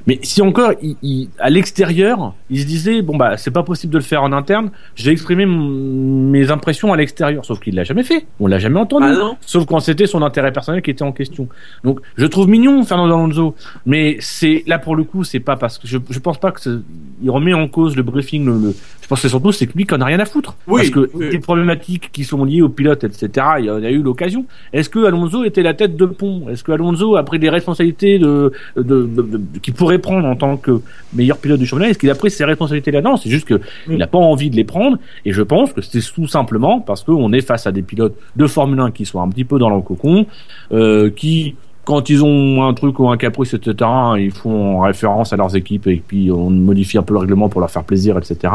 [0.07, 3.93] Mais si encore, il, il- à l'extérieur, il se disait, bon bah c'est pas possible
[3.93, 8.03] de le faire en interne, j'ai exprimé mes impressions à l'extérieur, sauf qu'il l'a jamais
[8.03, 9.05] fait, on l'a jamais entendu.
[9.09, 9.31] ah.
[9.41, 11.47] Sauf quand c'était son intérêt personnel qui était en question.
[11.83, 13.55] Donc, je trouve mignon Fernando Alonso,
[13.85, 16.81] mais c'est là pour le coup, c'est pas parce que je, je pense pas que
[17.21, 18.45] il remet en cause le briefing.
[18.45, 20.55] Le, le- je pense que surtout c'est que lui qui en a rien à foutre.
[20.67, 21.29] Oui, parce que oui.
[21.31, 23.47] les problématiques qui sont liées aux pilotes, etc.
[23.57, 24.45] Il y en a eu l'occasion.
[24.71, 26.47] Est-ce que Alonso était la tête de pont?
[26.49, 30.35] Est-ce que Alonso a pris des responsabilités de, de, de- de- de- qu'il prendre en
[30.35, 30.81] tant que
[31.13, 33.61] meilleur pilote du championnat Est-ce qu'il a pris ses responsabilités là-dedans C'est juste que Oui.
[33.89, 34.97] il n'a pas envie de les prendre.
[35.25, 38.47] Et je pense que c'est tout simplement parce qu'on est face à des pilotes de
[38.47, 40.25] Formule 1 qui sont un petit peu dans leur cocon,
[40.71, 41.55] euh, qui
[41.85, 43.89] quand ils ont un truc ou un caprice, etc.,
[44.19, 47.61] ils font référence à leurs équipes et puis on modifie un peu le règlement pour
[47.61, 48.53] leur faire plaisir, etc.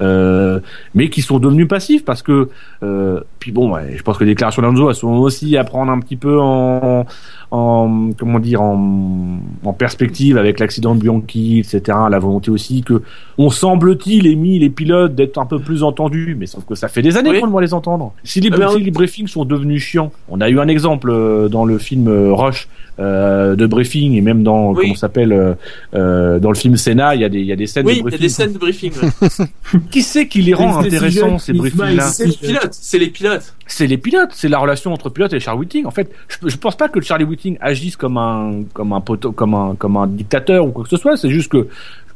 [0.00, 0.60] Euh,
[0.94, 2.50] mais qui sont devenus passifs parce que,
[2.84, 5.90] euh, puis bon, ouais, je pense que les déclarations d'Alonso elles sont aussi à prendre
[5.90, 7.04] un petit peu en,
[7.50, 11.96] en comment dire, en, en perspective avec l'accident de Bianchi, etc.
[12.10, 13.02] La volonté aussi que
[13.38, 16.88] on semble-t-il ait mis les pilotes d'être un peu plus entendus, mais sauf que ça
[16.88, 17.40] fait des années Oui.
[17.40, 18.12] qu'on doit les entendre.
[18.24, 21.48] Si les, mais si les briefings sont devenus chiants, on a eu un exemple euh,
[21.48, 22.68] dans le film euh, Rush
[23.00, 24.82] euh, de briefing et même dans Oui.
[24.82, 25.54] comment s'appelle euh,
[25.94, 27.94] euh, dans le film Senna, il y a des il y a des scènes Oui,
[27.94, 28.20] de il y a briefing.
[28.20, 28.92] des scènes de briefing.
[29.00, 29.46] ouais.
[29.90, 32.98] Qui c'est qui les rend It's intéressants ces it's briefings là C'est les pilotes, c'est
[32.98, 33.54] les pilotes.
[33.66, 35.86] c'est les pilotes, c'est la relation entre pilote et Charlie Whiting.
[35.86, 39.32] En fait, je, je pense pas que Charlie Whiting agisse comme un comme un poteau,
[39.32, 41.16] comme un comme un dictateur ou quoi que ce soit.
[41.16, 41.68] C'est juste que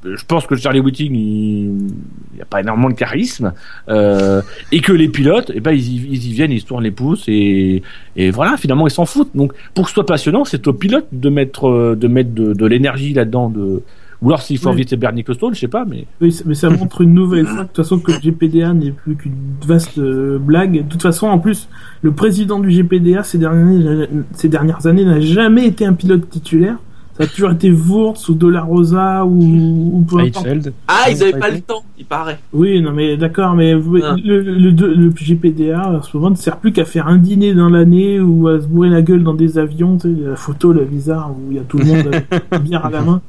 [0.04, 1.72] je pense que Charlie Whiting il
[2.34, 3.52] n'y a pas énormément de charisme
[3.88, 4.42] euh,
[4.72, 6.90] et que les pilotes, eh ben ils y, ils y viennent, ils se tournent les
[6.90, 7.82] pouces et
[8.16, 9.30] et voilà finalement ils s'en foutent.
[9.34, 12.52] Donc pour que ce soit passionnant, c'est au pilote de mettre euh, de mettre de,
[12.52, 13.82] de l'énergie là-dedans de
[14.20, 14.74] ou alors s'il faut Oui.
[14.74, 17.66] inviter Bernie Costone, je sais pas, mais Oui, mais ça montre une nouvelle fois, de
[17.68, 19.34] toute façon, que le GPDA n'est plus qu'une
[19.66, 20.84] vaste euh, blague.
[20.84, 21.68] De toute façon, en plus,
[22.02, 26.30] le président du GPDA ces dernières années, ces dernières années n'a jamais été un pilote
[26.30, 26.76] titulaire.
[27.18, 30.46] Ça a toujours été Wurz ou De La Rosa ou, ou peu importe.
[30.46, 30.72] Heidfeld.
[30.88, 32.38] Ah, ils Ouais, avaient ça a pas le temps, il paraît.
[32.54, 34.16] Oui, non, mais d'accord, mais Ah.
[34.24, 37.52] le, le, le- le GPDA, en ce moment, ne sert plus qu'à faire un dîner
[37.52, 40.72] dans l'année ou à se bourrer la gueule dans des avions, tu sais, la photo,
[40.72, 42.10] là, bizarre, où il y a tout le monde
[42.52, 43.20] une bière à la main.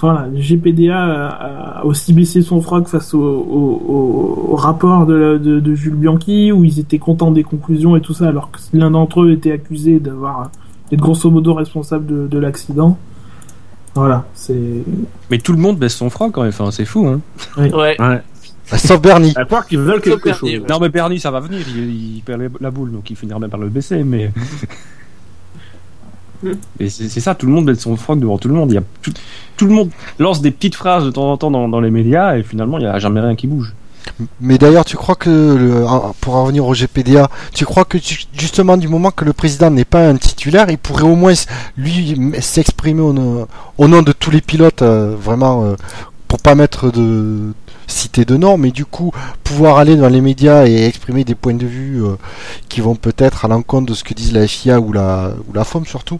[0.00, 5.06] Voilà, le GPDA a, a aussi baissé son froc face au, au, au- au rapport
[5.06, 8.26] de, la- de, de Jules Bianchi, où ils étaient contents des conclusions et tout ça,
[8.28, 10.50] alors que l'un d'entre eux était accusé d'avoir
[10.90, 12.98] d'être grosso modo responsable de, de l'accident.
[13.94, 14.82] Voilà, c'est...
[15.30, 16.48] Mais tout le monde baisse son froc quand même.
[16.50, 17.06] Enfin, c'est fou.
[17.06, 17.20] Hein.
[17.56, 17.72] Ouais.
[18.00, 18.22] ouais.
[18.78, 19.32] Sauf Bernie.
[19.36, 20.50] à croire qu'ils veulent quelque Bernie, chose.
[20.50, 20.66] ouais.
[20.68, 21.60] Non, mais Bernie, ça va venir.
[21.68, 24.02] Il, il perd la boule, donc il finira bien par le baisser.
[24.02, 24.30] Mais
[26.80, 27.34] et c'est ça.
[27.34, 28.70] Tout le monde baisse son froc devant tout le monde.
[28.70, 29.12] Il y a tout,
[29.56, 32.36] tout le monde lance des petites phrases de temps en temps dans, dans les médias
[32.36, 33.74] et finalement il y a jamais rien qui bouge.
[34.40, 35.84] Mais d'ailleurs, tu crois que, le,
[36.20, 39.70] pour en revenir au GPDA, tu crois que tu- justement du moment que le président
[39.70, 41.32] n'est pas un titulaire, il pourrait au moins
[41.76, 43.46] lui s'exprimer au, nom-
[43.78, 45.74] au nom de tous les pilotes, euh, vraiment, euh,
[46.28, 47.52] pour pas mettre de
[47.92, 49.12] citer de nom, mais du coup
[49.44, 52.16] pouvoir aller dans les médias et exprimer des points de vue euh,
[52.68, 55.64] qui vont peut-être à l'encontre de ce que disent la FIA ou la ou la
[55.64, 56.18] FOM surtout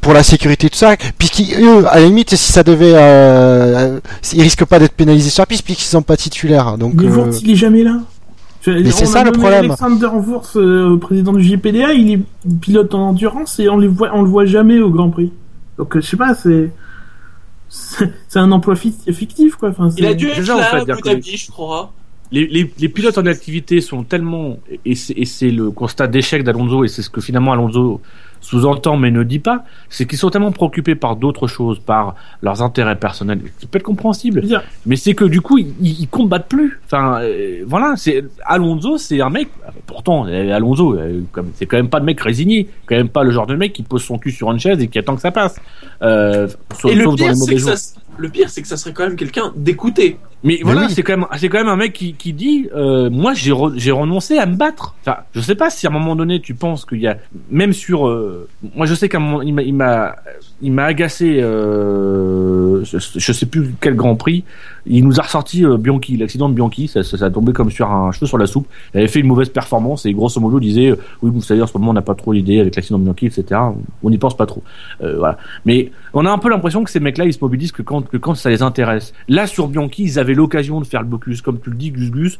[0.00, 4.00] pour la sécurité tout ça puisqu'eux à la limite si ça devait euh,
[4.32, 7.30] ils risquent pas d'être pénalisés sur la piste puisqu'ils sont pas titulaires donc Mais euh,
[7.42, 8.00] il est jamais là.
[8.66, 9.64] Mais c'est ça, le problème.
[9.64, 12.20] Alexander Wurtz, euh, président du GPDA, il est
[12.60, 15.32] pilote en endurance et on, les voit, on le voit jamais au Grand Prix.
[15.78, 16.70] Donc, euh, je sais pas, c'est.
[17.68, 19.70] C'est un emploi fic- fictif, quoi.
[19.70, 21.92] Enfin, Il a dû être Déjà, en là fait, à Abu que- Dhabi, je crois.
[22.30, 26.42] les, les, les pilotes en activité sont tellement et c'est et c'est le constat d'échec
[26.44, 28.00] d'Alonso et c'est ce que finalement Alonso
[28.44, 32.60] sous-entend mais ne dit pas, c'est qu'ils sont tellement préoccupés par d'autres choses, par leurs
[32.60, 33.40] intérêts personnels.
[33.58, 34.44] C'est peut être je compréhensible,
[34.84, 36.78] mais c'est que du coup ils, ils combattent plus.
[36.84, 39.48] Enfin euh, voilà, c'est Alonso, c'est un mec.
[39.86, 41.22] Pourtant euh, Alonso, euh,
[41.54, 43.82] c'est quand même pas de mec résigné, quand même pas le genre de mec qui
[43.82, 45.56] pose son cul sur une chaise et qui attend que ça passe.
[46.02, 46.46] Euh,
[46.78, 47.76] sauf, Et le dans les mauvais jours.
[47.76, 50.18] ça, le pire, c'est que ça serait quand même quelqu'un d'écouté.
[50.42, 50.86] Mais, voilà, oui.
[50.90, 53.72] c'est quand même, c'est quand même un mec qui, qui dit, euh, moi j'ai, re-
[53.76, 54.94] j'ai renoncé à me battre.
[55.00, 57.16] Enfin, je sais pas si à un moment donné tu penses qu'il y a,
[57.50, 60.16] même sur, euh, moi je sais qu'à un moment il m'a, il m'a,
[60.64, 64.44] il m'a agacé, euh, je, je sais plus quel Grand Prix.
[64.86, 68.12] Il nous a ressorti euh, Bianchi, l'accident de Bianchi, ça, a tombé comme sur un
[68.12, 68.66] cheveu sur la soupe.
[68.94, 71.66] Il avait fait une mauvaise performance et grosso modo disait, euh, oui vous savez en
[71.66, 73.60] ce moment on n'a pas trop d'idées avec l'accident de Bianchi, etc.
[74.02, 74.62] On n'y pense pas trop.
[75.02, 75.38] Euh, voilà.
[75.64, 78.16] Mais on a un peu l'impression que ces mecs-là, ils se mobilisent que quand, que
[78.16, 79.14] quand ça les intéresse.
[79.28, 82.10] Là, sur Bianchi, ils avaient l'occasion de faire le blocus, comme tu le dis, Gus
[82.10, 82.38] Gus,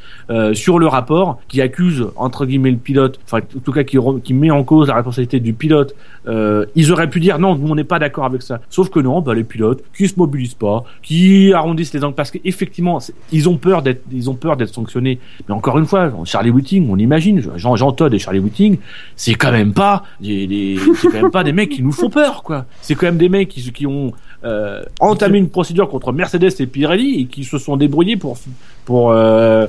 [0.53, 4.35] sur le rapport qui accuse, entre guillemets, le pilote, enfin, en tout cas, qui, qui
[4.35, 5.95] met en cause la responsabilité du pilote.
[6.27, 8.61] Ils auraient pu dire non, nous, on n'est pas d'accord avec ça.
[8.71, 12.31] Sauf que non, bah, les pilotes qui se mobilisent pas, qui arrondissent les angles, parce
[12.31, 13.01] qu'effectivement,
[13.33, 15.19] ils ont peur d'être, ils ont peur d'être sanctionnés.
[15.49, 18.79] Mais encore une fois, Charlie Whiting, on imagine, Jean, Jean Todd et Charlie Whiting,
[19.17, 22.11] c'est quand même pas des, des- c'est quand même pas des mecs qui nous font
[22.11, 22.67] peur, quoi.
[22.83, 24.13] C'est quand même des mecs qui, qui ont
[24.45, 28.37] euh, entamé une procédure contre Mercedes et Pirelli et qui se sont débrouillés pour
[28.85, 29.67] pour euh,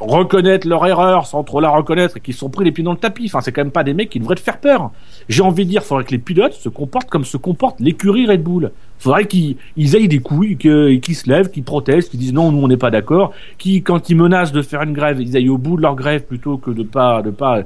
[0.00, 2.98] reconnaître leur erreur sans trop la reconnaître et qui sont pris les pieds dans le
[2.98, 3.26] tapis.
[3.26, 4.90] Enfin, c'est quand même pas des mecs qui devraient te faire peur.
[5.28, 8.42] J'ai envie de dire, faudrait que les pilotes se comportent comme se comporte l'écurie Red
[8.42, 8.72] Bull.
[8.98, 12.62] Faudrait qu'ils ils aillent des couilles, qu'ils se lèvent, qu'ils protestent, qu'ils disent non, nous
[12.62, 15.58] on n'est pas d'accord, qui quand ils menacent de faire une grève, ils aillent au
[15.58, 17.62] bout de leur grève plutôt que de pas de pas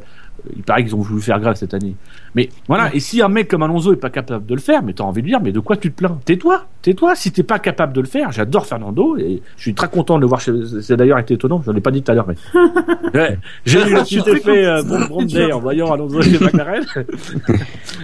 [0.56, 1.94] il paraît qu'ils ont voulu faire grève cette année.
[2.34, 4.92] Mais voilà, et si un mec comme Alonso est pas capable de le faire, mais
[4.92, 6.18] t'as envie de dire, mais de quoi tu te plains?
[6.24, 7.14] Tais-toi, tais-toi.
[7.16, 10.20] Si t'es pas capable de le faire, j'adore Fernando et je suis très content de
[10.20, 10.40] le voir.
[10.40, 10.52] Chez...
[10.82, 12.36] C'est d'ailleurs été étonnant, je l'ai pas dit tout à l'heure, mais
[13.14, 16.84] Ouais, j'ai eu le effet euh, bon en voyant Alonso chez McLaren.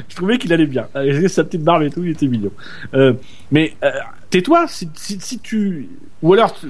[0.08, 0.86] je trouvais qu'il allait bien.
[0.96, 2.50] Euh, Avec sa petite barbe et tout, il était mignon.
[2.94, 3.12] Euh,
[3.50, 3.90] mais euh,
[4.30, 5.88] tais-toi, si, si, si tu
[6.22, 6.66] ou alors tu-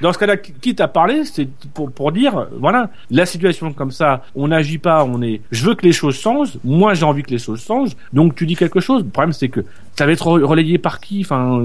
[0.00, 3.90] dans ce cas-là, qui qui t'a parlé, c'est pour, pour dire, voilà, la situation comme
[3.90, 7.22] ça, on n'agit pas, on est, je veux que les choses changent, moi j'ai envie
[7.22, 9.02] que les choses changent, donc tu dis quelque chose.
[9.02, 9.64] Le problème c'est que
[9.96, 11.64] ça va être re- relayé par qui Enfin,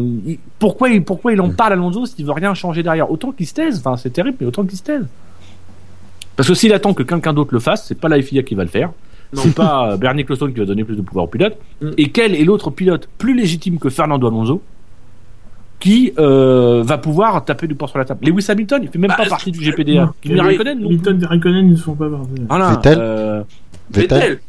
[0.59, 3.09] pourquoi, il- pourquoi il en parle Alonso s'il veut rien changer derrière?
[3.11, 5.05] Autant qu'il se taise, enfin c'est terrible, mais autant qu'il se taise.
[6.35, 8.63] Parce que s'il attend que quelqu'un d'autre le fasse, c'est pas la FIA qui va
[8.63, 8.91] le faire.
[9.33, 11.55] C'est pas euh, Bernie Ecclestone qui va donner plus de pouvoir au pilote.
[11.81, 11.89] Mm.
[11.97, 14.61] Et quel est l'autre pilote plus légitime que Fernando Alonso?
[15.79, 19.09] Qui euh, va pouvoir taper du poing sur la table Lewis Hamilton, il fait même
[19.09, 20.11] Bah, pas partie du GPDA.
[20.21, 22.41] Kimi Raikkonen, non Hamilton et Raikkonen, ils ne sont pas partis.
[22.49, 22.97] Voilà, Vettel.
[22.99, 23.41] euh,
[23.91, 24.19] Vettel.
[24.19, 24.39] Vettel.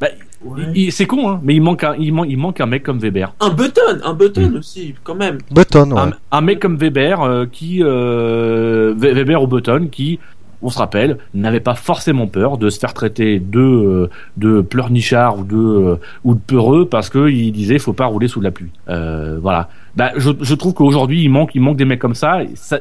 [0.00, 0.06] bah,
[0.44, 0.90] Ouais.
[0.90, 3.32] c'est con, hein, mais il manque, un, il, man- il manque un mec comme Weber.
[3.40, 4.56] Un Button, un Button Mm.
[4.56, 5.38] aussi, quand même.
[5.50, 5.98] Button, ouais.
[6.02, 10.18] un, un mec comme Weber euh, qui euh, We- Weber ou Button qui
[10.64, 15.38] on se rappelle n'avait pas forcément peur de se faire traiter de euh, de pleurnichard
[15.38, 18.50] ou de euh, ou de peureux parce que il disait faut pas rouler sous la
[18.50, 18.70] pluie.
[18.88, 19.68] Euh, voilà.
[19.94, 22.80] Bah je, trouve qu'aujourd'hui il manque il manque des mecs comme ça, ça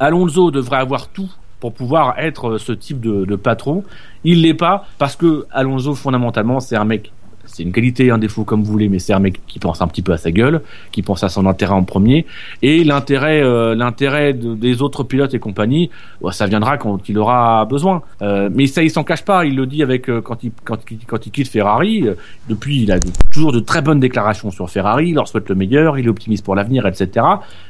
[0.00, 1.30] Alonso devrait avoir tout
[1.60, 3.84] pour pouvoir être ce type de, de patron.
[4.24, 7.12] Il l'est pas parce que Alonso fondamentalement c'est un mec,
[7.52, 9.86] c'est une qualité un défaut comme vous voulez, mais c'est un mec qui pense un
[9.88, 12.26] petit peu à sa gueule, qui pense à son intérêt en premier
[12.62, 17.18] et l'intérêt euh, l'intérêt de- des autres pilotes et compagnie, ouais, ça viendra quand il
[17.18, 18.02] aura besoin.
[18.22, 20.78] Euh, mais ça il s'en cache pas, il le dit avec euh, quand il quand
[21.06, 22.08] quand il quitte Ferrari.
[22.08, 22.14] euh,
[22.48, 22.98] depuis il a
[23.32, 26.44] toujours de très bonnes déclarations sur Ferrari, il leur souhaite le meilleur, il est optimiste
[26.44, 27.24] pour l'avenir, etc.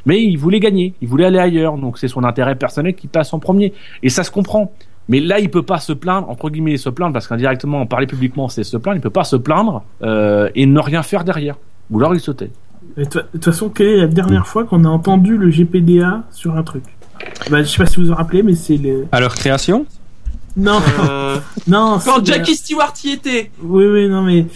[0.07, 3.33] Mais il voulait gagner, il voulait aller ailleurs, donc c'est son intérêt personnel qui passe
[3.35, 3.73] en premier.
[4.03, 4.73] Et ça se comprend.
[5.09, 8.07] Mais là, il peut pas se plaindre, entre guillemets, se plaindre, parce qu'indirectement, en parler
[8.07, 8.99] publiquement, c'est se plaindre.
[8.99, 11.57] Il peut pas se plaindre euh, et ne rien faire derrière.
[11.91, 12.51] Ou alors il se tait.
[12.97, 16.63] De toute façon, quelle est la dernière fois qu'on a entendu le GPDA sur un
[16.63, 16.85] truc?
[17.51, 19.07] Bah, Je sais pas si vous vous rappelez, mais c'est le.
[19.13, 19.87] À leur création?
[20.57, 21.99] Non, Euh, non.
[22.05, 23.51] quand Jackie Stewart y était.
[23.63, 24.47] Oui, oui, non, mais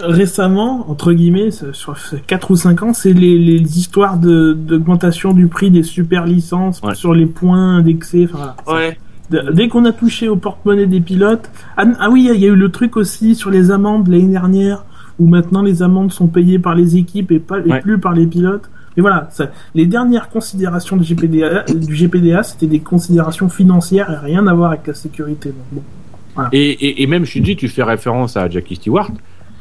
[0.00, 1.96] récemment, entre guillemets, sur
[2.26, 6.80] 4 ou 5 ans, c'est les, les histoires de- d'augmentation du prix des super licences
[6.82, 6.94] Ouais.
[6.94, 8.28] sur les points indexés.
[8.32, 8.80] Enfin, voilà.
[8.88, 8.98] Ouais.
[9.30, 11.50] Dès qu'on a touché au porte-monnaie des pilotes.
[11.76, 14.84] Ah, ah oui, il y a eu le truc aussi sur les amendes l'année dernière,
[15.18, 17.80] où maintenant les amendes sont payées par les équipes et, pas, et Ouais.
[17.80, 18.68] plus par les pilotes.
[18.96, 24.24] Et voilà, ça, les dernières considérations du GPDA, du GPDA c'était des considérations financières et
[24.24, 25.48] rien à voir avec la sécurité.
[25.48, 25.82] Donc,
[26.36, 26.42] bon.
[26.52, 29.10] Et, et, et même Shinji, tu fais référence à Jackie Stewart.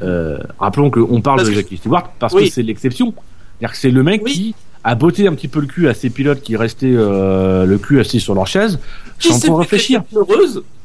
[0.01, 2.45] Euh, rappelons qu'on parle Parce de que- Jackie Stewart parce Oui.
[2.45, 3.13] que c'est l'exception.
[3.59, 4.31] C'est-à-dire que c'est le mec Oui.
[4.33, 7.77] qui a botté un petit peu le cul à ses pilotes qui restaient euh, le
[7.77, 8.79] cul assis sur leur chaise
[9.19, 10.03] Qui sans trop réfléchir.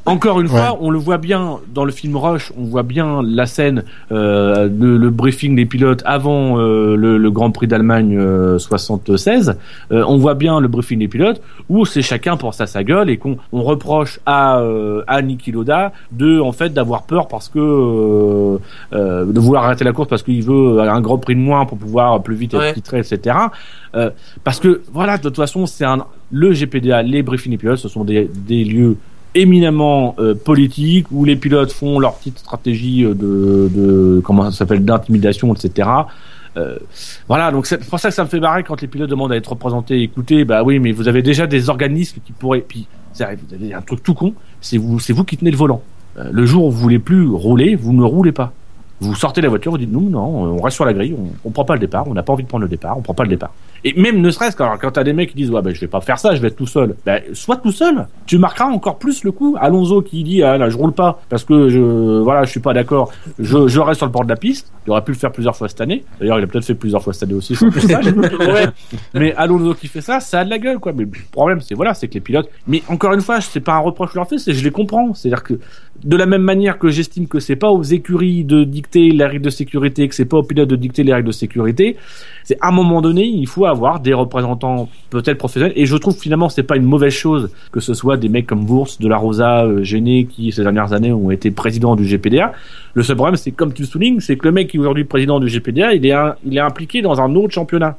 [0.06, 0.52] Encore une Ouais.
[0.58, 4.66] fois, on le voit bien dans le film Rush, on voit bien la scène, euh,
[4.66, 9.58] le, le briefing des pilotes avant euh, le, le Grand Prix d'Allemagne euh, 76.
[9.92, 13.10] Euh, on voit bien le briefing des pilotes où c'est chacun pense à sa gueule
[13.10, 17.50] et qu'on on reproche à, euh, à Niki Loda de en fait d'avoir peur parce
[17.50, 18.58] que euh,
[18.94, 21.76] euh, de vouloir arrêter la course parce qu'il veut un Grand Prix de moins pour
[21.76, 23.36] pouvoir plus vite être titré, etc.
[23.94, 24.08] Euh,
[24.42, 27.88] parce que voilà, de toute façon, c'est un le GPDA, les briefings des pilotes, ce
[27.88, 28.96] sont des, des lieux
[29.40, 34.84] éminemment euh, politiques où les pilotes font leur petite stratégie euh, de, comment ça s'appelle
[34.84, 35.88] d'intimidation, etc.
[36.56, 36.78] Euh,
[37.28, 39.36] voilà, donc c'est pour ça que ça me fait marrer quand les pilotes demandent à
[39.36, 40.02] être représentés.
[40.02, 42.64] Écoutez, bah oui, mais vous avez déjà des organismes qui pourraient.
[42.66, 44.34] Puis, vous avez un truc tout con.
[44.60, 45.82] C'est vous, c'est vous qui tenez le volant.
[46.16, 48.52] Le jour où vous voulez plus rouler, vous ne roulez pas.
[49.00, 51.50] Vous sortez la voiture, vous dites nous, non, on reste sur la grille, on, on
[51.52, 53.22] prend pas le départ, on n'a pas envie de prendre le départ, on prend pas
[53.22, 53.52] le départ.
[53.84, 55.86] Et même ne serait-ce quand, quand t'as des mecs qui disent ouais ben je vais
[55.86, 56.96] pas faire ça, je vais être tout seul.
[57.06, 58.06] Ben sois tout seul.
[58.26, 59.56] Tu marqueras encore plus le coup.
[59.60, 61.80] Alonso qui dit ah là je roule pas parce que je
[62.20, 63.12] voilà je suis pas d'accord.
[63.38, 64.72] Je, je reste sur le bord de la piste.
[64.86, 66.04] Il aurait pu le faire plusieurs fois cette année.
[66.20, 67.56] D'ailleurs il a peut-être fait plusieurs fois cette année aussi.
[68.48, 68.66] Ouais.
[69.14, 70.92] Mais Alonso qui fait ça, ça a de la gueule quoi.
[70.92, 72.48] Mais le problème c'est voilà c'est que les pilotes.
[72.66, 74.70] Mais encore une fois c'est pas un reproche que je leur fais, c'est je les
[74.70, 75.14] comprends.
[75.14, 75.54] C'est-à-dire que
[76.04, 79.44] de la même manière que j'estime que c'est pas aux écuries de dicter les règles
[79.44, 81.96] de sécurité, que c'est pas aux pilotes de dicter les règles de sécurité,
[82.44, 85.72] c'est à un moment donné, il faut avoir des représentants peut-être professionnels.
[85.76, 88.64] Et je trouve finalement c'est pas une mauvaise chose que ce soit des mecs comme
[88.64, 92.52] Bourse, De La Rosa, euh, Géné, qui ces dernières années ont été présidents du GPDA.
[92.94, 95.04] Le seul problème, c'est comme tu le soulignes, c'est que le mec qui est aujourd'hui
[95.04, 96.14] président du GPDA, il est,
[96.44, 97.96] il est impliqué dans un autre championnat.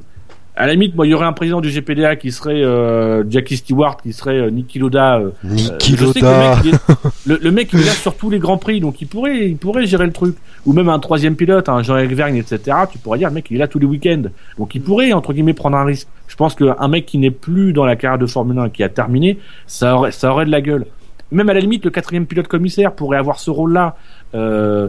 [0.56, 3.56] À la limite, moi, il y aurait un président du GPDA qui serait euh, Jackie
[3.56, 5.18] Stewart, qui serait euh, Niki Loda.
[5.18, 6.60] euh, Niki je sais que Loda.
[6.62, 8.80] Le mec, il est, le, le mec, il est là sur tous les grands prix,
[8.80, 10.36] donc il pourrait, il pourrait gérer le truc.
[10.66, 12.76] Ou même un troisième pilote, un Jean-Éric Vergne, etc.
[12.90, 14.24] Tu pourrais dire, le mec, il est là tous les week-ends.
[14.58, 16.08] Donc il pourrait, entre guillemets, prendre un risque.
[16.28, 18.88] Je pense qu'un mec qui n'est plus dans la carrière de Formule 1, qui a
[18.88, 20.84] terminé, ça aurait, ça aurait de la gueule.
[21.32, 23.96] Même à la limite, le quatrième pilote commissaire pourrait avoir ce rôle-là.
[24.34, 24.88] Euh,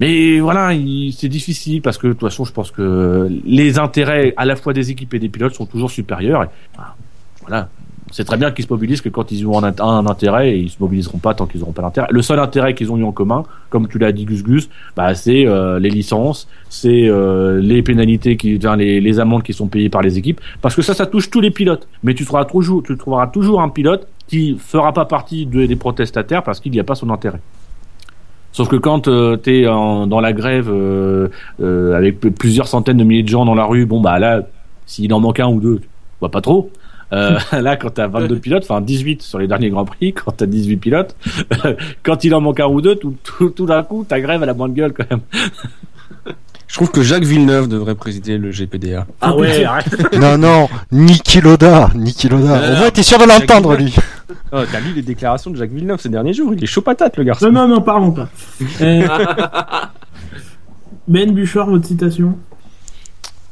[0.00, 4.34] mais voilà, il- c'est difficile parce que de toute façon, je pense que les intérêts
[4.36, 6.46] à la fois des équipes et des pilotes sont toujours supérieurs.
[7.46, 7.68] Voilà,
[8.10, 10.76] c'est très bien qu'ils se mobilisent que quand ils ont un, intérêt et ils se
[10.80, 12.06] mobiliseront pas tant qu'ils n'auront pas d'intérêt.
[12.10, 15.14] Le seul intérêt qu'ils ont eu en commun, comme tu l'as dit Gus Gus, bah
[15.14, 19.66] c'est euh, les licences, c'est euh, les pénalités qui, enfin, les, les amendes qui sont
[19.68, 21.86] payées par les équipes, parce que ça, ça touche tous les pilotes.
[22.02, 25.76] Mais tu trouveras toujours, tu trouveras toujours un pilote qui fera pas partie de- des
[25.76, 27.40] protestataires parce qu'il n'y a pas son intérêt.
[28.54, 31.26] Sauf que quand euh, tu es dans la grève euh,
[31.60, 34.42] euh, avec plusieurs centaines de milliers de gens dans la rue, bon bah là,
[34.86, 35.80] s'il en manque un ou deux,
[36.20, 36.70] vois pas trop.
[37.12, 40.46] Euh, là, quand t'as 22 pilotes, enfin 18 sur les derniers grands prix, quand t'as
[40.46, 41.16] 18 pilotes,
[42.04, 44.68] quand il en manque un ou deux, tout d'un coup, ta grève elle a moins
[44.68, 45.22] de gueule quand même.
[46.74, 49.06] Je trouve que Jacques Villeneuve devrait présider le GPDA.
[49.20, 50.12] Ah ouais, arrête.
[50.18, 52.56] Non, non, Niki Loda, Niki Loda.
[52.56, 53.94] Euh, Au moins, t'es sûr de l'entendre, lui.
[54.50, 57.16] Oh, T'as lu les déclarations de Jacques Villeneuve ces derniers jours Il est chaud patate,
[57.16, 57.48] le garçon.
[57.52, 58.28] Non, non, non, parlons pas.
[58.80, 59.06] Euh,
[61.06, 62.36] ben Bouchard, votre citation.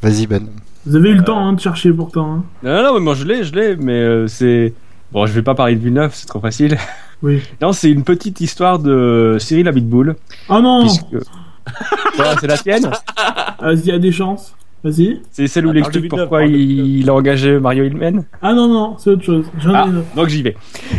[0.03, 0.49] Vas-y, Ben.
[0.85, 2.35] Vous avez eu le temps hein, de chercher pourtant.
[2.39, 2.45] Hein.
[2.65, 4.75] Non, non, mais moi je l'ai, je l'ai, mais euh, c'est.
[5.13, 6.77] Bon, je vais pas parler de Villeneuve, c'est trop facile.
[7.23, 7.41] Oui.
[7.61, 10.17] Non, c'est une petite histoire de Cyril Abitboul.
[10.49, 11.25] Oh non Puisque...
[12.41, 14.55] C'est la tienne Ah, Il y a des chances.
[14.85, 15.21] Vas-y.
[15.31, 18.25] C'est celle où Ah, il explique pourquoi il, il a engagé Mario Hillman.
[18.43, 19.47] Ah non, non, c'est autre chose.
[19.73, 19.87] Ah,
[20.17, 20.57] donc j'y vais.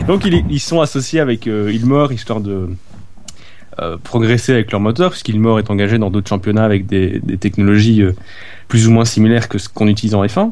[0.07, 2.69] Donc ils, ils sont associés avec euh, Ilmor histoire de
[3.81, 8.01] euh, progresser avec leur moteur, puisqu'Ilmor est engagé dans d'autres championnats avec des, des technologies
[8.03, 8.13] euh,
[8.69, 10.51] plus ou moins similaires que ce qu'on utilise en F1.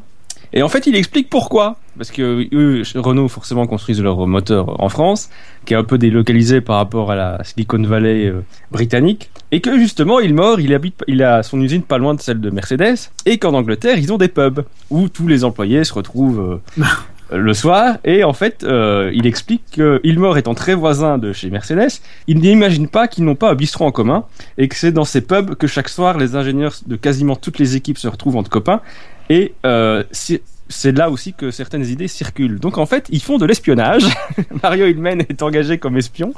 [0.53, 1.77] Et en fait, il explique pourquoi.
[1.97, 5.29] Parce que eux, Renault, forcément, construisent leur moteur en France,
[5.65, 9.29] qui est un peu délocalisé par rapport à la Silicon Valley euh, britannique.
[9.51, 12.49] Et que justement, Ilmor, il habite, il a son usine pas loin de celle de
[12.49, 13.11] Mercedes.
[13.25, 16.83] Et qu'en Angleterre, ils ont des pubs où tous les employés se retrouvent euh,
[17.31, 17.97] le soir.
[18.03, 22.39] Et en fait, euh, il explique que Ilmor étant très voisin de chez Mercedes, il
[22.39, 24.25] n'imagine pas qu'ils n'ont pas un bistrot en commun
[24.57, 27.75] et que c'est dans ces pubs que chaque soir les ingénieurs de quasiment toutes les
[27.75, 28.81] équipes se retrouvent entre copains.
[29.29, 30.41] Et euh, si-
[30.71, 32.59] c'est là aussi que certaines idées circulent.
[32.59, 34.05] Donc en fait, ils font de l'espionnage.
[34.63, 36.33] Mario Hillman est engagé comme espion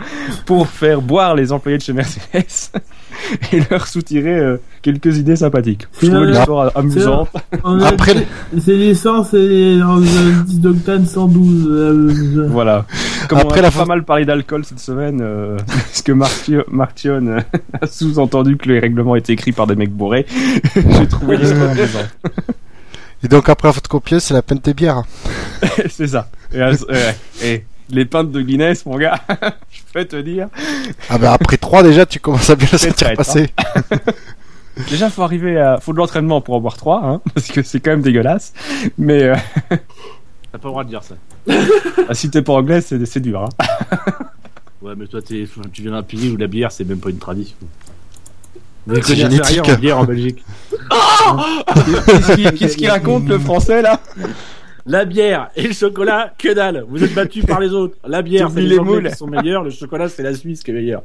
[0.46, 2.72] pour faire boire les employés de chez Mercedes
[3.54, 5.88] et leur soutirer euh, quelques idées sympathiques.
[6.02, 7.30] Je trouvais Euh, l'histoire amusante.
[7.64, 8.26] A- Après-
[8.60, 11.68] C'est l'essence et euh, 10 d'octane 112.
[11.70, 12.86] euh, Voilà.
[13.30, 16.12] Comme Après on a la pas fin- mal parlé d'alcool cette semaine, euh, parce que
[16.12, 17.40] Martio- Martion euh,
[17.82, 20.26] a sous-entendu que les règlements étaient écrits par des mecs bourrés.
[20.76, 22.10] J'ai trouvé l'histoire amusante.
[23.24, 25.04] Et donc, après la photocopieuse, c'est la pinte des bières.
[25.90, 26.30] C'est ça.
[26.54, 27.58] Et, euh,
[27.90, 29.20] les pintes de Guinness, mon gars,
[29.72, 30.50] je peux te dire.
[31.10, 33.50] Ah bah, après trois, déjà, tu commences à bien le sentir traite, passer.
[34.90, 37.80] Déjà, faut arriver à, faut de l'entraînement pour en boire trois, hein, parce que c'est
[37.80, 38.54] quand même dégueulasse.
[38.98, 39.36] Mais euh,
[39.70, 41.16] T'as pas le droit de dire ça.
[41.46, 43.44] bah, si t'es pas anglais, c'est dur.
[43.44, 43.50] Hein.
[44.82, 45.48] Ouais, mais toi, tu
[45.80, 47.56] viens d'un pays où la bière, c'est même pas une tradition.
[48.86, 49.46] Vous C'est génétique.
[49.46, 50.44] rien en bière en Belgique.
[50.70, 54.00] Qu'est-ce qu'il qu'est-ce qu'il raconte le français là?
[54.86, 56.84] La bière et le chocolat, que dalle.
[56.90, 57.96] Vous êtes battus par les autres.
[58.06, 59.10] La bière, c'est les les Anglais moules.
[59.10, 59.64] qui sont meilleurs.
[59.64, 61.04] Le chocolat, c'est la Suisse qui est meilleure.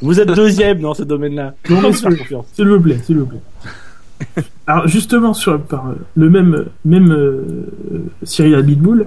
[0.00, 1.54] Vous êtes deuxième dans ce domaine-là.
[1.68, 3.40] Non, mais S'il vous plaît, s'il vous plaît.
[4.70, 5.78] Alors justement sur euh,
[6.14, 7.66] le même même euh,
[8.22, 9.06] Cyril Abitboul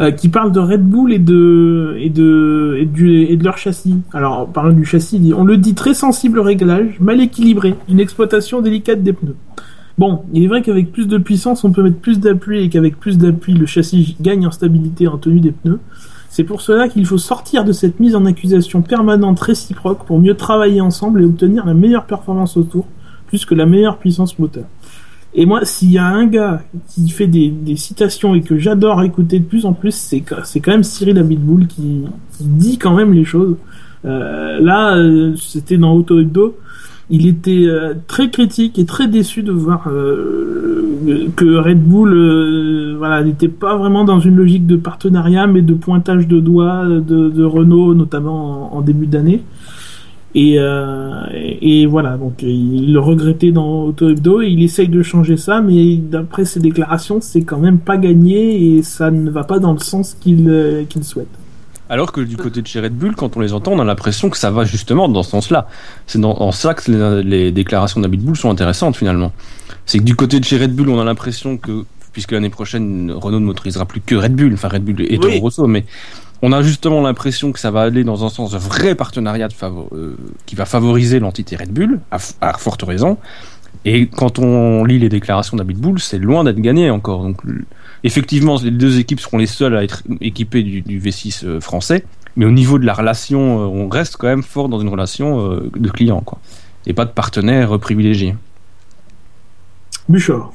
[0.00, 1.94] euh, qui parle de Red Bull et de
[3.42, 3.96] leur châssis.
[4.12, 8.00] Alors en parlant du châssis, on le dit très sensible au réglage, mal équilibré, une
[8.00, 9.36] exploitation délicate des pneus.
[9.96, 13.00] Bon, il est vrai qu'avec plus de puissance, on peut mettre plus d'appui et qu'avec
[13.00, 15.80] plus d'appui, le châssis gagne en stabilité en tenue des pneus.
[16.28, 20.34] C'est pour cela qu'il faut sortir de cette mise en accusation permanente réciproque pour mieux
[20.34, 22.86] travailler ensemble et obtenir la meilleure performance autour,
[23.26, 24.64] plus que la meilleure puissance moteur.
[25.34, 29.38] Et moi, s'il y a un gars qui fait des, citations et que j'adore écouter
[29.38, 32.04] de plus en plus, c'est quand même Cyril Abitboul qui,
[32.40, 33.56] dit quand même les choses.
[34.04, 36.56] Euh, là, euh, c'était dans Auto Hebdo.
[37.10, 43.22] Il était euh, très critique et très déçu de voir euh, que Red Bull, voilà,
[43.22, 47.94] n'était pas vraiment dans une logique de partenariat, mais de pointage de doigts de, Renault,
[47.94, 49.42] notamment en, en début d'année.
[50.34, 54.88] Et, euh, et, et voilà, donc il le regrettait dans Auto Hebdo et il essaye
[54.88, 59.30] de changer ça, mais d'après ses déclarations, c'est quand même pas gagné et ça ne
[59.30, 61.28] va pas dans le sens qu'il euh, qu'il souhaite.
[61.90, 64.28] Alors que du côté de chez Red Bull, quand on les entend, on a l'impression
[64.28, 65.68] que ça va justement dans ce sens-là.
[66.06, 69.32] C'est dans, en ça que les, les déclarations d'Abit Bull sont intéressantes finalement.
[69.86, 73.10] C'est que du côté de chez Red Bull, on a l'impression que, puisque l'année prochaine,
[73.10, 75.40] Renault ne motorisera plus que Red Bull, enfin Red Bull et Toro Oui.
[75.40, 75.86] Rosso, mais
[76.42, 79.54] on a justement l'impression que ça va aller dans un sens de vrai partenariat de
[79.62, 80.16] euh,
[80.46, 82.18] qui va favoriser l'entité Red Bull, à,
[82.58, 83.18] forte raison.
[83.84, 87.22] Et quand on lit les déclarations d'Abit Bull, c'est loin d'être gagné encore.
[87.22, 87.40] Donc,
[88.04, 92.04] effectivement, les deux équipes seront les seules à être équipées du, du V6 euh, français.
[92.36, 95.52] Mais au niveau de la relation, euh, on reste quand même fort dans une relation
[95.52, 96.38] euh, de client, quoi.
[96.86, 98.34] Et pas de partenaire privilégié.
[100.08, 100.52] Bouchard.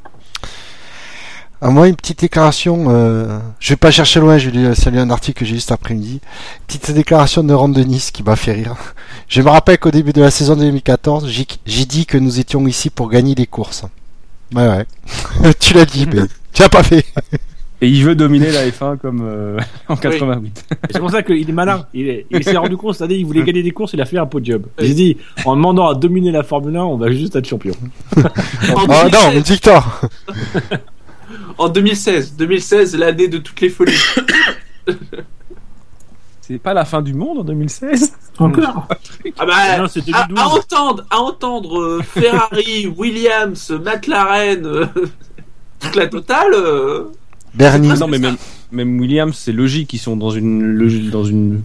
[1.63, 2.87] À moi, une petite déclaration.
[2.89, 4.37] Euh, je vais pas chercher loin.
[4.37, 6.19] Je vais saluer un article que j'ai juste après-midi.
[6.67, 8.75] Petite déclaration de Ron Denis qui m'a fait rire.
[9.29, 12.67] Je me rappelle qu'au début de la saison 2014, j'ai j'ai dit que nous étions
[12.67, 13.83] ici pour gagner des courses.
[14.53, 15.53] Ouais, ouais.
[15.59, 17.05] tu l'as dit, mais tu l'as pas fait.
[17.81, 19.57] Et il veut dominer la F1 comme euh,
[19.89, 20.65] en 88.
[20.71, 21.85] Et C'est pour ça qu'il est malin.
[21.93, 24.05] Il, est- il s'est rendu compte cette année, il voulait gagner des courses, il a
[24.05, 24.63] fait un podium.
[24.77, 27.73] J'ai dit, en demandant à dominer la Formule 1, on va juste être champion.
[28.17, 28.21] Ah
[28.77, 30.01] non, 2016, une victoire.
[31.57, 33.93] En 2016, 2016, l'année de toutes les folies.
[36.41, 38.87] C'est pas la fin du monde en 2016 Encore?
[39.39, 40.37] Ah bah, Non, c'est à, 2012.
[40.37, 44.85] à entendre, à entendre euh, Ferrari, Williams, McLaren, euh,
[45.79, 46.51] toute la totale.
[46.53, 47.05] euh,
[47.53, 47.91] Bernie.
[47.93, 48.35] Ah, Non, mais même,
[48.73, 49.93] même Williams, c'est logique.
[49.93, 51.61] Ils sont dans une, dans une,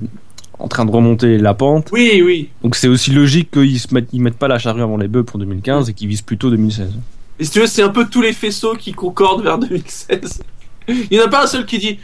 [0.60, 1.88] en train de remonter la pente.
[1.90, 2.50] Oui, oui.
[2.62, 5.24] Donc c'est aussi logique qu'ils se mettent, ils mettent pas la charrue avant les bœufs
[5.24, 6.92] pour 2015 et qu'ils visent plutôt 2016.
[7.38, 10.40] Et si tu veux, c'est un peu tous les faisceaux qui concordent vers 2016.
[10.88, 11.98] Il n'y en a pas un seul qui dit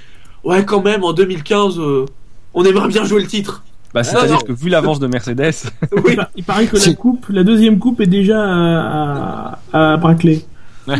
[0.44, 2.04] Ouais, quand même, en 2015, euh,
[2.52, 3.62] on aimerait bien jouer le titre.
[3.94, 4.08] Bah, non.
[4.08, 5.54] c'est-à-dire que vu l'avance de Mercedes,
[6.04, 6.10] Oui.
[6.10, 6.94] Il par- Il paraît que la Si.
[6.96, 10.40] coupe, la deuxième coupe est déjà à, à, à Brackley.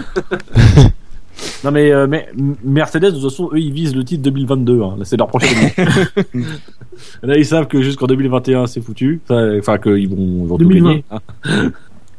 [1.65, 2.29] Non mais, euh, mais
[2.63, 4.83] Mercedes, de toute façon, eux, ils visent le titre 2022.
[4.83, 4.97] Hein.
[5.03, 5.69] C'est leur prochaine.
[7.23, 9.21] Là, ils savent que jusqu'en 2021, c'est foutu.
[9.29, 10.89] Enfin, qu'ils vont, ils vont tout 2020.
[10.91, 11.05] gagner.
[11.11, 11.73] hein.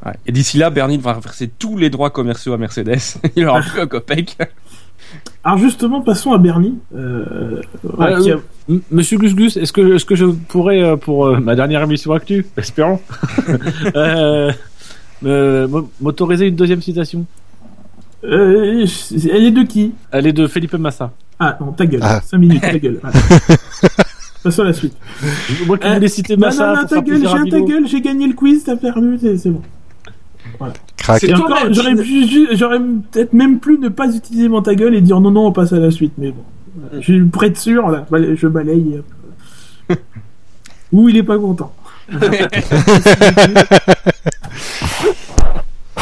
[0.06, 0.14] Ouais.
[0.28, 3.00] Et d'ici là, Bernie devra verser tous les droits commerciaux à Mercedes.
[3.36, 4.38] Il aura plus un copec.
[5.44, 6.76] Alors justement, passons à Bernie.
[6.96, 7.62] Euh,
[8.00, 11.26] Euh, qui a- M- Monsieur Gus Gus, est-ce que, est-ce que je pourrais, euh, pour
[11.28, 13.00] euh, ma dernière émission actu, espérons,
[13.96, 14.52] euh,
[16.02, 17.26] m'autoriser une deuxième citation?
[18.24, 18.86] Euh,
[19.32, 19.94] elle est de qui?
[20.12, 21.12] Elle est de Felipe Massa.
[21.40, 22.02] Ah non, ta gueule.
[22.04, 22.22] Ah.
[22.22, 23.00] 5 minutes, ta gueule.
[24.44, 24.96] Passons à la suite.
[25.68, 27.66] Moi qui Euh, voulais citer Non, Massa non, non, pour ta gueule, j'ai ta Milo.
[27.66, 29.52] gueule, j'ai gagné le quiz, t'as perdu, c'est c'est
[30.98, 31.24] Crac.
[32.54, 35.52] J'aurais peut-être même plus ne pas utiliser mon ta gueule et dire non, non, on
[35.52, 36.44] passe à la suite, mais bon.
[37.00, 38.06] Je pour être sûr, là,
[38.36, 39.00] je balaye.
[39.90, 39.98] hop.
[40.92, 41.74] Ou il est pas content.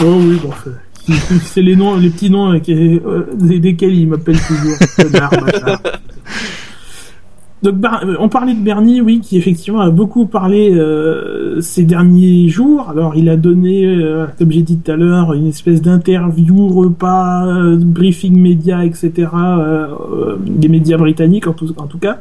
[0.04, 0.52] oh oui, bon,
[1.46, 4.76] c'est- les noms, les petits noms euh, qui- euh, des- desquels il m'appelle toujours.
[7.64, 12.50] Donc, euh, on parlait de Bernie, oui, qui effectivement a beaucoup parlé euh, ces derniers
[12.50, 12.90] jours.
[12.90, 17.78] Alors, il a donné, euh, comme j'ai dit tout à l'heure, une espèce d'interview, repas,
[17.78, 19.30] briefing média, etc.
[20.46, 22.20] des médias britanniques, en tout cas.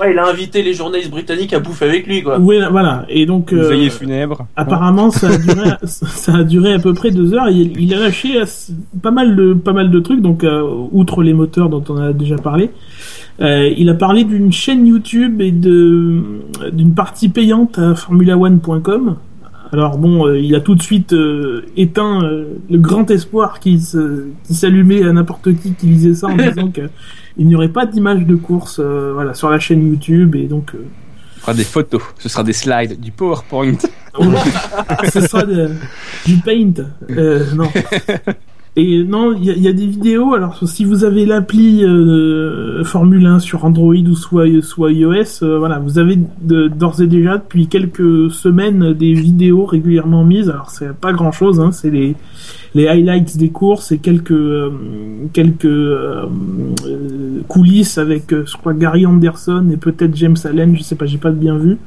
[0.00, 2.38] Ouais, il a invité les journalistes britanniques à bouffer avec lui, quoi.
[2.38, 3.04] Ouais, voilà.
[3.08, 4.46] Et donc, euh, veillée funèbre.
[4.56, 7.48] apparemment, ça a duré, ça a duré à peu près deux heures.
[7.50, 8.42] Il, il a lâché
[9.02, 10.22] pas mal de, pas mal de trucs.
[10.22, 10.62] Donc, euh,
[10.92, 12.70] outre les moteurs dont on a déjà parlé.
[13.40, 16.22] Euh, il a parlé d'une chaîne YouTube et de
[16.72, 19.16] d'une partie payante à formula1.com.
[19.72, 23.78] Alors bon, euh, il a tout de suite euh, éteint euh, le grand espoir qui
[23.78, 26.82] s'allumait à n'importe qui qui lisait ça en disant que
[27.36, 30.74] il n'y aurait pas d'image de course euh, voilà sur la chaîne YouTube et donc
[30.74, 30.78] euh,
[31.36, 32.02] On fera des photos.
[32.18, 33.78] Ce sera des slides, du PowerPoint.
[35.12, 35.70] ce sera de-
[36.26, 36.72] du paint.
[37.10, 37.68] Euh, non.
[38.76, 40.32] Et non, il y, a- il y a des vidéos.
[40.32, 45.58] Alors, si vous avez l'appli euh, Formule 1 sur Android ou soit, soit iOS, euh,
[45.58, 50.48] voilà, vous avez d'ores et déjà depuis quelques semaines des vidéos régulièrement mises.
[50.48, 52.14] Alors, c'est pas grand chose, hein, c'est les
[52.74, 54.70] les highlights des courses et quelques euh,
[55.32, 56.26] quelques euh,
[56.86, 60.76] euh, coulisses avec, euh, je crois, Gary Anderson et peut-être James Allen.
[60.76, 61.78] Je sais pas, j'ai pas bien vu.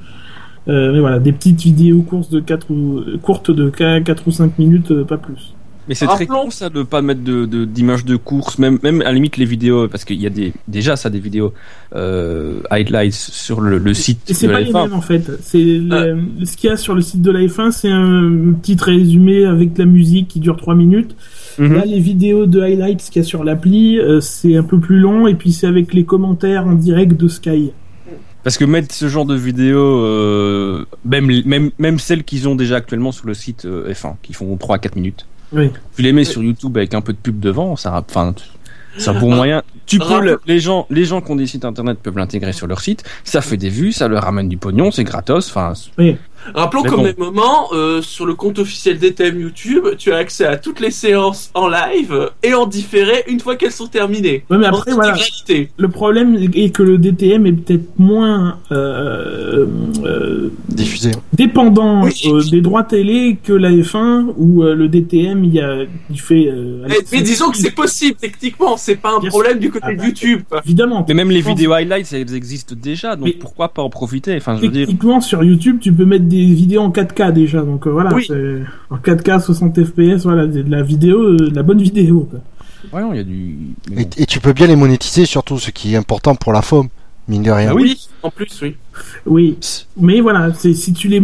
[0.66, 4.94] Mais voilà, des petites vidéos courses de 4 ou courtes de 4 ou 5 minutes,
[5.04, 5.54] pas plus.
[5.88, 9.02] Mais c'est très con ça de pas mettre de de- d'images de, course, même même
[9.02, 11.54] à la limite les vidéos, parce qu'il y a des déjà ça des vidéos
[11.96, 14.84] euh, highlights sur le, le site Et c'est pas la les F1.
[14.84, 15.30] mêmes en fait.
[15.42, 18.78] C'est le- ce qu'il y a sur le site de la F1, c'est un petit
[18.80, 21.16] résumé avec la musique qui dure 3 minutes.
[21.60, 21.74] Mhm.
[21.76, 25.00] Là, les vidéos de highlights qu'il y a sur l'appli, euh, c'est un peu plus
[25.00, 27.72] long et puis c'est avec les commentaires en direct de Sky.
[28.44, 32.76] Parce que mettre ce genre de vidéos, euh, même même même celles qu'ils ont déjà
[32.78, 35.26] actuellement sur le site euh, F1, qui font 3 à 4 minutes.
[35.54, 35.70] Oui.
[35.96, 38.34] Tu les mets sur YouTube avec un peu de pub devant, ça, rap- enfin,
[38.98, 39.36] ça a pour Ah.
[39.36, 39.64] moyen.
[39.86, 42.68] Tu peux, le- les gens, les gens qui ont des sites internet peuvent l'intégrer sur
[42.68, 43.04] leur site.
[43.24, 45.50] Ça fait des vues, ça leur ramène du pognon, c'est gratos.
[45.50, 46.16] Enfin, Oui.
[46.54, 47.04] Rappelons qu'au bon.
[47.04, 50.92] même moment, euh, sur le compte officiel d'ETM YouTube, tu as accès à toutes les
[50.92, 54.44] séances en live et en différé une fois qu'elles sont terminées.
[54.50, 55.16] Ouais, mais après, voilà.
[55.78, 59.66] Le problème est que le DTM est peut-être moins euh,
[60.06, 61.12] euh, Diffusé.
[61.34, 62.14] dépendant Oui.
[62.28, 66.20] euh, des droits télé que la F1 où euh, le DTM il, y a, il
[66.20, 66.48] fait.
[66.48, 69.86] euh, Mais, mais disons que c'est possible techniquement, c'est pas un Bien problème du côté
[69.90, 70.06] Ah de bah.
[70.08, 70.42] YouTube.
[70.66, 71.06] évidemment.
[71.08, 74.36] mais même les vidéos highlights, elles existent déjà, donc Mais- pourquoi pas en profiter?
[74.38, 74.88] Enfin, je veux dire.
[74.88, 78.26] Techniquement, sur YouTube, tu peux mettre des vidéos en 4K déjà, donc euh, voilà, Oui.
[78.28, 82.28] c'est en 4K 60 FPS, voilà, de la vidéo, euh, de la bonne vidéo.
[82.30, 82.40] quoi.
[82.92, 83.58] Ouais, non, il y a du.
[84.18, 86.88] Et, tu peux bien les monétiser, surtout ce qui est important pour la FOM,
[87.28, 87.70] mine de rien.
[87.72, 87.98] Ah oui.
[88.24, 88.76] en plus, oui.
[89.26, 89.58] Oui,
[90.00, 91.22] mais voilà, si tu les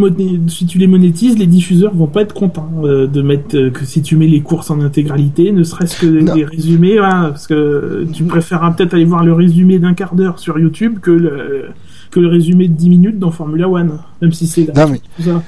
[0.47, 3.85] si tu les monétises, les diffuseurs vont pas être contents euh, de mettre euh, que
[3.85, 6.33] si tu mets les courses en intégralité, ne serait-ce que Non.
[6.33, 10.39] les résumés, voilà, parce que tu préféreras peut-être aller voir le résumé d'un quart d'heure
[10.39, 11.65] sur YouTube que le
[12.11, 15.25] que le résumé de 10 minutes dans Formula One, même si c'est Non, gratuit, mais-
[15.25, 15.43] ça.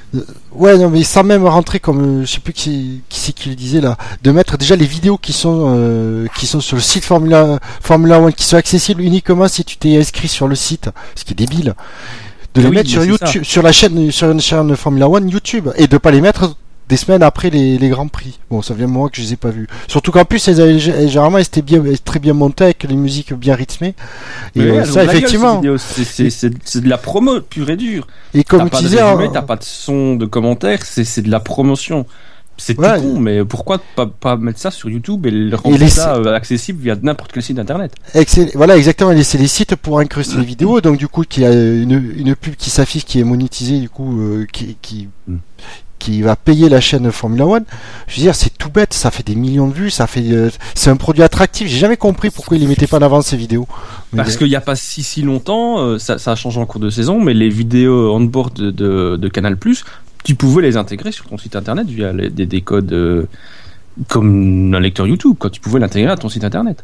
[0.53, 3.49] Ouais, non, mais sans même rentrer comme euh, je sais plus qui, qui c'est qui
[3.49, 6.81] le disait là, de mettre déjà les vidéos qui sont euh, qui sont sur le
[6.81, 10.89] site Formula Formula One, qui sont accessibles uniquement si tu t'es inscrit sur le site,
[11.15, 11.73] ce qui est débile.
[12.53, 15.29] De Mais les oui, mettre sur YouTube, sur la chaîne, sur une chaîne Formula One
[15.29, 16.55] YouTube, et de pas les mettre
[16.91, 18.37] des semaines après les, les grands prix.
[18.49, 19.65] Bon, ça vient de moi que je les ai pas vus.
[19.87, 23.33] Surtout qu'en plus, elles avaient- généralement, elles étaient bien, très bien montées avec les musiques
[23.33, 23.95] bien rythmées.
[24.55, 25.61] Et euh, elles ça, effectivement.
[25.77, 28.05] C'est- de la promo pure et dure.
[28.33, 28.97] Et comme tu disais,
[29.31, 32.05] t'as pas de son, de commentaires, c'est de la promotion.
[32.57, 32.97] C'est Ouais.
[32.97, 36.17] tout con, mais pourquoi pas, pas mettre ça sur YouTube et le rendre laisser- ça
[36.17, 37.93] euh, accessible via n'importe quel site internet?
[38.13, 38.51] Excellent.
[38.53, 39.11] Voilà, exactement.
[39.13, 40.79] Et c'est les sites pour incruster les vidéos.
[40.81, 43.89] Donc, du coup, qu'il y a une, une pub qui s'affiche, qui est monétisée, du
[43.89, 45.37] coup, euh, qui, qui, Mm.
[46.01, 47.63] Qui va payer la chaîne Formula One.
[48.07, 48.93] Je veux dire, c'est tout bête.
[48.93, 49.89] Ça fait des millions de vues.
[49.91, 51.67] Ça fait, euh, c'est un produit attractif.
[51.67, 53.67] J'ai jamais compris pourquoi ils les mettaient pas en avant ces vidéos.
[54.13, 56.65] Mais Parce qu'il n'y a pas si si longtemps, euh, ça, ça a changé en
[56.65, 59.57] cours de saison, mais les vidéos on-board de, de, de Canal+,
[60.23, 63.25] tu pouvais les intégrer sur ton site internet via les- des, des codes euh,
[64.07, 66.83] comme un lecteur YouTube, quand tu pouvais l'intégrer à ton site internet.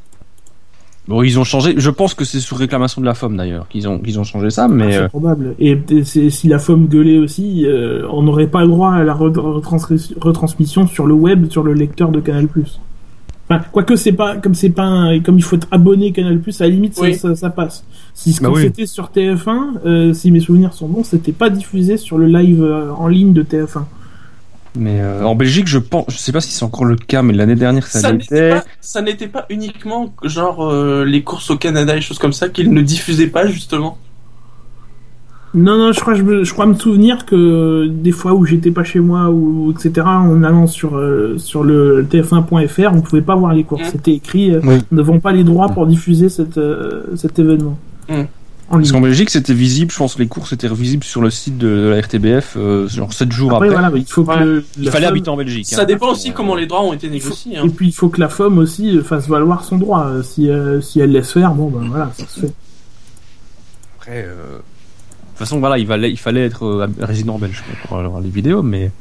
[1.08, 1.76] Bon, ils ont changé.
[1.78, 4.50] Je pense que c'est sur réclamation de la FOM d'ailleurs qu'ils ont qu'ils ont changé
[4.50, 5.56] ça, mais c'est euh, probable.
[5.60, 10.88] Et si la FOM gueulait aussi, euh, on n'aurait pas le droit à la retransmission
[10.88, 12.48] sur le web, sur le lecteur de Canal+.
[13.50, 16.64] Enfin, quoique c'est pas comme c'est pas un- comme il faut être abonné Canal+, à
[16.64, 17.16] la limite ça, Oui.
[17.16, 17.86] ça, ça passe.
[18.14, 18.64] Si ce Bah oui.
[18.64, 22.62] c'était sur TF1, euh, si mes souvenirs sont bons, c'était pas diffusé sur le live
[22.62, 23.86] euh, en ligne de TF1.
[24.78, 27.34] Mais euh, en Belgique, je pense, je sais pas si c'est encore le cas, mais
[27.34, 28.49] l'année dernière ça, Ça n'était l'était.
[28.60, 32.49] pas, ça n'était pas uniquement genre euh, les courses au Canada et choses comme ça
[32.49, 33.98] qu'ils ne diffusaient pas justement.
[35.54, 38.70] Non, non, je crois, je, me- je crois me souvenir que des fois où j'étais
[38.70, 40.06] pas chez moi ou etc.
[40.06, 43.84] En allant sur euh, sur le TF1.fr, on pouvait pas voir les courses.
[43.88, 43.91] Mm.
[43.91, 44.78] C'était écrit, euh, Oui.
[44.91, 47.78] nous n'avons pas les droits pour diffuser cette, euh, cet événement.
[48.10, 48.24] Mm.
[48.69, 49.91] En Parce qu'en Belgique, c'était visible.
[49.94, 53.31] Je pense les courses étaient visibles sur le site de la RTBF, euh, genre 7
[53.31, 53.80] jours Après, après.
[53.81, 55.65] voilà, il faut que Il la fallait FOM habiter en Belgique.
[55.68, 55.85] Ça hein.
[55.85, 57.57] dépend aussi Euh, comment les droits ont été négociés.
[57.57, 57.64] hein.
[57.65, 60.06] Et puis il faut que la FOM aussi euh, fasse valoir son droit.
[60.07, 62.53] Euh, Si, euh, si elle laisse faire, bon ben voilà, ça se fait.
[63.99, 67.88] Après, euh, de toute façon, voilà, il fallait, il fallait être euh, résident belge quoi,
[67.88, 68.91] pour avoir les vidéos, mais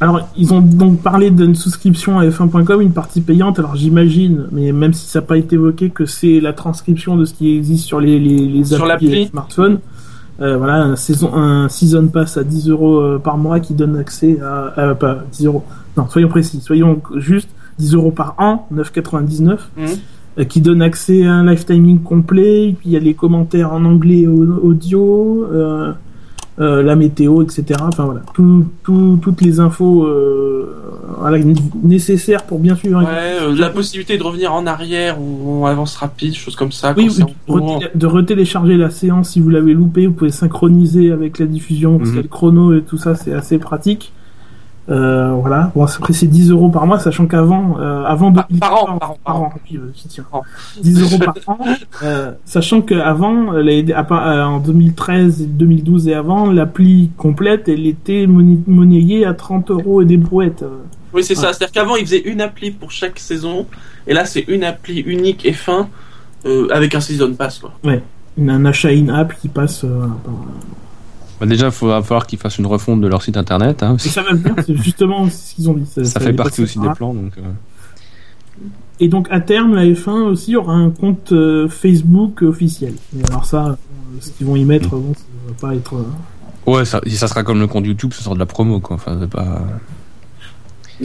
[0.00, 3.58] Alors, ils ont donc parlé d'une souscription à f1.com, une partie payante.
[3.58, 7.24] Alors, j'imagine, mais même si ça n'a pas été évoqué, que c'est la transcription de
[7.24, 9.78] ce qui existe sur les, les, les Sur applis et les smartphones.
[10.40, 13.96] Euh, voilà, un, saison, un season pass à 10 euros euh, par mois qui donne
[13.96, 15.64] accès à, à- pas 10 euros.
[15.96, 17.48] Non, soyons précis, soyons juste
[17.80, 19.86] 10 euros par an, 9,99, Mhm.
[20.38, 22.68] euh, qui donne accès à un live timing complet.
[22.68, 25.44] Et puis il y a les commentaires en anglais audio.
[25.52, 25.92] Euh,
[26.60, 27.64] euh, la météo, etc.
[27.82, 30.74] Enfin voilà, tout, tout, toutes les infos euh,
[31.18, 31.38] voilà,
[31.82, 32.98] nécessaires pour bien suivre.
[33.00, 33.06] Ouais,
[33.40, 36.94] euh, la possibilité de revenir en arrière ou en avance rapide, choses comme ça.
[36.96, 37.08] Oui,
[37.94, 42.10] de retélécharger la séance si vous l'avez loupé, vous pouvez synchroniser avec la diffusion, parce
[42.10, 42.14] Mhm.
[42.14, 44.12] qu'il y a le chrono et tout ça, c'est assez pratique.
[44.90, 45.70] Euh, voilà.
[45.74, 48.98] Bon, après c'est 10 euros par mois, sachant qu'avant, euh, avant Par- 2014, par an,
[48.98, 49.52] par an, par an.
[49.70, 50.24] oui, euh, tiens.
[50.82, 51.58] 10 euros par an,
[52.02, 59.70] euh, sachant qu'avant, en 2013, 2012 et avant, l'appli complète, elle était monnayée à 30
[59.70, 60.64] euros et des brouettes.
[61.12, 61.52] Oui, c'est ça.
[61.52, 63.66] C'est-à-dire qu'avant, ils faisaient une appli pour chaque saison,
[64.06, 65.88] et là, c'est une appli unique et fin
[66.46, 67.72] euh, avec un season pass, quoi.
[68.38, 69.80] Une- un achat in-app qui passe.
[69.80, 70.32] par-
[71.40, 73.82] Bah, déjà, il va falloir qu'ils fassent une refonte de leur site internet.
[73.82, 75.86] Hein, Et ça va venir, c'est justement ce qu'ils ont dit.
[76.04, 77.14] Ça fait partie aussi des plans.
[77.14, 77.42] Donc, euh,
[79.00, 82.94] Et donc à terme, la F1 aussi aura un compte euh, Facebook officiel.
[83.16, 83.74] Et alors ça, euh,
[84.20, 85.94] ce qu'ils vont y mettre, bon, ça va pas être.
[86.66, 88.96] Ouais, ça, ça sera comme le compte YouTube, ce sera de la promo, quoi.
[88.96, 89.62] Enfin, c'est pas.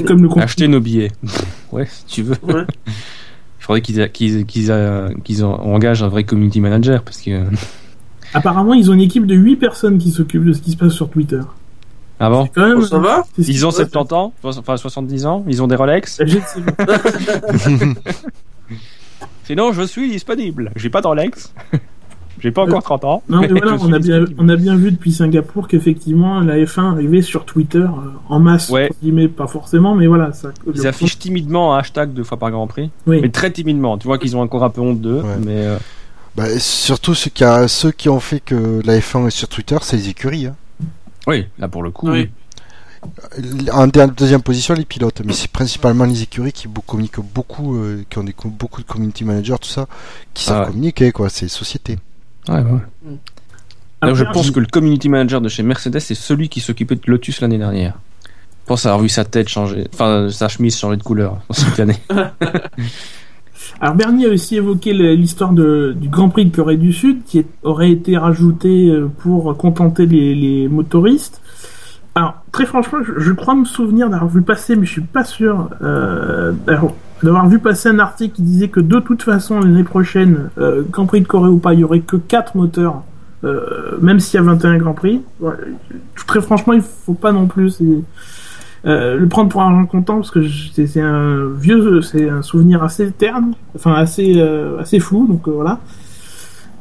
[0.05, 0.41] comme le compte.
[0.41, 1.11] Acheter nos billets.
[1.71, 2.35] ouais, si tu veux.
[2.43, 2.65] Ouais.
[2.87, 4.71] Il faudrait qu'ils qu'ils qu'ils
[5.23, 7.43] qu'ils en- engagent un vrai community manager parce que.
[8.33, 10.93] Apparemment, ils ont une équipe de 8 personnes qui s'occupent de ce qui se passe
[10.93, 11.39] sur Twitter.
[12.19, 15.43] Ah bon Quand même, Oh, ça va Ils ont qui- 70 ans, enfin 70 ans,
[15.47, 16.21] ils ont des Rolex.
[19.43, 20.71] Sinon, je suis disponible.
[20.75, 21.53] J'ai pas de Rolex.
[22.39, 23.23] J'ai pas encore 30 ans.
[23.29, 26.91] Non, mais voilà, on a, bien, on a bien vu depuis Singapour qu'effectivement la F1
[26.91, 27.89] arrivait sur Twitter euh,
[28.27, 28.89] en masse, Ouais.
[29.01, 30.33] guillemets, pas forcément, mais voilà.
[30.33, 33.19] Ça, Ils le- affichent timidement un hashtag deux fois par Grand Prix, Oui.
[33.21, 33.97] mais très timidement.
[33.97, 35.37] Tu vois qu'ils ont encore un peu honte d'eux, Ouais.
[35.45, 35.77] mais euh,
[36.35, 39.77] Bah, surtout ceux qui, a, ceux qui ont fait que la F1 est sur Twitter,
[39.81, 40.47] c'est les écuries.
[40.47, 40.55] Hein.
[41.27, 42.29] oui, là pour le coup, Oui.
[43.73, 48.17] En deuxième position, les pilotes, mais c'est principalement les écuries qui communiquent beaucoup, euh, qui
[48.17, 49.87] ont des, beaucoup de community managers, tout ça,
[50.33, 50.67] qui savent Ah ouais.
[50.67, 51.27] communiquer, quoi.
[51.29, 51.99] C'est société.
[52.47, 52.79] Ouais, ouais.
[54.01, 56.95] D'ailleurs, je Après, pense que le community manager de chez Mercedes, c'est celui qui s'occupait
[56.95, 57.95] de Lotus l'année dernière.
[58.63, 61.99] Je pense avoir vu sa tête changer, enfin sa chemise changer de couleur cette année.
[63.83, 67.91] Alors Bernie a aussi évoqué l'histoire du Grand Prix de Corée du Sud qui aurait
[67.91, 71.41] été rajouté euh, pour contenter les, motoristes.
[72.15, 75.69] Alors très franchement, je, crois me souvenir d'avoir vu passer, mais je suis pas sûr
[75.81, 76.53] euh,
[77.21, 81.05] d'avoir vu passer un article qui disait que de toute façon l'année prochaine, euh, Grand
[81.05, 83.03] Prix de Corée ou pas, il y aurait que quatre moteurs,
[83.99, 85.21] même s'il y a 21 Grand Prix.
[86.25, 87.81] Très franchement, il faut pas non plus.
[88.85, 93.09] Euh, le prendre pour argent comptant parce que c'est un vieux c'est un souvenir assez
[93.11, 95.79] terne enfin assez euh, assez flou donc euh, voilà.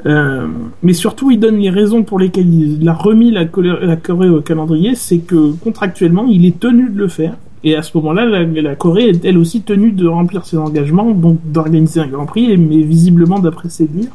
[0.04, 0.48] Euh,
[0.82, 3.44] mais surtout il donne les raisons pour lesquelles il a remis la,
[3.82, 7.36] la Corée au calendrier c'est que contractuellement il est tenu de le faire.
[7.62, 11.38] Et à ce moment-là la Corée est elle aussi tenue de remplir ses engagements donc
[11.44, 14.10] d'organiser un Grand Prix mais visiblement d'après ses dires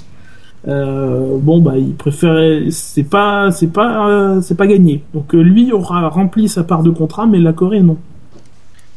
[0.67, 5.41] euh, bon bah il préférait c'est pas c'est pas euh, c'est pas gagné donc euh,
[5.41, 7.97] lui aura rempli sa part de contrat mais la Corée non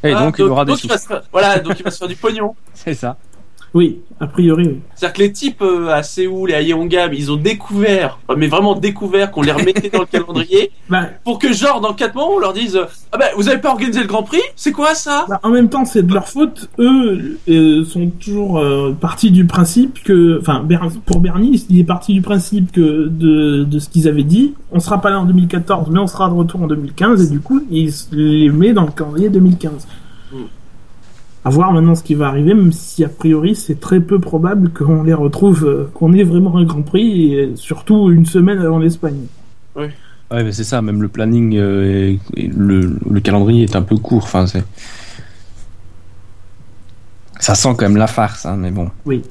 [0.02, 1.02] Et Ah, donc, il aura des donc il va sous.
[1.04, 2.54] se faire- Voilà, donc il va se faire du pognon.
[2.74, 3.16] C'est ça.
[3.74, 4.78] Oui a priori oui.
[4.94, 8.74] C'est-à-dire que les types euh, à Séoul et à Yeongam, ils ont découvert, mais vraiment
[8.74, 12.38] découvert qu'on les remettait dans le calendrier bah, pour que genre dans 4 mois on
[12.38, 14.42] leur dise euh, ah ben vous avez pas organisé le Grand Prix?
[14.56, 15.24] C'est quoi ça?
[15.28, 16.68] Bah, en même temps c'est de leur faute.
[16.78, 21.84] Eux euh, sont toujours euh, partis du principe que enfin Ber- pour Bernie il est
[21.84, 24.54] parti du principe que de, de ce qu'ils avaient dit.
[24.70, 27.40] On sera pas là en 2014 mais on sera de retour en 2015 et du
[27.40, 29.86] coup il les met dans le calendrier 2015
[30.32, 30.36] Mm.
[31.44, 34.70] À voir maintenant ce qui va arriver même si a priori c'est très peu probable
[34.70, 38.78] qu'on les retrouve euh, qu'on ait vraiment un Grand Prix et surtout une semaine avant
[38.78, 39.26] l'Espagne
[39.76, 40.80] Ouais, mais c'est ça.
[40.80, 44.22] Même le planning, euh, et- et le, le calendrier est un peu court.
[44.22, 44.62] Enfin, c'est.
[47.40, 48.90] Ça sent quand même la farce, hein, mais bon.
[49.06, 49.22] oui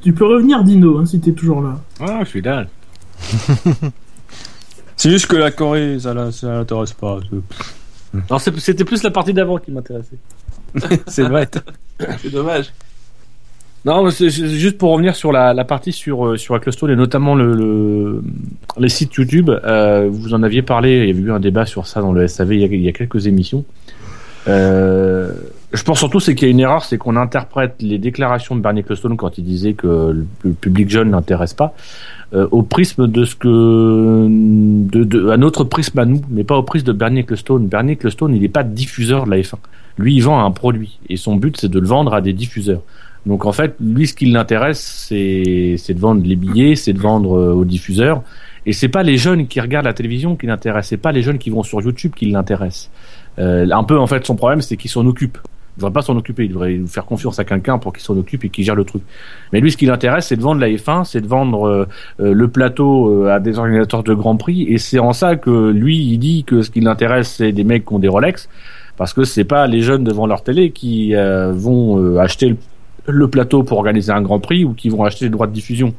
[0.00, 2.66] tu peux revenir Dino hein, si t'es toujours là Ah, je suis dingue.
[4.96, 7.18] C'est juste que la Corée, ça, ça l'intéresse pas.
[8.30, 10.16] Non, c'était plus la partie d'avant qui m'intéressait.
[11.06, 11.48] C'est vrai.
[12.18, 12.72] C'est dommage.
[13.84, 17.52] Non, juste pour revenir sur la, la partie sur euh, sur Clustone et notamment le,
[17.54, 18.22] le-
[18.78, 19.50] les sites YouTube.
[19.50, 20.98] euh, vous en aviez parlé.
[21.00, 22.82] Il y avait eu un débat sur ça dans le SAV il y a, il
[22.82, 23.64] y a quelques émissions.
[24.48, 25.32] Euh,
[25.72, 28.60] je pense surtout c'est qu'il y a une erreur, c'est qu'on interprète les déclarations de
[28.60, 31.74] Bernie Clustone quand il disait que le public jeune n'intéresse pas
[32.34, 36.56] euh, au prisme de ce que de, de à notre prisme à nous, mais pas
[36.56, 37.66] au prisme de Bernie Ecclestone.
[37.66, 39.56] Bernie Ecclestone, il n'est pas diffuseur de la F1.
[39.98, 42.80] Lui, il vend un produit et son but c'est de le vendre à des diffuseurs.
[43.26, 45.14] Donc en fait, lui, ce qui l'intéresse, c'est
[45.94, 48.22] de vendre les billets, c'est de vendre euh, aux diffuseurs.
[48.66, 51.38] Et c'est pas les jeunes qui regardent la télévision qui l'intéressent, c'est pas les jeunes
[51.38, 52.90] qui vont sur YouTube qui l'intéressent.
[53.38, 55.38] Euh, un peu en fait, son problème, c'est qu'il s'en occupe.
[55.76, 58.44] Il devrait pas s'en occuper, il devrait faire confiance à quelqu'un pour qu'il s'en occupe
[58.44, 59.02] et qu'il gère le truc.
[59.52, 61.88] Mais lui, ce qui l'intéresse, c'est de vendre la F1, c'est de vendre euh,
[62.20, 64.66] euh, le plateau euh, à des organisateurs de Grand Prix.
[64.68, 67.86] Et c'est en ça que lui, il dit que ce qui l'intéresse, c'est des mecs
[67.86, 68.50] qui ont des Rolex,
[68.98, 72.56] parce que c'est pas les jeunes devant leur télé qui euh, vont euh, acheter le,
[73.06, 75.94] le plateau pour organiser un Grand Prix ou qui vont acheter les droits de diffusion.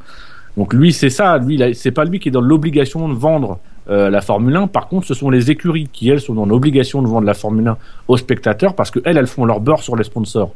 [0.55, 1.39] Donc lui, c'est ça.
[1.39, 4.67] Lui, c'est pas lui qui est dans l'obligation de vendre euh, la Formule 1.
[4.67, 7.67] Par contre, ce sont les écuries qui, elles, sont dans l'obligation de vendre la Formule
[7.67, 7.77] 1
[8.07, 10.53] aux spectateurs parce que elles, font leur beurre sur les sponsors.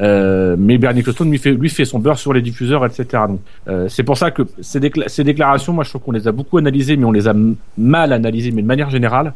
[0.00, 3.24] Euh, mais Bernie Ecclestone lui fait, lui fait son beurre sur les diffuseurs, etc.
[3.28, 6.26] Donc, euh, c'est pour ça que ces, décla- ces déclarations, moi, je trouve qu'on les
[6.26, 7.34] a beaucoup analysées, mais on les a
[7.76, 9.34] mal analysées, mais de manière générale,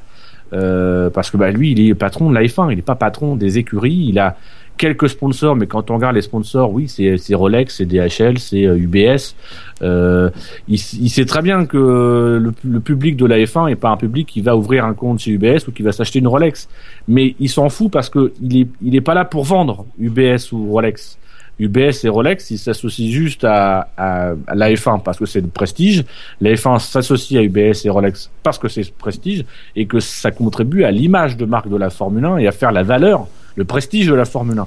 [0.52, 3.36] euh, parce que bah, lui, il est patron de la F1, il n'est pas patron
[3.36, 4.36] des écuries, il a
[4.76, 8.76] quelques sponsors, mais quand on regarde les sponsors, oui, c'est Rolex, c'est DHL, c'est euh,
[8.76, 9.34] UBS.
[9.82, 10.30] Euh,
[10.68, 13.96] il, il sait très bien que le, le public de la F1 est pas un
[13.96, 16.68] public qui va ouvrir un compte chez UBS ou qui va s'acheter une Rolex,
[17.08, 20.52] mais il s'en fout parce que il est il est pas là pour vendre UBS
[20.52, 21.18] ou Rolex.
[21.58, 25.48] UBS et Rolex, ils s'associent juste à, à, à la F1 parce que c'est le
[25.48, 26.04] prestige.
[26.40, 29.44] La F1 s'associe à UBS et Rolex parce que c'est prestige
[29.74, 32.72] et que ça contribue à l'image de marque de la Formule 1 et à faire
[32.72, 33.26] la valeur,
[33.56, 34.66] le prestige de la Formule 1.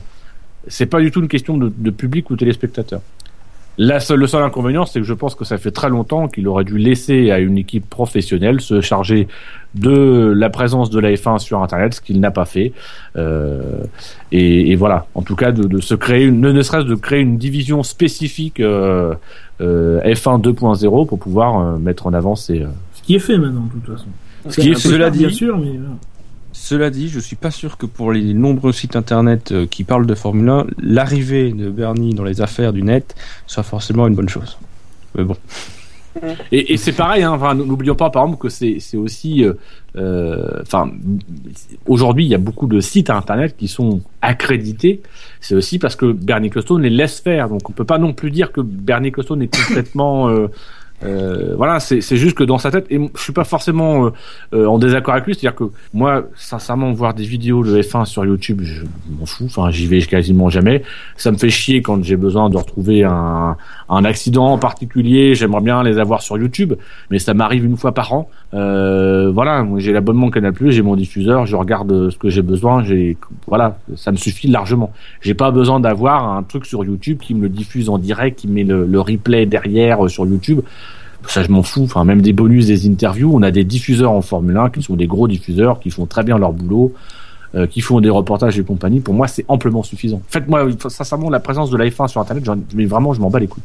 [0.67, 3.01] C'est pas du tout une question de, de public ou téléspectateur.
[3.81, 6.49] La seule, le seul inconvénient, c'est que je pense que ça fait très longtemps qu'il
[6.49, 9.29] aurait dû laisser à une équipe professionnelle se charger
[9.73, 12.73] de la présence de la F1 sur Internet, ce qu'il n'a pas fait.
[13.15, 13.61] Euh,
[14.33, 17.21] et, et voilà, en tout cas, de, de se créer, une, ne serait-ce de créer
[17.21, 19.13] une division spécifique euh,
[19.61, 22.63] euh, F1 2.0 pour pouvoir euh, mettre en avant ces.
[22.63, 24.09] euh, Ce qui est fait maintenant, de toute façon.
[24.49, 25.71] Ce qui est cela tard, dit- bien sûr, mais.
[26.61, 30.05] Cela dit, je suis pas sûr que pour les nombreux sites internet euh, qui parlent
[30.05, 33.15] de Formule 1, l'arrivée de Bernie dans les affaires du net
[33.47, 34.57] soit forcément une bonne chose.
[35.15, 35.37] Mais bon.
[36.51, 39.53] Et, et c'est pareil, hein, enfin, n'oublions pas par exemple que c'est aussi, euh,
[39.95, 40.91] euh, enfin,
[41.87, 45.01] aujourd'hui il y a beaucoup de sites internet qui sont accrédités.
[45.39, 48.31] C'est aussi parce que Bernie Ecclestone les laisse faire, donc on peut pas non plus
[48.31, 50.47] dire que Bernie Ecclestone est complètement euh,
[51.03, 54.09] euh, voilà, c'est juste que dans sa tête, et je suis pas forcément euh,
[54.53, 58.25] euh, en désaccord avec lui, c'est-à-dire que moi, sincèrement, voir des vidéos de F1 sur
[58.25, 58.83] YouTube, je
[59.17, 60.83] m'en fous, enfin j'y vais quasiment jamais.
[61.15, 63.55] Ça me fait chier quand j'ai besoin de retrouver un,
[63.89, 66.73] un accident en particulier, j'aimerais bien les avoir sur YouTube,
[67.09, 68.29] mais ça m'arrive une fois par an.
[68.53, 73.17] Euh, voilà, j'ai l'abonnement Canal+, j'ai mon diffuseur, je regarde ce que j'ai besoin, j'ai
[73.47, 74.91] voilà, ça me suffit largement.
[75.21, 78.47] J'ai pas besoin d'avoir un truc sur YouTube qui me le diffuse en direct, qui
[78.47, 80.61] met le, le replay derrière euh, sur YouTube.
[81.27, 81.83] Ça, je m'en fous.
[81.83, 83.31] Enfin, même des bonus, des interviews.
[83.33, 86.23] On a des diffuseurs en Formule 1 qui sont des gros diffuseurs, qui font très
[86.23, 86.93] bien leur boulot,
[87.55, 88.99] euh, qui font des reportages et compagnie.
[88.99, 90.21] Pour moi, c'est amplement suffisant.
[90.29, 92.43] Faites-moi, sincèrement, la présence de la F1 sur Internet,
[92.73, 93.63] mais vraiment, je m'en bats les couilles.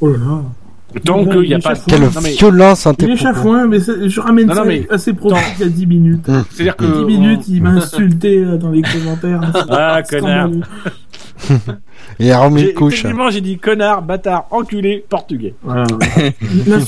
[0.00, 0.42] Oh là là.
[1.04, 1.72] Tant qu'il n'y a pas.
[1.72, 1.84] échappe.
[1.86, 4.66] Quelle Non, mais- violence en Il est chafouin, mais c'est- je ramène Non, ça non,
[4.66, 6.28] mais- assez profond il y a 10 minutes.
[6.50, 6.84] C'est-à-dire que.
[6.84, 9.40] 10 minutes, il m'a insulté euh, dans les commentaires.
[9.70, 10.50] Ah, connard.
[12.18, 12.94] Et a remis J'ai- une couche.
[13.00, 15.54] Effectivement, j'ai dit connard, bâtard, enculé, portugais.
[15.62, 15.84] Voilà.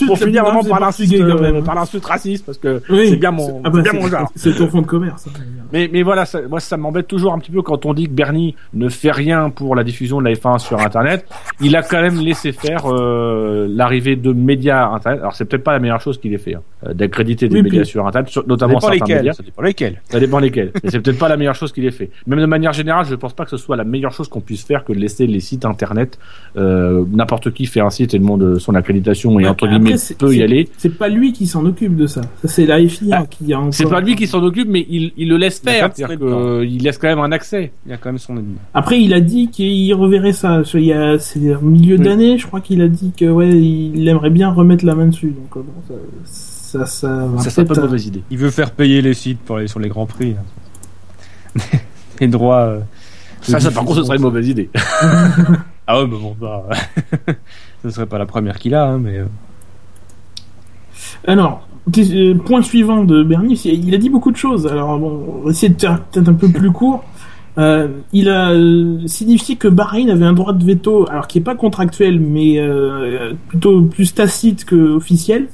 [0.06, 1.64] Pour la finir vraiment par l'insulte, quand euh, même.
[1.64, 3.08] par l'insulte raciste, parce que Oui.
[3.10, 4.30] c'est bien mon, Ah bah, bien mon genre.
[4.36, 5.26] C'est ton fond de commerce.
[5.28, 5.40] hein.
[5.72, 8.10] Mais, mais voilà, ça, moi ça m'embête toujours un petit peu quand on dit que
[8.12, 11.24] Bernie ne fait rien pour la diffusion de la F1 sur Internet.
[11.60, 15.20] Il a quand même laissé faire euh, l'arrivée de médias Internet.
[15.20, 16.62] Alors c'est peut-être pas la meilleure chose qu'il ait fait, hein,
[16.94, 19.16] d'accréditer des Oui, médias puis- sur Internet, sur- Ça notamment dépend certains lesquels.
[19.18, 19.32] médias.
[19.32, 20.00] Ça dépend lesquels.
[20.10, 20.72] Ça dépend lesquels.
[20.84, 22.10] Mais c'est peut-être pas la meilleure chose qu'il ait fait.
[22.26, 24.64] Même de manière générale, je pense pas que ce soit la meilleure chose qu'on puisse
[24.64, 26.18] faire que laisser les sites Internet.
[26.56, 30.34] Euh, N'importe qui fait un site et demande son accréditation et Ouais, entre guillemets peut
[30.34, 30.68] y aller.
[30.78, 32.20] C'est pas lui qui s'en occupe de ça.
[32.42, 33.74] Ça, c'est la FIA Ah, qui a encore.
[33.74, 35.92] C'est pas lui qui s'en occupe, mais il, il le laisse Il faire.
[35.92, 37.72] qu'il laisse quand même un accès.
[37.86, 38.54] Il y a quand même son ennemi.
[38.74, 40.62] Après, il a dit qu'il reverrait ça.
[40.74, 42.02] Il y a, c'est milieu Oui.
[42.04, 45.28] d'année, je crois qu'il a dit que ouais, il aimerait bien remettre la main dessus.
[45.36, 48.22] Donc euh, bon, ça, ça, ça Ça serait pas une mauvaise idée.
[48.30, 50.34] Il veut faire payer les sites pour aller sur les grands prix.
[52.20, 52.78] les droits.
[53.42, 54.70] Ça, ça par contre, ce serait une mauvaise idée.
[55.84, 56.62] Ah ouais, mais bon, bah.
[57.82, 59.18] Ce serait pas la première qu'il a, hein, mais.
[59.18, 59.24] euh,
[61.26, 61.66] Alors,
[61.98, 64.66] euh, point suivant de Bernie, il a dit beaucoup de choses.
[64.68, 67.02] Alors bon, on va essayer de faire peut-être un peu plus court.
[67.58, 68.52] Euh, il a
[69.06, 73.32] signifié que Bahreïn avait un droit de veto, alors qui est pas contractuel, mais euh,
[73.48, 75.48] plutôt plus tacite que officiel,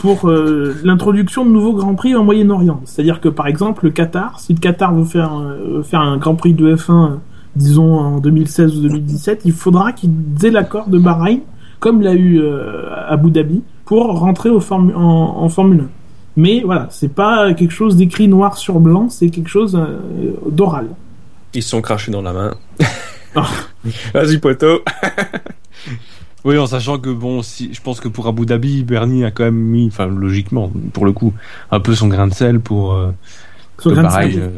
[0.00, 2.80] pour euh, l'introduction de nouveaux grands prix en Moyen-Orient.
[2.84, 6.34] C'est-à-dire que par exemple, le Qatar, si le Qatar veut faire euh, faire un grand
[6.34, 7.16] prix de F1, euh,
[7.58, 10.10] disons en 2016 ou 2017, il faudra qu'ils
[10.44, 11.40] aient l'accord de Bahreïn,
[11.80, 15.84] comme l'a eu euh, Abu Dhabi, pour rentrer au formu- en, en Formule 1.
[16.36, 19.98] Mais voilà, c'est pas quelque chose d'écrit noir sur blanc, c'est quelque chose euh,
[20.50, 20.86] d'oral.
[21.54, 22.54] Ils se sont crachés dans la main.
[23.36, 23.46] Ah.
[24.14, 24.80] Vas-y, poteau.
[26.44, 29.44] Oui, en sachant que bon, si, je pense que pour Abu Dhabi, Bernie a quand
[29.44, 31.34] même mis, enfin logiquement, pour le coup,
[31.70, 33.10] un peu son grain de sel pour euh,
[33.84, 34.32] que sable.
[34.36, 34.48] euh,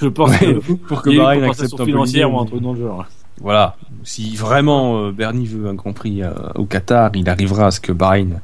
[0.00, 0.54] Je pense Ouais.
[0.54, 3.04] que pour que Bahreïn compensation accepte un peu financière ou un truc dans le genre.
[3.40, 3.76] Voilà.
[4.04, 7.80] Si vraiment euh, Bernie veut un Grand Prix euh, au Qatar, il arrivera à ce
[7.80, 8.40] que Bahreïn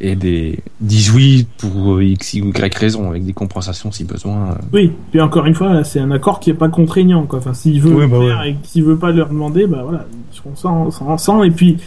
[0.00, 4.50] ait des 18 pour euh, X ou Y raison, avec des compensations si besoin.
[4.50, 4.54] euh.
[4.72, 7.38] Oui, puis encore une fois, c'est un accord qui est pas contraignant, quoi.
[7.38, 10.04] Enfin, s'il veut Oui, le bah faire et s'il veut pas leur demander, bah voilà,
[10.32, 11.42] ils seront sans, sans, sans.
[11.44, 11.78] Et puis,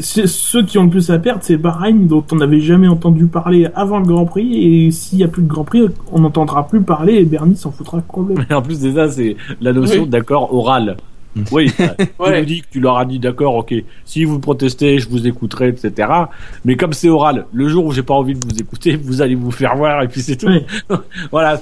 [0.00, 3.66] ceux qui ont le plus à perdre, c'est Bahreïn, dont on n'avait jamais entendu parler
[3.74, 4.54] avant le Grand Prix,
[4.86, 7.70] et s'il y a plus de Grand Prix, on n'entendra plus parler, et Bernie s'en
[7.72, 8.44] foutra complètement.
[8.48, 10.08] Mais en plus déjà, c'est la notion Oui.
[10.08, 10.96] d'accord oral.
[11.52, 11.82] Oui, tu
[12.18, 12.40] Ouais.
[12.40, 13.72] nous dis que tu leur as dit d'accord, ok,
[14.04, 16.08] si vous protestez, je vous écouterai, etc.
[16.64, 19.36] Mais comme c'est oral, le jour où j'ai pas envie de vous écouter, vous allez
[19.36, 20.48] vous faire voir et puis c'est tout.
[20.48, 20.66] Ouais.
[21.30, 21.56] voilà,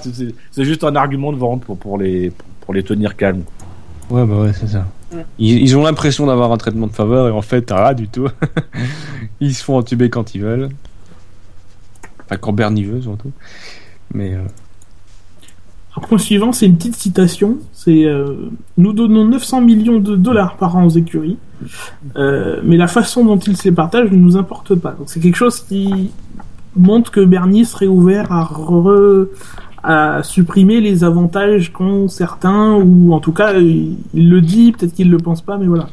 [0.51, 2.31] c'est juste un argument de vente pour, pour les
[2.61, 3.43] pour les tenir calmes.
[4.09, 4.87] Ouais, bah ouais, c'est ça.
[5.39, 8.27] Ils, ont l'impression d'avoir un traitement de faveur et en fait, rien du tout.
[9.39, 10.69] ils se font entuber quand ils veulent.
[12.25, 13.31] Enfin, quand Bernie veut, surtout.
[14.13, 14.41] Mais euh,
[15.99, 17.57] point suivant, c'est une petite citation.
[17.73, 21.37] C'est euh, nous donnons 900 millions de dollars par an aux écuries,
[22.15, 24.91] euh, mais la façon dont ils se les partagent ne nous importe pas.
[24.91, 26.11] Donc c'est quelque chose qui
[26.75, 29.27] montre que Bernie serait ouvert à, re-
[29.83, 34.93] à supprimer les avantages qu'ont certains, ou en tout cas il, il le dit, peut-être
[34.93, 35.87] qu'il le pense pas, mais voilà.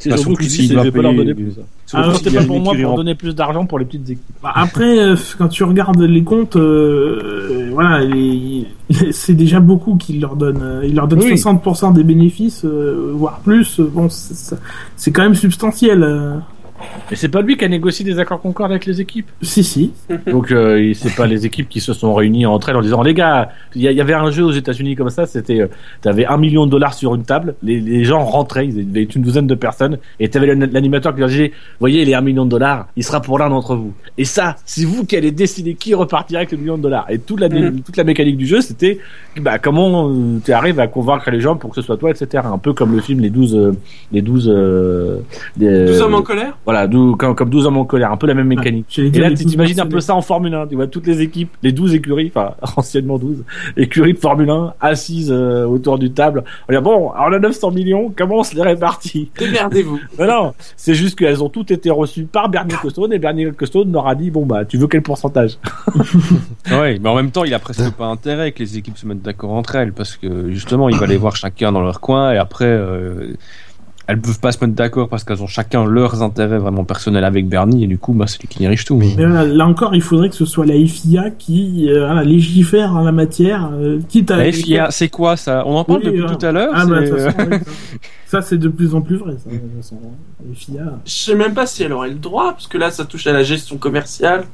[0.00, 1.58] C'est Bah, surtout surtout qu'il dit, je vais pas leur donner plus.
[1.92, 3.84] Ah, c'était s'il y a pas pour moi pour en- donner plus d'argent pour les
[3.84, 4.22] petites équipes.
[4.42, 8.66] Bah, après, euh, quand tu regardes les comptes, euh, voilà, les-
[9.10, 10.60] c'est déjà beaucoup qu'ils leur donnent.
[10.62, 11.30] Euh, Ils leur donnent Oui.
[11.30, 13.80] 60% des bénéfices, euh, voire plus.
[13.80, 16.02] Bon, c'est quand même substantiel.
[17.10, 19.26] Mais c'est pas lui qui a négocié des accords Concorde avec les équipes.
[19.42, 19.92] Si, si.
[20.26, 23.02] Donc euh, il- c'est pas les équipes qui se sont réunies entre elles en disant
[23.02, 25.60] les gars, il y, a- il y avait un jeu aux États-Unis comme ça, c'était
[25.62, 25.66] euh,
[26.02, 29.22] t'avais un million de dollars sur une table, les, les gens rentraient, ils avaient une
[29.22, 32.50] douzaine de personnes et t'avais l'an- l'animateur qui leur disait voyez les un million de
[32.50, 33.92] dollars, il sera pour l'un d'entre vous.
[34.16, 37.06] Et ça, c'est vous qui allez décider qui repartira avec le million de dollars.
[37.10, 37.80] Et toute la Mhm.
[37.82, 38.98] toute la mécanique du jeu, c'était
[39.40, 42.44] bah comment euh, tu arrives à convaincre les gens pour que ce soit toi, etc.
[42.46, 43.72] Un peu comme le film les 12 euh,
[44.12, 45.18] les 12 euh,
[45.56, 46.56] des- 12 hommes en colère?
[46.68, 48.98] Voilà, dou- comme, comme 12 hommes en colère, un peu la même mécanique.
[48.98, 50.66] Et là, tu 12 t'imagines un peu ça en Formule 1.
[50.66, 53.42] Tu vois toutes les équipes, les 12 écuries, enfin, anciennement 12,
[53.78, 56.44] écuries de Formule 1, assises euh, autour du table.
[56.68, 59.30] On dit, bon, alors on a 900 millions, comment on se les répartit?
[59.38, 59.98] Démerdez-vous.
[60.18, 63.90] Non, non, c'est juste qu'elles ont toutes été reçues par Bernie Ecclestone et Bernie Ecclestone
[63.90, 65.56] leur a dit, bon, bah, tu veux quel pourcentage?
[66.70, 69.22] Ouais, mais en même temps, il a presque pas intérêt que les équipes se mettent
[69.22, 72.36] d'accord entre elles parce que justement, il va les voir chacun dans leur coin et
[72.36, 73.32] après, euh,
[74.08, 77.46] elles peuvent pas se mettre d'accord parce qu'elles ont chacun leurs intérêts vraiment personnels avec
[77.46, 78.96] Bernie et du coup, bah, c'est lui qui dirige tout.
[78.96, 83.04] Mais voilà, là encore, il faudrait que ce soit la FIA qui euh, légifère en
[83.04, 84.38] la matière, euh, quitte à.
[84.38, 85.62] La FIA, c'est quoi ça?
[85.66, 87.58] On en parle Oui, depuis euh, tout à l'heure Ah, bah, oui,
[88.26, 89.34] ça, c'est de plus en plus vrai.
[89.44, 89.96] Ça, de toute façon.
[90.48, 90.82] La FIA.
[91.04, 93.32] Je sais même pas si elle aurait le droit, parce que là, ça touche à
[93.32, 94.44] la gestion commerciale.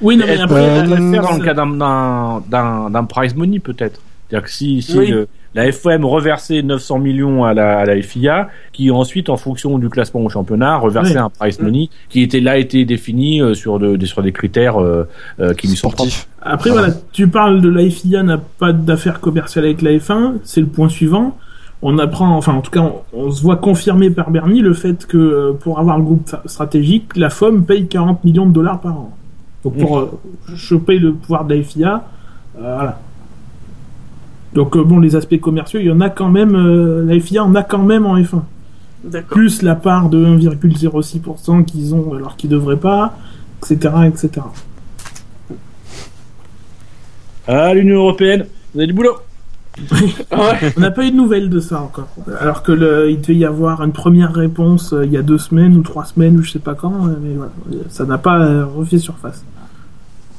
[0.00, 0.86] Oui, non, mais Elle après, euh,
[1.20, 4.00] dans le cas d'un- d'un d'un- d'un prize money, peut-être.
[4.30, 5.08] C'est-à-dire que si, si Oui.
[5.08, 9.78] le- la FOM reversait 900 millions à la, à la FIA, qui ensuite, en fonction
[9.80, 11.18] du classement au championnat, reversait Oui.
[11.18, 14.80] un prize money qui était là été défini euh, sur, de, des- sur des critères
[14.80, 15.08] euh,
[15.40, 16.12] euh, qui lui sont propres.
[16.40, 20.60] Après, voilà, tu parles de la FIA n'a pas d'affaires commerciales avec la F1, c'est
[20.60, 21.36] le point suivant.
[21.82, 22.82] On apprend, enfin, en tout cas,
[23.12, 26.30] on, on se voit confirmer par Bernie le fait que euh, pour avoir le groupe
[26.46, 29.16] stratégique, la FOM paye 40 millions de dollars par an.
[29.64, 30.10] Donc pour euh,
[30.54, 32.04] choper le pouvoir de la FIA,
[32.58, 33.00] euh, voilà.
[34.54, 37.44] Donc euh, bon, les aspects commerciaux, il y en a quand même, euh, la FIA
[37.44, 38.42] en a quand même en F1.
[39.04, 39.28] D'accord.
[39.30, 43.16] Plus la part de 1,06% qu'ils ont alors qu'ils devraient pas,
[43.62, 44.46] etc., etc.
[47.46, 49.16] Ah, l'Union Européenne, vous avez du boulot.
[50.76, 52.08] On n'a pas eu de nouvelles de ça encore.
[52.40, 55.38] Alors que le, il devait y avoir une première réponse euh, il y a deux
[55.38, 57.52] semaines ou trois semaines ou je sais pas quand, mais voilà,
[57.88, 59.44] ça n'a pas euh, refait surface.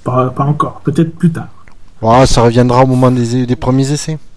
[0.03, 1.49] Pas, pas encore, peut-être plus tard.
[2.01, 4.17] Voilà, ça reviendra au moment des, des premiers essais.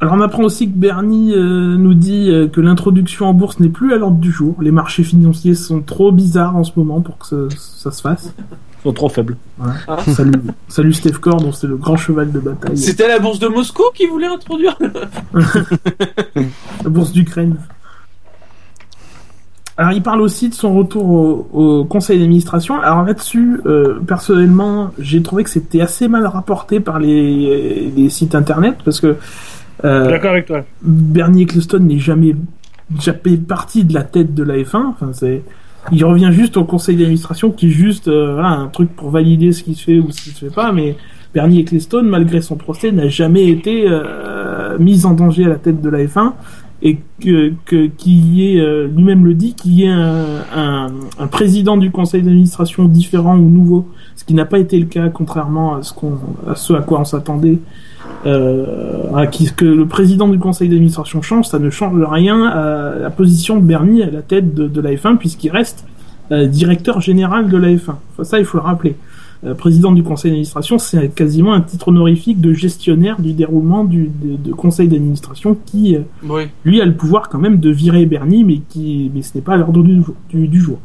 [0.00, 3.70] Alors on apprend aussi que Bernie euh, nous dit euh, que l'introduction en bourse n'est
[3.70, 4.54] plus à l'ordre du jour.
[4.60, 8.34] Les marchés financiers sont trop bizarres en ce moment pour que ça, ça se fasse.
[8.80, 9.38] Ils sont trop faibles.
[10.08, 10.32] salut,
[10.68, 12.76] salut Core, dont c'est le grand cheval de bataille.
[12.76, 14.76] C'était la bourse de Moscou qui voulait introduire.
[16.84, 17.56] La bourse d'Ukraine.
[19.78, 22.80] Alors, il parle aussi de son retour au, au conseil d'administration.
[22.80, 28.34] Alors là-dessus, euh, personnellement, j'ai trouvé que c'était assez mal rapporté par les, les sites
[28.34, 29.16] internet parce que
[29.84, 30.64] euh, D'accord avec toi.
[30.82, 32.34] Bernie Ecclestone n'est jamais
[33.00, 34.86] jamais parti de la tête de la F1.
[34.86, 35.42] Enfin, c'est
[35.92, 39.52] il revient juste au conseil d'administration qui est juste euh, voilà, un truc pour valider
[39.52, 40.72] ce qui se fait ou ce qui se fait pas.
[40.72, 40.96] Mais
[41.34, 45.80] Bernie Ecclestone, malgré son procès, n'a jamais été euh, mis en danger à la tête
[45.80, 46.32] de la F1
[46.82, 50.86] et que, que qui y ait euh, lui-même le dit qu'il y ait un, un,
[51.18, 55.08] un président du conseil d'administration différent ou nouveau, ce qui n'a pas été le cas
[55.08, 57.58] contrairement à ce qu'on à ce à quoi on s'attendait
[58.26, 62.98] euh, à qui, que le président du conseil d'administration change, ça ne change rien à
[62.98, 65.84] la position de Bernie à la tête de, de la F1 puisqu'il reste
[66.32, 67.94] euh, directeur général de la F1.
[68.12, 68.96] Enfin, ça, il faut le rappeler.
[69.44, 74.10] Euh, président du conseil d'administration, c'est quasiment un titre honorifique de gestionnaire du déroulement du
[74.22, 76.42] de, de conseil d'administration qui, euh, Oui.
[76.64, 79.54] lui, a le pouvoir quand même de virer Bernie, mais qui, mais ce n'est pas
[79.54, 80.78] à l'ordre du, jour- du, du jour.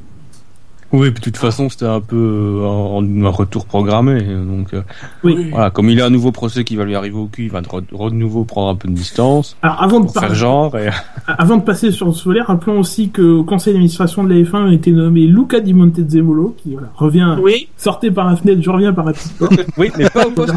[0.94, 4.22] Oui, puis de toute façon, c'était un peu euh, un, un retour programmé.
[4.22, 4.82] Donc, euh,
[5.24, 5.50] Oui.
[5.50, 7.62] voilà, comme il a un nouveau procès qui va lui arriver au cul, il va
[7.62, 10.78] de, nouveau prendre un peu de distance Alors, avant de pour faire parler, genre.
[10.78, 10.90] Et...
[11.28, 14.70] Avant de passer sur le solaire, rappelons aussi que au conseil d'administration de la F1
[14.70, 17.70] a été nommé Luca Di Montezemolo, qui voilà, revient, Oui.
[17.78, 19.54] sortez par la fenêtre, je reviens par la petite porte.
[19.78, 20.54] Oui, mais pas au poste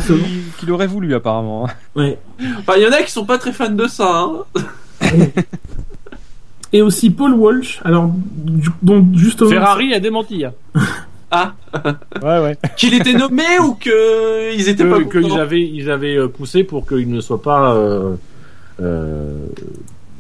[0.59, 1.69] qu'il aurait voulu apparemment.
[1.95, 2.19] Ouais.
[2.59, 4.27] Enfin, il y en a qui sont pas très fans de ça.
[4.27, 4.61] Hein.
[6.75, 8.11] Et aussi Paul Walsh, alors,
[8.83, 9.49] dont justement.
[9.49, 10.45] Ferrari a démenti.
[10.45, 10.53] hein.
[11.31, 11.53] Ah.
[12.23, 12.57] Ouais, ouais.
[12.77, 16.29] Qu'il était nommé ou que ils étaient pas Que- Qu'ils contents avaient, ils avaient euh,
[16.29, 17.75] poussé pour qu'il ne soit pas.
[17.75, 18.15] Euh,
[18.83, 19.47] euh,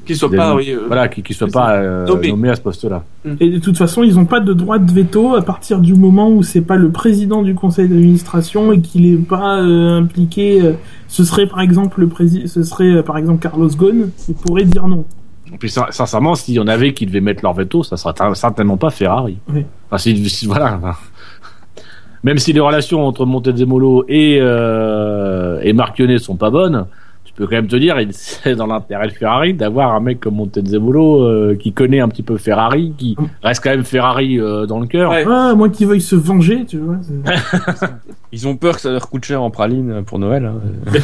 [0.07, 0.71] Qu'il soit pas, oui.
[0.71, 2.29] euh, voilà, qu'il qu'il soit pas euh, Nommé.
[2.31, 3.05] nommé à ce poste-là.
[3.41, 6.31] Et de toute façon, ils n'ont pas de droit de veto à partir du moment
[6.31, 10.63] où c'est pas le président du conseil d'administration et qu'il est pas euh, impliqué.
[11.09, 14.87] ce serait par exemple le président, ce serait par exemple Carlos Ghosn, qui pourrait dire
[14.87, 15.05] non.
[15.53, 18.13] Et puis sin- sincèrement, s'il y en avait qui devaient mettre leur veto, ça sera
[18.13, 19.39] tar- certainement pas Ferrari.
[19.53, 19.65] Oui.
[19.89, 20.77] Enfin, si, si- voilà.
[20.83, 20.95] enfin.
[22.25, 26.87] Même si les relations entre Montezemolo et euh, et Marchionnet sont pas bonnes,
[27.27, 30.37] tu peux quand même te dire, c'est dans l'intérêt de Ferrari d'avoir un mec comme
[30.37, 34.81] Montezemolo euh, qui connaît un petit peu Ferrari, qui reste quand même Ferrari euh, dans
[34.81, 35.11] le cœur.
[35.11, 35.27] Ouais.
[35.29, 36.97] Ah, moi qui veuille se venger, tu vois.
[38.33, 40.47] Ils ont peur que ça leur coûte cher en praline pour Noël.
[40.47, 40.99] hein.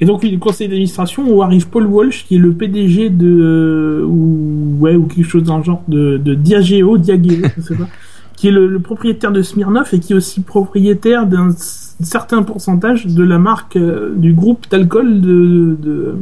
[0.00, 4.04] Et donc, le conseil d'administration où arrive Paul Walsh, qui est le PDG de, euh,
[4.04, 7.88] ou, ouais, ou quelque chose dans le genre, de, de Diageo, Diageo, je sais pas,
[8.36, 13.06] qui est le, le propriétaire de Smirnoff et qui est aussi propriétaire d'un certain pourcentage
[13.06, 16.14] de la marque, euh, du groupe d'alcool de, de,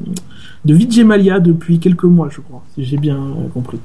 [0.65, 3.79] de depuis quelques mois, je crois, si j'ai bien euh, compris.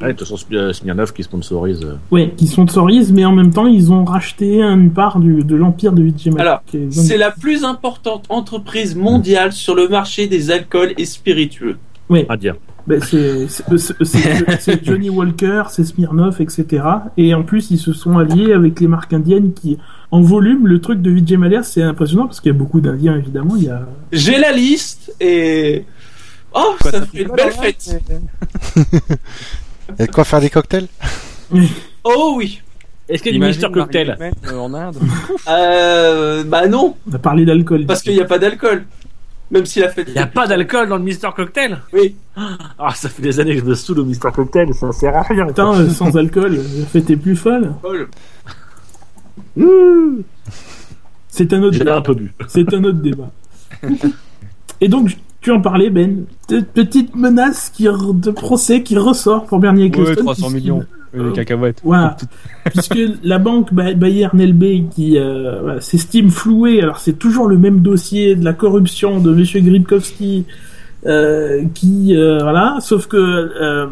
[0.00, 1.82] Ouais, de toute façon, euh, Smirnov qui sponsorise.
[1.84, 5.54] euh, Ouais, qui sponsorisent, mais en même temps, ils ont racheté une part du, de
[5.56, 6.42] l'empire de Vigemalia.
[6.42, 11.76] Alors, C'est la plus importante entreprise mondiale sur le marché des alcools et spiritueux.
[12.28, 12.56] à dire.
[12.86, 16.84] Ben, c'est c'est Johnny Walker, c'est Smirnoff, etc.
[17.16, 19.78] Et en plus, ils se sont alliés avec les marques indiennes qui,
[20.10, 23.16] en volume, le truc de Vijay Mallya, c'est impressionnant parce qu'il y a beaucoup d'Indiens,
[23.16, 23.56] évidemment.
[23.56, 23.88] Il y a...
[24.12, 25.86] J'ai la liste et.
[26.54, 28.02] Oh, ça fait une belle fête!
[29.90, 30.88] Il y a de quoi faire des cocktails
[32.04, 32.60] Oh oui!
[33.08, 34.16] Est-ce qu'il y a du Mister Cocktail
[34.46, 34.96] euh, en Inde.
[35.48, 37.84] Euh, bah non, On a parlé d'alcool.
[37.86, 38.84] parce qu'il n'y a pas d'alcool.
[39.50, 40.06] Même si la fête.
[40.08, 42.16] Il n'y a pas d'alcool dans le Mister Cocktail Oui.
[42.34, 45.22] Ah, ça fait des années que je me saoule au Mister Cocktail, ça sert à
[45.22, 45.46] rien.
[45.46, 47.74] Putain, euh, sans alcool, la fête est plus folle.
[51.28, 52.32] C'est un autre, J'ai un peu bu.
[52.48, 53.30] c'est un autre débat.
[54.80, 56.24] Et donc, tu en parlais, Ben?
[56.48, 60.24] de- Petite menace qui, re- de procès qui ressort pour Bernier Ouais, Ecclestone.
[60.24, 60.84] 300 puisqu'il- millions.
[61.16, 61.80] Euh, Les cacahuètes.
[61.84, 62.16] Voilà.
[62.64, 67.56] Puisque la banque Ba- Bayern LB qui euh, voilà, s'estime flouée, alors c'est toujours le
[67.56, 70.44] même dossier de la corruption de Monsieur Gribkowski,
[71.06, 73.86] euh, qui euh, voilà, sauf que euh,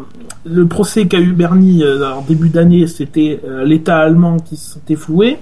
[0.45, 4.95] le procès qu'a eu Bernie euh, en début d'année, c'était euh, l'État allemand qui s'était
[4.97, 5.37] floué,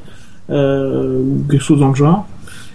[0.51, 2.27] euh, ou quelque chose dans le genre.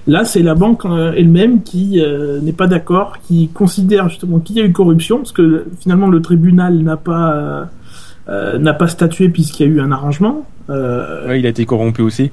[0.08, 4.56] Là, c'est la banque euh, elle-même qui euh, n'est pas d'accord, qui considère justement qu'il
[4.56, 7.64] y a eu corruption, parce que finalement le tribunal n'a pas euh,
[8.28, 10.44] euh, n'a pas statué puisqu'il y a eu un arrangement.
[10.70, 12.30] Euh, Ouais, il a été corrompu aussi.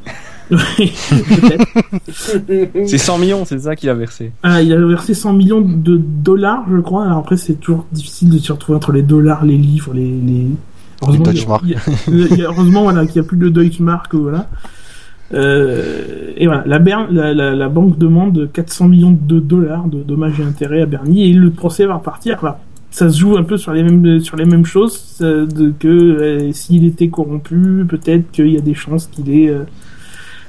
[0.49, 1.67] peut-être.
[2.87, 4.31] C'est 100 millions, c'est ça qu'il a versé.
[4.43, 7.05] Ah, il a versé 100 millions de dollars, je crois.
[7.05, 10.01] Alors après, c'est toujours difficile de se retrouver entre les dollars, les livres, les.
[10.11, 10.47] les...
[11.01, 11.63] Heureusement, Les il y a- Deutschmark.
[11.65, 14.47] il y a- il y a- heureusement, voilà, qu'il n'y a plus de Deutschmark, voilà.
[15.33, 20.85] Euh, et voilà, la, banque demande 400 millions de dollars de dommages et intérêts à
[20.85, 22.55] Bernie et le procès va repartir.
[22.91, 28.29] Ça se joue un peu sur les mêmes choses que euh, s'il était corrompu, peut-être
[28.31, 29.49] qu'il y a des chances qu'il ait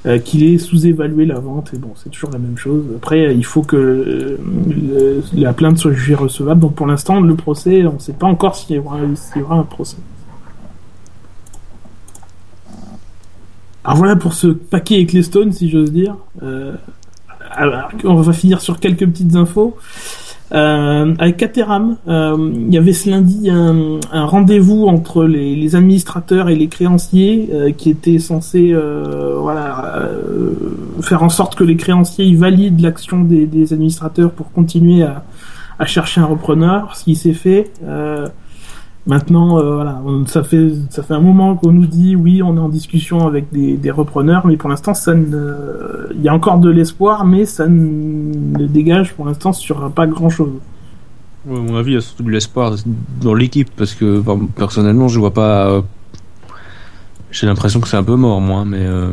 [0.05, 1.71] euh, qu'il ait sous-évalué la vente.
[1.73, 2.83] Et bon, c'est toujours la même chose.
[2.95, 6.61] Après, il faut que le- la plainte soit jugée recevable.
[6.61, 8.99] Donc pour l'instant, le procès, on ne sait pas encore s'il y aura
[9.55, 9.97] un procès.
[13.85, 16.15] Alors voilà pour ce paquet Ecclestone, si j'ose dire.
[16.41, 16.73] Euh,
[17.51, 19.77] alors, on va finir sur quelques petites infos.
[20.51, 26.55] Euh, avec Caterham, euh, il y avait ce lundi un, rendez-vous entre les, administrateurs et
[26.55, 28.75] les créanciers euh, qui était censé
[31.01, 36.25] faire en sorte que les créanciers valident l'action des, administrateurs pour continuer à chercher un
[36.25, 37.71] repreneur, ce qui s'est fait.
[39.07, 42.59] Maintenant, euh, voilà, ça fait ça fait un moment qu'on nous dit oui, on est
[42.59, 46.57] en discussion avec des, des repreneurs, mais pour l'instant, ça ne, il y a encore
[46.57, 50.53] de l'espoir, mais ça ne dégage pour l'instant sur pas grand chose.
[51.45, 52.73] Ouais, à mon avis, il y a surtout de l'espoir
[53.21, 54.23] dans l'équipe parce que
[54.55, 55.67] personnellement, je vois pas.
[55.69, 55.81] euh,
[57.29, 58.85] J'ai l'impression que c'est un peu mort, moi, mais.
[58.85, 59.11] euh,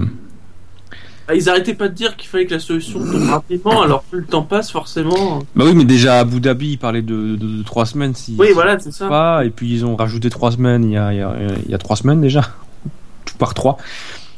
[1.35, 4.27] ils arrêtaient pas de dire qu'il fallait que la solution tombe rapidement, alors plus le
[4.27, 5.41] temps passe, forcément.
[5.57, 8.15] Bah oui, mais déjà à Abu Dhabi, ils parlaient de, de, de trois semaines.
[8.15, 9.09] Si, Oui, si voilà, c'est ça.
[9.09, 11.35] Pas, et puis ils ont rajouté trois semaines il y a, il y a,
[11.65, 12.43] il y a trois semaines déjà.
[13.25, 13.79] Tout par trois.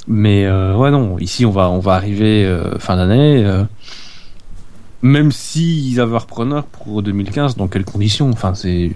[0.07, 3.43] Mais euh, ouais, non, ici on va, on va arriver euh, fin d'année.
[3.45, 3.65] euh,
[5.03, 8.31] même si ils avaient repreneur pour 2015, dans quelles conditions?
[8.31, 8.91] Enfin, c'est.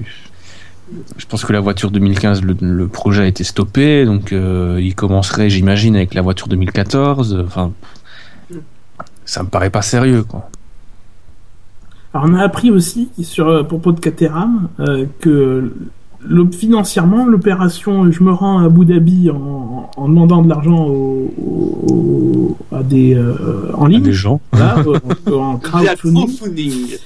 [1.17, 4.95] Je pense que la voiture 2015, le, le projet a été stoppé, donc euh, il
[4.95, 7.43] commencerait, j'imagine, avec la voiture 2014.
[7.47, 7.73] Enfin,
[9.25, 10.49] ça me paraît pas sérieux, quoi.
[12.15, 15.75] Alors on a appris aussi sur à propos de Caterham euh, que
[16.27, 21.31] le- financièrement l'opération je me rends à Abu Dhabi en, en demandant de l'argent au-
[21.37, 24.41] au- au- à des euh, en À ligne des gens.
[24.53, 24.77] voilà,
[25.33, 26.97] en- crowdfunding euh, euh,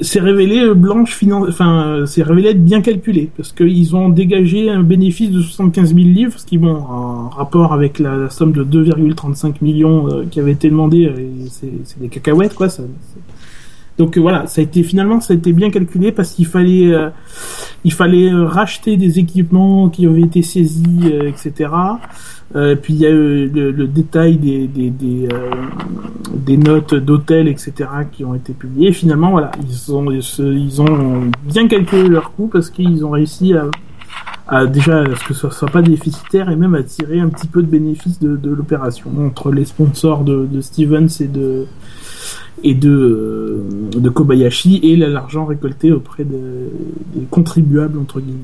[0.00, 1.18] c'est révélé euh, blanche
[1.48, 5.94] enfin euh, c'est révélé être bien calculé parce qu'ils ont dégagé un bénéfice de 75
[5.94, 10.24] 000 livres ce qui bon en rapport avec la, la somme de 2,35 millions euh,
[10.30, 12.82] qui avait été demandé euh, c'est des cacahuètes quoi ça,
[14.00, 16.90] donc euh, voilà ça a été finalement ça a été bien calculé parce qu'il fallait
[16.90, 17.10] euh,
[17.84, 21.68] il fallait euh, racheter des équipements qui avaient été saisis euh, etc
[22.82, 27.70] puis il y a le, le détail des, des, des, notes d'hôtel, etc.,
[28.10, 28.92] qui ont été publiées.
[28.92, 33.66] Finalement, voilà, ils ont, ils ont bien calculé leur coût parce qu'ils ont réussi à,
[34.48, 37.46] à déjà à ce que ça soit pas déficitaire et même à tirer un petit
[37.46, 41.66] peu de bénéfice de, de l'opération entre les sponsors de, de Stevens et de
[42.62, 46.68] et de, euh, de Kobayashi et l'argent récolté auprès de-
[47.14, 48.38] des contribuables entre guillemets.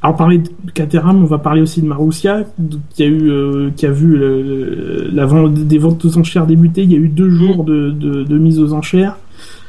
[0.00, 2.44] Alors, parler de Caterham, on va parler aussi de Marussia,
[2.94, 6.46] qui a eu, euh, qui a vu le- le- la vente, des ventes aux enchères
[6.46, 6.82] débuter.
[6.84, 9.16] Il y a eu deux jours de, de, de mise aux enchères.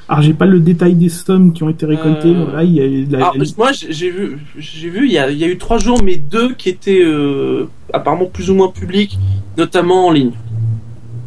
[0.08, 2.30] Alors, j'ai pas le détail des sommes qui ont été récoltées.
[2.36, 5.08] Euh, Voilà, il y a eu la- Alors, la- moi, j'ai j'ai vu, j'ai vu,
[5.08, 8.26] il y a, il y a eu trois jours, mais deux qui étaient euh, apparemment
[8.26, 9.18] plus ou moins publics,
[9.58, 10.32] notamment en ligne.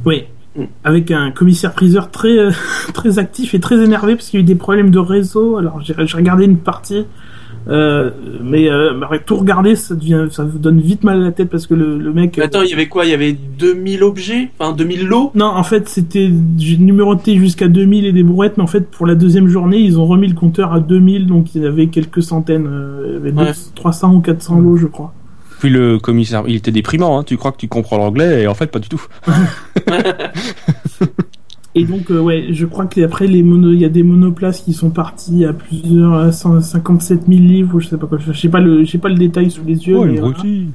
[0.04, 0.24] Oui.
[0.84, 2.50] Avec un commissaire-priseur très, euh,
[2.94, 5.56] très actif et très énervé parce qu'il y a eu des problèmes de réseau.
[5.56, 7.06] Alors, j'ai regardé une partie.
[7.68, 8.10] Euh,
[8.42, 11.48] mais euh, bah, tout regarder, ça devient, ça vous donne vite mal à la tête
[11.48, 12.36] parce que le, le mec.
[12.36, 13.04] Mais Attends, il y avait quoi?
[13.04, 15.30] Il y avait 2000 objets, enfin 2000 lots?
[15.34, 19.06] Non, en fait, c'était j'ai numéroté jusqu'à 2000 et des brouettes, mais en fait, pour
[19.06, 22.22] la deuxième journée, ils ont remis le compteur à 2000, donc il y avait quelques
[22.22, 23.46] centaines, euh, il y avait Ouais.
[23.46, 25.14] 200, 300 ou 400 lots, je crois.
[25.62, 27.22] Puis le commissaire, il était déprimant, hein.
[27.22, 29.00] tu crois que tu comprends l'anglais et en fait pas du tout.
[31.76, 34.90] Et donc, euh, ouais, je crois qu'après, les il y a des monoplaces qui sont
[34.90, 38.58] partis à plusieurs, à 157 000 livres, ou je sais pas quoi, je sais pas
[38.58, 40.70] le, j'ai pas le détail sous les yeux, Oh, mais broutille.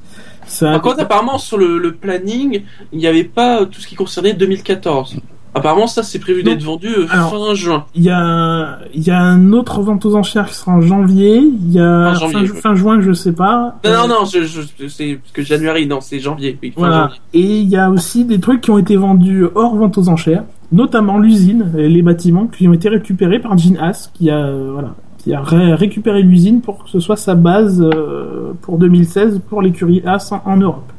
[0.46, 2.62] ça, Par contre, apparemment, sur le, le planning,
[2.94, 5.18] il n'y avait pas tout ce qui concernait 2014.
[5.56, 6.52] Apparemment, ça, c'est prévu Non.
[6.52, 7.86] d'être vendu euh, Alors, fin juin.
[7.96, 11.38] Il y a, il y a un autre vente aux enchères qui sera en janvier.
[11.38, 12.62] Il y a Fin janvier, fin, ouais.
[12.62, 13.76] fin juin, je sais pas.
[13.84, 16.60] Non, Euh, non, non, je, je, c'est que januari, non, c'est janvier.
[16.62, 17.02] Oui, fin Voilà.
[17.08, 17.20] janvier.
[17.34, 20.44] Et il y a aussi des trucs qui ont été vendus hors vente aux enchères,
[20.72, 24.70] notamment l'usine, et les bâtiments qui ont été récupérés par Gene Haas, qui a, euh,
[24.74, 29.42] voilà, qui a ré- récupéré l'usine pour que ce soit sa base euh, pour 2016
[29.50, 30.92] pour l'écurie Haas en, en Europe.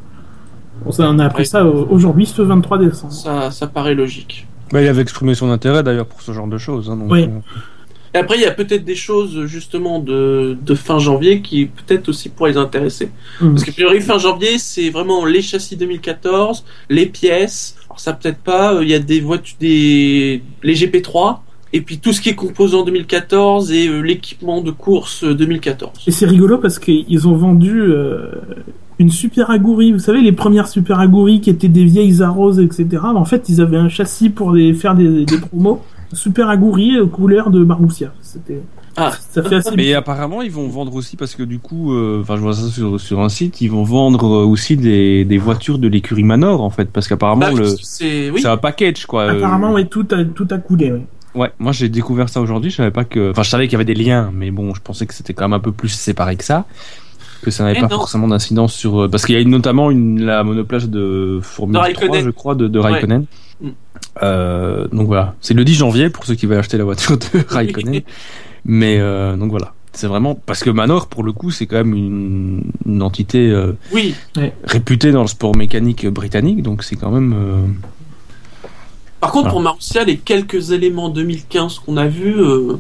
[0.85, 1.45] Bon, ça, on a appris Ouais.
[1.47, 3.13] ça aujourd'hui, ce 23 décembre.
[3.13, 4.47] Ça, ça paraît logique.
[4.73, 6.91] Bah, il avait exprimé son intérêt d'ailleurs pour ce genre de choses.
[6.91, 7.23] Hein, donc, Oui.
[7.25, 7.41] euh,
[8.15, 12.09] Et après, il y a peut-être des choses justement de, de fin janvier qui peut-être
[12.09, 13.11] aussi pourraient les intéresser.
[13.41, 13.51] Mhm.
[13.55, 17.77] Parce que priori, fin janvier, c'est vraiment les châssis 2014, les pièces.
[17.87, 18.75] Alors ça peut-être pas.
[18.75, 21.39] euh, Il y a des voitures, des les GP3,
[21.73, 25.93] et puis tout ce qui est composant 2014 et euh, l'équipement de course euh, 2014.
[26.07, 28.31] Et c'est rigolo parce qu'ils ont vendu euh,
[28.99, 29.93] une super agourie.
[29.93, 32.86] Vous savez, les premières super agouries qui étaient des vieilles Arros, etc.
[33.03, 35.81] En fait, ils avaient un châssis pour les, faire des, des promos.
[36.15, 38.15] Super agourie euh, couleur de Marmoussia.
[38.23, 38.62] C'était,
[38.97, 39.12] Ah.
[39.31, 42.36] ça fait assez Mais apparemment, ils vont vendre aussi parce que du coup, euh, enfin,
[42.36, 45.78] je vois ça sur, sur un site, ils vont vendre euh, aussi des, des voitures
[45.78, 48.40] de l'écurie Manor en fait, parce qu'apparemment Bah, le c'est oui.
[48.47, 49.24] un package quoi.
[49.24, 50.93] euh, Apparemment, ouais, tout a, tout a coulé.
[50.93, 51.07] Ouais.
[51.35, 52.71] Ouais, moi j'ai découvert ça aujourd'hui.
[52.71, 54.81] Je savais pas que, enfin, je savais qu'il y avait des liens, mais bon, je
[54.81, 56.65] pensais que c'était quand même un peu plus séparé que ça,
[57.43, 57.97] que ça n'avait Eh pas non.
[57.99, 61.75] forcément d'incidence sur, euh, parce qu'il y a une- notamment une la monoplace de Formule
[61.75, 62.25] De 3, Raikkonen.
[62.25, 63.27] je crois, de, de Raikkonen.
[63.61, 63.69] Mm.
[64.23, 67.25] Euh, donc voilà, c'est le 10 janvier pour ceux qui veulent acheter la voiture de
[67.49, 68.03] Raikkonen.
[68.65, 71.95] mais euh, donc voilà, c'est vraiment parce que Manor pour le coup c'est quand même
[71.95, 74.15] une, une entité euh, Oui.
[74.65, 77.35] réputée dans le sport mécanique britannique, donc c'est quand même.
[79.20, 79.51] Par contre, Ah.
[79.51, 82.74] pour Marussia, les quelques éléments 2015 qu'on a vus, euh,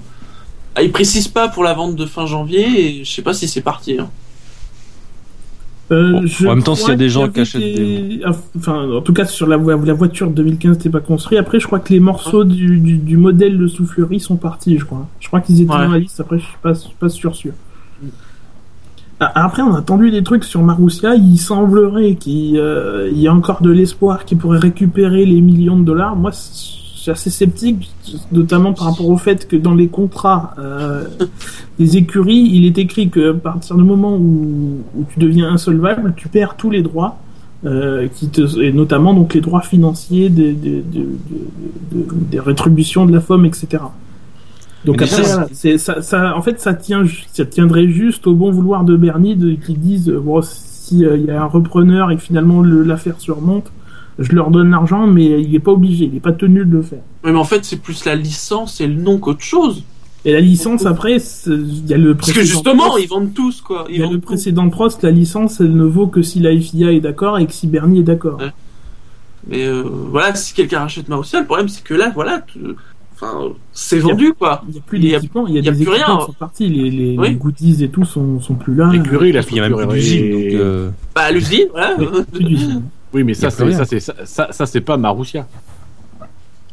[0.80, 3.00] ils précisent pas pour la vente de fin janvier.
[3.00, 3.98] Et je sais pas si c'est parti.
[3.98, 4.08] hein.
[5.90, 8.20] Euh, Bon, je en même temps, crois s'il y a des gens qui achètent des-
[8.56, 11.38] Enfin, en tout cas, sur la, la voiture 2015, n'était pas construit.
[11.38, 14.84] Après, je crois que les morceaux du, du, du modèle de soufflerie sont partis, je
[14.84, 15.08] crois.
[15.18, 15.78] Je crois qu'ils étaient Ouais.
[15.86, 16.20] dans la liste.
[16.20, 17.52] Après, je suis pas, je suis pas sûr sûr.
[19.20, 21.14] Après, on a entendu des trucs sur Marussia.
[21.16, 25.84] Il semblerait qu'il euh, y a encore de l'espoir qu'il pourrait récupérer les millions de
[25.84, 26.14] dollars.
[26.14, 26.36] Moi, je
[27.00, 27.90] suis assez sceptique,
[28.30, 31.04] notamment par rapport au fait que dans les contrats euh,
[31.80, 34.78] des écuries, il est écrit que à partir du moment où,
[35.10, 37.18] tu deviens insolvable, tu perds tous les droits.
[37.66, 41.08] Euh, qui te, et notamment donc les droits financiers des, des, des-
[41.90, 43.82] des- des rétributions de la FOM, etc.
[44.84, 45.24] Donc après,
[45.78, 49.34] ça, ça, en fait, ça tient, ju- ça tiendrait juste au bon vouloir de Bernie
[49.36, 52.82] de, qui disent bon, si euh, il y a un repreneur et que finalement le-
[52.84, 53.70] l'affaire surmonte,
[54.20, 56.82] je leur donne l'argent, mais il n'est pas obligé, il n'est pas tenu de le
[56.82, 57.00] faire.
[57.24, 59.82] Mais en fait, c'est plus la licence et le nom qu'autre chose.
[60.24, 63.04] Et la licence après, il y a le Parce que justement, Prost.
[63.04, 63.86] ils vendent tous, quoi.
[63.88, 64.20] il y a le tout.
[64.20, 67.52] précédent Prost, la licence, elle ne vaut que si la FIA est d'accord et que
[67.52, 68.38] si Bernie est d'accord.
[68.40, 68.52] Ouais.
[69.48, 72.42] Mais euh, voilà, si quelqu'un rachète Marussia, le problème, c'est que là, voilà,
[73.20, 74.62] enfin, c'est vendu, quoi.
[74.68, 75.84] Il n'y a plus Il y a- d'équipement, il y a, il y a des
[75.84, 76.18] plus rien.
[76.18, 77.28] qui sont partis, les, les, Oui.
[77.28, 78.90] les goodies et tout sont, sont plus là.
[78.92, 81.96] L'écurie, Il y a même plus d'usine, euh, Bah, l'usine, voilà.
[83.12, 85.46] Oui, mais ça, c'est ça, c'est ça, ça, ça, c'est pas Marussia.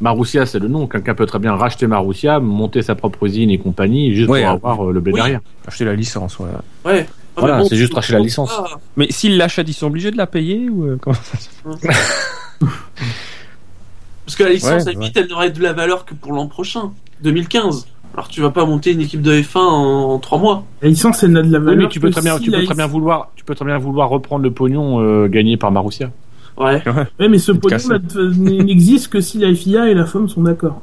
[0.01, 0.87] Marussia, c'est le nom.
[0.87, 4.49] Quelqu'un peut très bien racheter Marussia, monter sa propre usine et compagnie, juste Ouais, pour
[4.51, 5.19] euh, avoir euh, le blé oui.
[5.19, 5.39] derrière.
[5.65, 6.47] acheter la licence, ouais.
[6.83, 7.05] Ouais.
[7.37, 8.49] Ah, Voilà, mais c'est juste racheter la licence.
[8.55, 8.79] pas.
[8.97, 11.47] Mais s'ils l'achètent, ils sont obligés de la payer ou euh, comment ça se
[14.25, 16.91] Parce que la licence, Ouais, à elle n'aurait de la valeur que pour l'an prochain,
[17.23, 17.87] 2015.
[18.13, 20.63] Alors tu vas pas monter une équipe de F1 en, en 3 mois.
[20.81, 21.83] La licence, elle n'a de la Oui, valeur.
[21.83, 23.55] mais tu peux que très bien, si tu la peux très bien vouloir, tu peux
[23.55, 26.11] très bien vouloir reprendre le pognon euh, gagné par Marussia.
[26.57, 26.81] Ouais.
[27.19, 27.77] Ouais, mais ce pognon
[28.63, 30.81] n'existe que si la FIA et la FOM sont d'accord.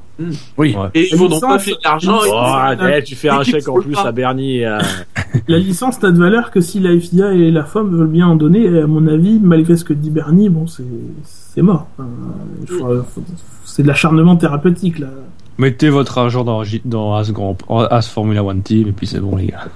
[0.59, 0.77] Oui.
[0.77, 0.89] Ouais.
[0.95, 2.19] Et ils vont donc pas licence- faire de l'argent.
[2.29, 3.03] Oh, Ouais.
[3.03, 4.65] tu fais un chèque en plus à Bernie.
[4.67, 4.79] à-
[5.49, 8.37] La licence n'a de valeur que si la FIA et la FOM veulent bien en
[8.37, 8.65] donner.
[8.67, 10.85] Et à mon avis, malgré ce que dit Bernie, bon, c'est
[11.55, 11.87] c'est mort.
[13.65, 15.09] C'est de l'acharnement thérapeutique là.
[15.59, 16.61] Mettez votre argent dans,
[17.15, 17.57] As, Grand,
[17.91, 19.67] As Formula One Team et puis c'est bon, les gars.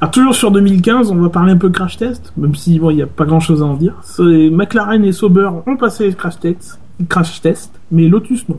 [0.00, 2.96] Alors toujours sur 2015, on va parler un peu crash test, même si bon, il
[2.96, 3.94] n'y a pas grand chose à en dire.
[4.02, 6.78] C'est- McLaren et Sauber ont passé les crash tests,
[7.08, 8.58] crash tests, mais Lotus non.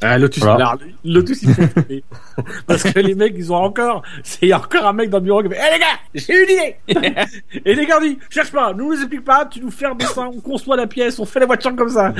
[0.00, 0.76] Ah, Lotus, Voilà.
[1.04, 2.04] Lotus, flipper.
[2.66, 5.18] Parce que les mecs, ils ont encore, c'est, il y a encore un mec dans
[5.18, 7.16] le bureau qui fait, hé les gars, j'ai une idée!
[7.64, 10.30] Et les gars disent, cherche pas, nous nous explique pas, tu nous fais un dessin,
[10.32, 12.12] on conçoit la pièce, on fait la voiture comme ça.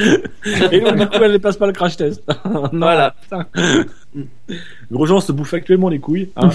[0.73, 2.23] Et donc, du coup, elle ne passe pas le crash test.
[2.45, 3.15] non, Voilà.
[4.91, 6.51] Grosjean se bouffe actuellement les couilles, hein.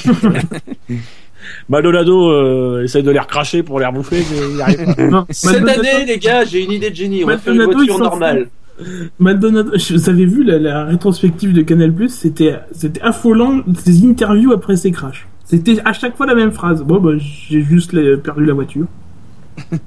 [1.70, 5.04] Maldonado, euh, essaye de les recracher pour les rebouffer, mais il y arrive pas.
[5.04, 7.24] Non, Cette Maldonado- année, les gars, j'ai une idée de génie.
[7.24, 8.50] On va faire une voiture normale.
[9.20, 14.76] Maldonado, vous avez vu la, la rétrospective de Canal+, c'était c'était affolant ces interviews après
[14.78, 15.28] ces crashs.
[15.46, 16.84] C'était à chaque fois la même phrase.
[16.84, 17.92] Bon, bah, j'ai juste
[18.22, 18.86] perdu la voiture.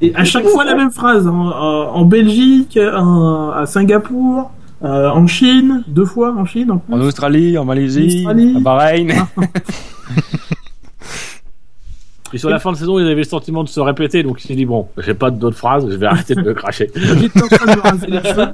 [0.01, 1.27] Et à chaque fois la même phrase.
[1.27, 4.51] En, en- en Belgique, en- à Singapour,
[4.83, 6.93] euh, en Chine, deux fois en Chine en plus.
[6.95, 8.55] En Australie, en Malaisie, Australie.
[8.57, 9.09] à Bahreïn.
[12.33, 14.47] Et sur la fin de saison, ils avaient le sentiment de se répéter, donc il
[14.49, 16.91] s'est dit, bon, j'ai pas d'autres phrases, je vais arrêter de me cracher.
[16.95, 18.49] J'étais en train de me raser les cheveux.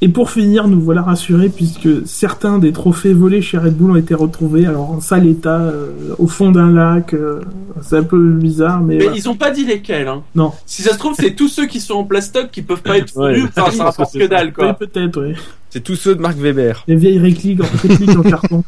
[0.00, 3.96] Et pour finir, nous voilà rassurés puisque certains des trophées volés chez Red Bull ont
[3.96, 4.66] été retrouvés.
[4.66, 7.14] Alors en sale état, euh, au fond d'un lac.
[7.14, 7.40] euh,
[7.80, 9.16] c'est un peu bizarre, mais, Mais voilà.
[9.16, 10.08] ils ont pas dit lesquels.
[10.08, 10.22] Hein.
[10.34, 10.52] non.
[10.66, 13.16] Si ça se trouve, c'est tous ceux qui sont en plastoc qui peuvent pas être
[13.16, 13.36] Ouais.
[13.36, 13.48] fondus.
[13.56, 14.74] Enfin, ça rapporte c'est que dalle, Oui, quoi.
[14.74, 15.34] peut-être, oui.
[15.70, 16.84] C'est tous ceux de Marc Weber.
[16.86, 18.62] Les vieilles répliques, répliques en carton.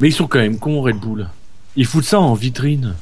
[0.00, 1.28] Mais ils sont quand même cons, Red Bull.
[1.76, 2.94] Ils foutent ça en vitrine.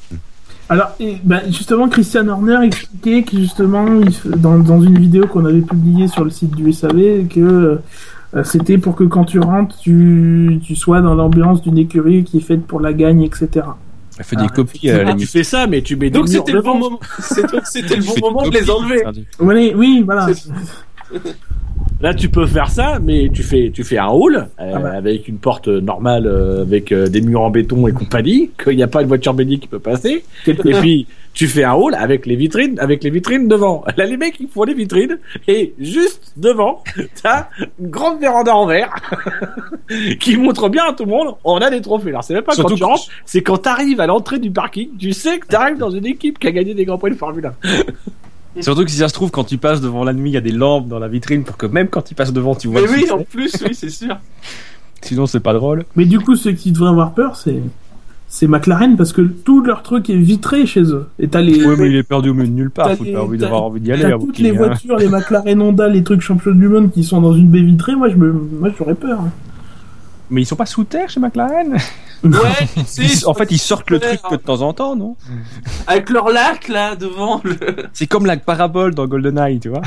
[0.69, 5.45] Alors, et, bah, justement, Christian Horner expliquait que justement, il dans, dans une vidéo qu'on
[5.45, 7.81] avait publiée sur le site du SAV, que
[8.35, 12.39] euh, c'était pour que quand tu rentres, tu, tu sois dans l'ambiance d'une écurie qui
[12.39, 13.67] est faite pour la gagne, etc.
[14.17, 16.53] Elle fait des Ah, copies à la Tu fais ça, mais tu mets Donc c'était
[16.53, 17.01] le bon moment.
[17.19, 19.03] C'était le bon moment de les enlever.
[19.41, 20.29] Oui, oui, voilà.
[22.01, 24.93] Là, tu peux faire ça, mais tu fais, tu fais un hall euh, Ah bah.
[24.93, 28.83] avec une porte normale, euh, avec euh, des murs en béton et compagnie, qu'il n'y
[28.83, 30.25] a pas de voiture bénie qui peut passer.
[30.47, 33.85] Et puis, tu fais un hall avec les vitrines, avec les vitrines devant.
[33.99, 36.83] Là, les mecs, ils font les vitrines, et juste devant,
[37.23, 37.49] t'as
[37.79, 38.95] une grande véranda en verre,
[40.21, 42.09] qui montre bien à tout le monde, on a des trophées.
[42.11, 44.89] Alors, c'est même pas Surtout quand tu rentres, c'est quand t'arrives à l'entrée du parking,
[44.99, 47.45] tu sais que t'arrives dans une équipe qui a gagné des grands prix de Formule
[47.45, 47.53] 1.
[48.61, 50.51] Surtout que si ça se trouve, quand tu passes devant l'ennemi, il y a des
[50.53, 52.93] lampes dans la vitrine pour que même quand tu passes devant, tu vois Mais le
[52.93, 53.13] oui, succès.
[53.13, 54.17] en plus, oui, c'est sûr.
[55.03, 55.85] Sinon, c'est pas drôle.
[55.97, 57.61] Mais du coup, ceux qui devraient avoir peur, c'est
[58.33, 61.07] c'est McLaren parce que tout leur truc est vitré chez eux.
[61.19, 62.87] Et t'as les, Ouais, mais il est perdu au milieu de nulle part.
[62.89, 64.03] T'as Faut pas envie t'as- d'avoir envie d'y aller.
[64.03, 67.21] t'as toutes les un- voitures, les McLaren Honda, les trucs champions du monde qui sont
[67.21, 67.97] dans une baie vitrée.
[67.97, 69.19] Moi, je me, moi, j'aurais peur.
[70.31, 70.33] Hein.
[70.33, 71.77] Mais ils sont pas sous terre chez McLaren?
[72.23, 72.31] Ouais,
[72.75, 75.17] tu sais, Ils- En fait, ils sortent le truc que de temps en temps, non?
[75.87, 77.57] Avec leur lac, là, devant le...
[77.93, 79.83] C'est comme la parabole dans GoldenEye, tu vois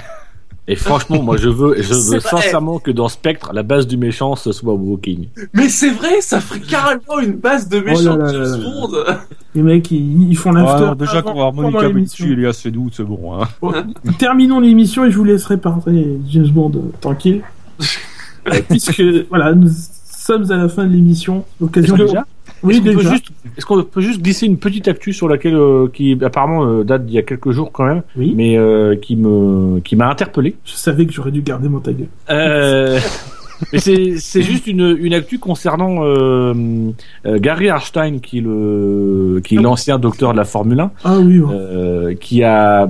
[0.68, 2.20] Et franchement, moi, je veux, je veux vrai.
[2.22, 5.28] sincèrement que dans Spectre, la base du méchant, ce soit Walking.
[5.54, 8.58] Mais c'est vrai, ça ferait carrément une base de méchants Oh là là James là
[8.58, 8.64] là.
[8.64, 9.18] Bond.
[9.56, 10.84] Les mecs, ils, ils font Ah, l'after.
[10.84, 11.88] alors, déjà qu'on va Monica.
[11.90, 13.40] Bellucci, Elias Fedou, c'est bon.
[13.40, 13.48] Hein.
[13.62, 13.72] Bon,
[14.18, 17.44] terminons l'émission et je vous laisserai parler James Bond euh, tranquille.
[18.70, 19.70] Puisque, voilà, nous
[20.24, 21.44] sommes à la fin de l'émission.
[21.62, 21.68] De...
[21.68, 21.80] que-
[22.64, 23.12] Oui, Est-ce qu'on peut déjà.
[23.12, 23.28] juste,
[23.58, 27.06] est-ce qu'on peut juste glisser une petite actu sur laquelle, euh, qui apparemment euh, date
[27.06, 28.34] d'il y a quelques jours quand même, Oui.
[28.36, 30.56] mais euh, qui me, qui m'a interpellé.
[30.66, 32.08] Je savais que j'aurais dû garder mon ta gueule.
[32.30, 33.00] Euh,
[33.74, 36.02] mais c'est c'est juste une, une actu concernant
[37.26, 41.40] Gary Harstein qui est le qui est l'ancien docteur de la Formule 1 Ah oui,
[41.40, 42.18] ouais.
[42.20, 42.90] qui a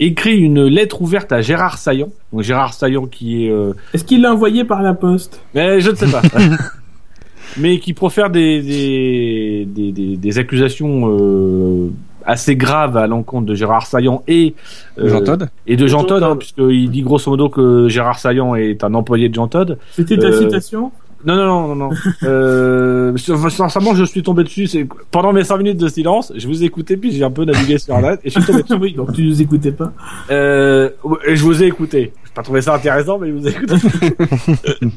[0.00, 2.08] écrit une lettre ouverte à Gérard Saillant.
[2.32, 5.40] Donc Gérard Saillant qui est euh, Est-ce qu'il l'a envoyé par la poste?
[5.54, 6.22] Mais je ne sais pas.
[7.58, 11.90] Mais qui profère des des, des, des, des accusations euh,
[12.26, 14.54] assez graves à l'encontre de Gérard Saillant et
[14.98, 15.48] euh, Jean Todd.
[15.66, 16.38] et de Jean Jean Todd hein, Todd.
[16.38, 19.78] puisqu'il dit grosso modo que Gérard Saillant est un employé de Jean Todd.
[19.92, 20.90] C'était ta euh, citation?
[21.26, 21.90] Non, non, non, non, non.
[22.22, 24.66] euh, sincèrement, je suis tombé dessus.
[24.68, 27.44] C'est pendant mes 5 minutes de silence, je vous ai écouté puis j'ai un peu
[27.44, 28.74] navigué sur Internet et je suis tombé dessus.
[28.74, 29.92] Oui, donc tu nous écoutais pas.
[30.30, 30.90] Euh,
[31.26, 32.12] et je vous ai écouté.
[32.24, 33.74] J'ai pas trouvé ça intéressant, mais je vous ai écouté.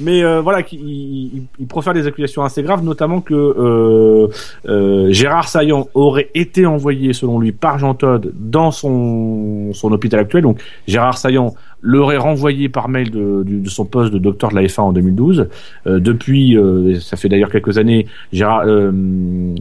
[0.00, 4.28] mais euh, voilà, il, il, il profère des accusations assez graves, notamment que euh,
[4.68, 10.20] euh, Gérard Saillant aurait été envoyé, selon lui, par Jean Todd dans son, son hôpital
[10.20, 10.42] actuel.
[10.42, 14.54] Donc Gérard Saillant l'aurait renvoyé par mail de, du- de son poste de docteur de
[14.56, 15.48] la F1 en 2012.
[15.86, 18.90] Euh, depuis, euh, ça fait d'ailleurs quelques années, Gérard, euh,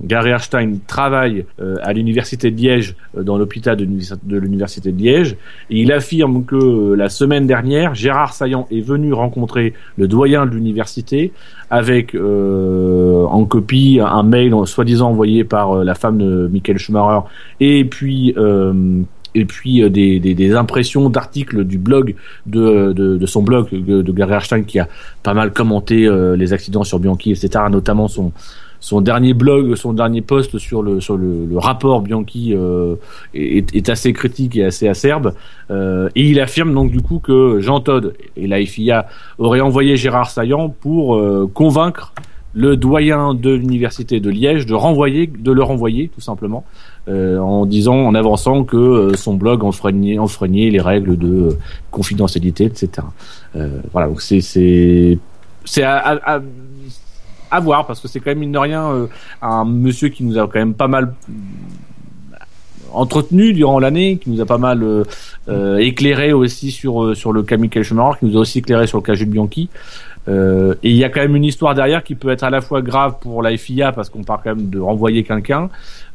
[0.04, 4.92] Gary Erstein travaille euh, à l'université de Liège, euh, dans l'hôpital de, l'univers- de l'université
[4.92, 5.38] de Liège,
[5.70, 10.46] et il affirme que euh, la semaine dernière, Gérard Saillant est venu rencontrer le doyen
[10.46, 11.32] de l'université
[11.72, 17.28] avec en copie un mail soi-disant envoyé par la femme de Michael Schumacher
[17.60, 18.34] et puis
[19.36, 22.16] et puis euh, des, des, des impressions d'articles du blog
[22.46, 24.88] de, de, de son blog de, de Gary Erstein qui a
[25.24, 28.32] pas mal commenté euh, les accidents sur Bianchi etc notamment son
[28.80, 32.96] son dernier blog, son dernier post sur le sur le, le rapport Bianchi euh,
[33.34, 35.34] est, est assez critique et assez acerbe.
[35.70, 39.08] Euh, et il affirme donc du coup que Jean Todd et la FIA
[39.38, 42.14] auraient envoyé Gérard Saillant pour euh, convaincre
[42.54, 46.66] le doyen de l'université de Liège de renvoyer, de le renvoyer tout simplement,
[47.08, 51.58] euh, en disant, en avançant que euh, son blog enfreignait, enfreignait les règles de euh,
[51.92, 52.90] confidentialité, etc.
[53.56, 56.40] Euh, voilà, donc c'est c'est à, à,
[57.52, 59.08] à- voir parce que c'est quand même mine de rien euh,
[59.42, 61.14] un monsieur qui nous a quand même pas mal
[62.92, 64.82] entretenu durant l'année, qui nous a pas mal
[65.48, 68.98] euh, éclairé aussi sur sur le cas Michael Schumacher, qui nous a aussi éclairé sur
[68.98, 69.70] le cas Jules Bianchi.
[70.30, 72.62] Euh, et il y a quand même une histoire derrière qui peut être à la
[72.62, 75.70] fois grave pour la FIA parce qu'on parle quand même de renvoyer quelqu'un,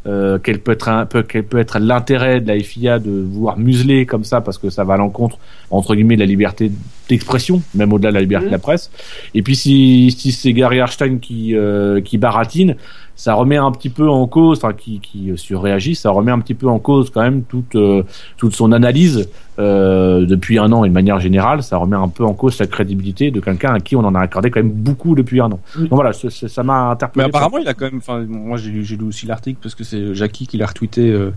[0.07, 3.59] euh, quel peut être un, peut, quel peut être l'intérêt de la FIA de vouloir
[3.59, 5.39] museler comme ça parce que ça va à l'encontre
[5.71, 6.71] entre guillemets de la liberté
[7.09, 8.91] d'expression, même au-delà de la liberté de la presse.
[9.35, 12.77] Et puis si, si c'est Gary Harstein qui euh, qui baratine,
[13.17, 16.55] ça remet un petit peu en cause, enfin qui qui surréagit, ça remet un petit
[16.55, 18.03] peu en cause quand même toute euh,
[18.37, 19.29] toute son analyse
[19.61, 22.67] euh, depuis un an et de manière générale, ça remet un peu en cause la
[22.67, 25.61] crédibilité de quelqu'un à qui on en a accordé quand même beaucoup depuis un an.
[25.77, 25.83] Oui.
[25.89, 27.27] Donc voilà, ça m'a Mais interpellé.
[27.27, 27.99] apparemment, il a quand même.
[27.99, 31.31] Enfin, moi, j'ai lu, aussi l'article parce que c'est Jackie qui l'a retweeté euh,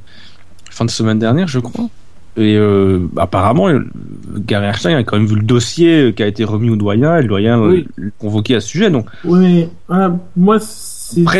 [0.71, 1.85] fin de semaine dernière, je crois.
[2.37, 3.83] Et euh, apparemment, euh,
[4.45, 7.23] Gary Erstein a quand même vu le dossier qui a été remis au doyen et
[7.23, 7.87] le doyen Oui.
[8.19, 8.91] convoqué à ce sujet.
[8.91, 10.59] Donc, Oui, mais voilà, moi,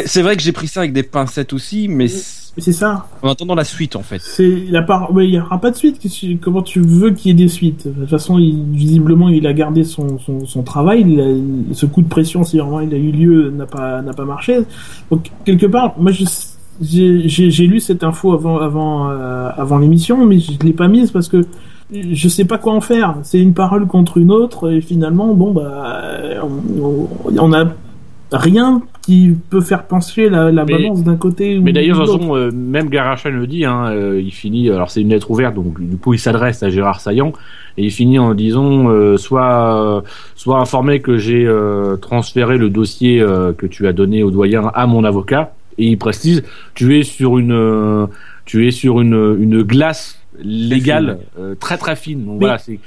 [0.06, 3.06] c'est vrai que j'ai pris ça avec des pincettes aussi, mais c'est- ça.
[3.22, 4.20] en attendant la suite, en fait.
[4.22, 5.14] C'est la part.
[5.14, 6.00] ouais, Il y aura pas de suite.
[6.42, 7.88] Comment tu veux qu'il y ait des suites?
[7.88, 11.20] De toute façon, il, visiblement, il a gardé son, son, son travail.
[11.22, 14.26] A- ce coup de pression, si vraiment il a eu lieu, n'a pas n'a pas
[14.26, 14.60] marché.
[15.12, 16.26] Donc quelque part, moi, je-
[16.82, 21.28] j'ai lu cette info avant avant euh, avant l'émission, mais je l'ai pas mise parce
[21.28, 21.46] que
[21.92, 23.16] je sais pas quoi en faire.
[23.24, 26.02] C'est une parole contre une autre et finalement, bon bah,
[26.44, 27.08] on, on-
[27.40, 27.66] on a
[28.32, 32.02] rien qui peut faire pencher la, la Mais- balance d'un côté ou Mais d'ailleurs,
[32.36, 35.80] euh, même Harstein le dit, hein, euh, il finit, alors c'est une lettre ouverte, donc
[35.80, 37.32] du coup il s'adresse à Gérard Saillant,
[37.78, 40.04] et il finit en disant, euh, soit,
[40.36, 44.70] soit informé que j'ai euh, transféré le dossier euh, que tu as donné au doyen
[44.76, 46.44] à mon avocat, et il précise,
[46.74, 48.08] tu es sur une, euh,
[48.44, 52.26] tu es sur une, une glace légale euh, très très fine.
[52.26, 52.80] Donc Mais- voilà, c'est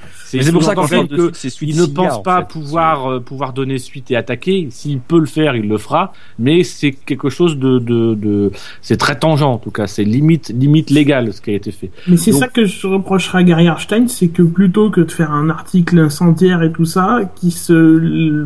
[0.51, 2.47] pour ça parle de que suite il ne pense en pas fait.
[2.47, 4.67] pouvoir euh, pouvoir donner suite et attaquer.
[4.71, 6.13] S'il peut le faire, il le fera.
[6.39, 8.51] Mais c'est quelque chose de de, de
[8.81, 9.87] c'est très tangent en tout cas.
[9.87, 11.91] C'est limite limite légal ce qui a été fait.
[12.07, 15.31] Mais c'est ça que je reprocherais à Gary Harstein, c'est que plutôt que de faire
[15.31, 18.45] un article incendiaire et tout ça, qui se,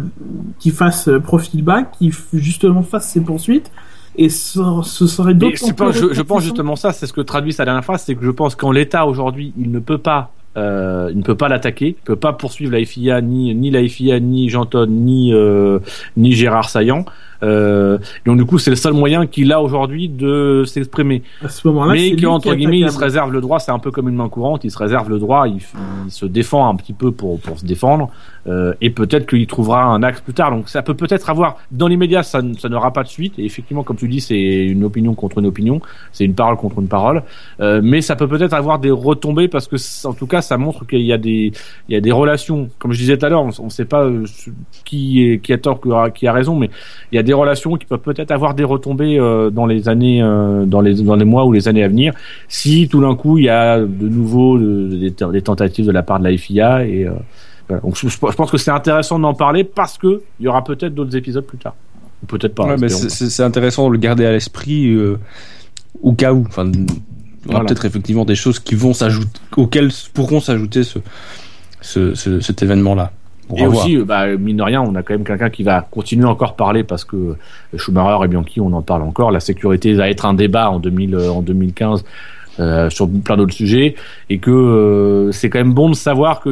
[0.59, 3.71] qui fasse profil bas, qui justement fasse ses poursuites,
[4.17, 7.53] et ce, ce serait d'autant plus je, je pense justement ça, c'est ce que traduit
[7.53, 11.09] sa dernière phrase, c'est que je pense qu'en l'état aujourd'hui, il ne peut pas Euh,
[11.11, 14.21] il ne peut pas l'attaquer, il peut pas poursuivre la FIA ni ni la FIA
[14.21, 15.79] ni Jean Todt ni euh,
[16.15, 17.03] ni Gérard Saillant.
[17.43, 21.23] Euh, donc du coup, c'est le seul moyen qu'il a aujourd'hui de s'exprimer.
[21.43, 23.59] À ce moment-là, Mais lui que qui entre est guillemets, il se réserve le droit.
[23.59, 24.63] C'est un peu comme une main courante.
[24.63, 25.45] Il se réserve le droit.
[25.45, 25.59] Il,
[26.05, 28.09] il se défend un petit peu pour pour se défendre.
[28.47, 30.51] Euh, et peut-être qu'il trouvera un axe plus tard.
[30.51, 33.33] Donc ça peut peut-être avoir dans l'immédiat, ça, ça n'aura pas de suite.
[33.39, 35.81] Et effectivement, comme tu dis, c'est une opinion contre une opinion.
[36.11, 37.23] C'est une parole contre une parole.
[37.59, 39.77] Euh, mais ça peut peut-être avoir des retombées parce que
[40.07, 41.51] en tout cas, ça montre qu'il y a des
[41.89, 42.69] il y a des relations.
[42.77, 44.25] Comme je disais tout à l'heure, on ne sait pas euh,
[44.83, 45.79] qui est qui a tort,
[46.13, 46.69] qui a- raison, mais
[47.11, 50.21] il y a des relations qui peuvent peut-être avoir des retombées euh, dans les années,
[50.21, 52.13] euh, dans les dans les mois ou les années à venir,
[52.47, 56.19] si tout d'un coup il y a de nouveau des, des tentatives de la part
[56.19, 57.07] de la FIA et
[57.67, 57.81] voilà.
[57.81, 60.93] donc je, je pense que c'est intéressant d'en parler parce que il y aura peut-être
[60.93, 61.75] d'autres épisodes plus tard,
[62.27, 62.65] peut-être pas.
[62.65, 65.17] Ouais, mais c'est- intéressant de le garder à l'esprit euh,
[66.01, 66.45] au cas où.
[66.47, 66.89] Enfin, il y aura
[67.45, 67.65] Voilà.
[67.65, 70.99] peut-être effectivement des choses qui vont s'ajouter, auxquelles pourront s'ajouter ce,
[71.81, 73.11] ce, ce- cet événement-là.
[73.55, 76.25] Et aussi, euh, bah, mine de rien, on a quand même quelqu'un qui va continuer
[76.25, 77.35] encore parler parce que
[77.77, 79.29] Schumacher et Bianchi, on en parle encore.
[79.29, 82.03] La sécurité va être un débat en, 2000, en 2015
[82.59, 83.95] euh, sur plein d'autres sujets
[84.29, 86.49] et que euh, c'est quand même bon de savoir que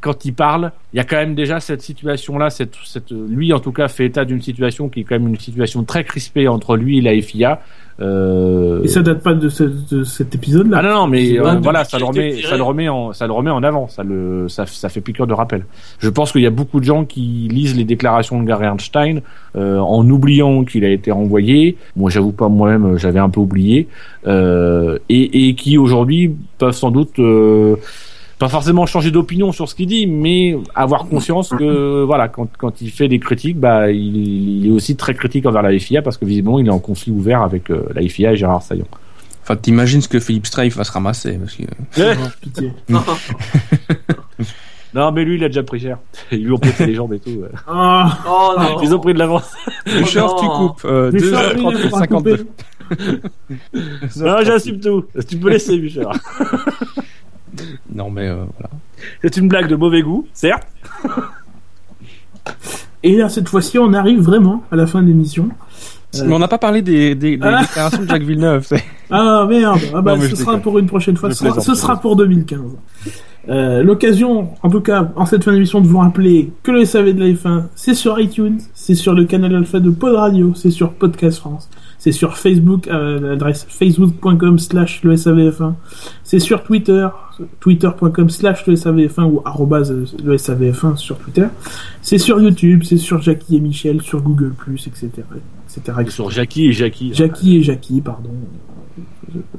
[0.00, 2.50] quand il parle, il y a quand même déjà cette situation-là.
[2.50, 5.38] Cette, cette, lui, en tout cas, fait état d'une situation qui est quand même une
[5.38, 7.60] situation très crispée entre lui et la FIA.
[8.00, 9.64] Euh, Et ça date pas de, ce-
[9.94, 10.78] de cet épisode-là.
[10.80, 13.32] ah non non mais euh, voilà ça le remet ça le remet en ça le
[13.34, 15.64] remet en avant ça le ça, ça fait piqûre de rappel.
[15.98, 19.20] Je pense qu'il y a beaucoup de gens qui lisent les déclarations de Gary Einstein
[19.56, 21.76] euh, en oubliant qu'il a été renvoyé.
[21.94, 23.86] Moi j'avoue pas moi-même j'avais un peu oublié
[24.26, 27.76] euh, et, et qui aujourd'hui peuvent sans doute euh,
[28.40, 32.80] pas forcément changer d'opinion sur ce qu'il dit, mais avoir conscience que voilà, quand, quand
[32.80, 36.16] il fait des critiques, bah il, il est aussi très critique envers la FIA parce
[36.16, 38.88] que visiblement il est en conflit ouvert avec euh, la FIA et Gérard Saillant.
[39.42, 41.38] Enfin, t'imagines ce que Philippe Strafe va se ramasser.
[41.38, 41.64] Parce que...
[41.98, 42.72] Oh, pitié.
[44.92, 45.98] Non, mais lui, il a déjà pris cher.
[46.32, 47.30] Ils lui ont pété les jambes et tout.
[47.30, 47.48] ouais.
[47.68, 48.80] Oh non.
[48.82, 49.52] Ils ont pris de l'avance.
[49.86, 50.40] Bouchard, non.
[50.40, 50.82] tu coupes.
[50.84, 52.36] Euh, mais 2 ça, oui, 30 il faudra 52.
[52.36, 52.50] couper.
[54.16, 55.04] Non, j'assume tout.
[55.28, 56.16] Tu peux laisser, Bouchard.
[57.94, 58.70] Non, mais euh, voilà.
[59.22, 60.66] C'est une blague de mauvais goût, certes.
[63.02, 65.48] Et là, cette fois-ci, on arrive vraiment à la fin de l'émission.
[66.16, 66.24] Euh.
[66.26, 67.60] Mais on n'a pas parlé des, des, des Ah.
[67.62, 68.68] déclarations de Jacques Villeneuve.
[69.12, 72.00] Ah merde, ah bah, Non, ce sera pour une prochaine fois, Je ce sera, ce
[72.00, 72.60] pour 2015.
[73.48, 77.14] Euh, L'occasion, en tout cas, en cette fin d'émission, de vous rappeler que le SAV
[77.14, 80.70] de la F1, c'est sur iTunes, c'est sur le canal Alpha de Pod Radio, c'est
[80.70, 81.68] sur Podcast France,
[82.00, 85.74] c'est sur Facebook, euh, l'adresse facebook.com slash le SAVF1,
[86.24, 87.06] c'est sur Twitter,
[87.60, 89.92] twitter.com slash le SAVF1 ou arrobase
[90.24, 91.46] le SAVF1 sur Twitter,
[92.00, 95.08] c'est sur YouTube, c'est sur Jackie et Michel, sur Google+, etc.,
[95.68, 96.10] etc., etc.
[96.10, 97.12] Sur Jackie et Jackie.
[97.12, 98.30] Jackie et Jackie, pardon.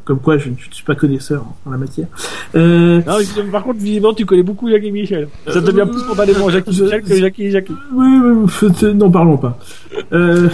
[0.03, 2.07] Comme quoi, je ne suis pas connaisseur en la matière.
[2.55, 3.17] Euh, Non,
[3.51, 5.29] par contre, visiblement, tu connais beaucoup Jackie Michel.
[5.47, 7.73] Ça devient plus spontanément Jackie et Michel que Jackie et Jackie.
[7.93, 8.07] oui,
[8.95, 9.57] n'en parlons pas.
[10.11, 10.49] Euh,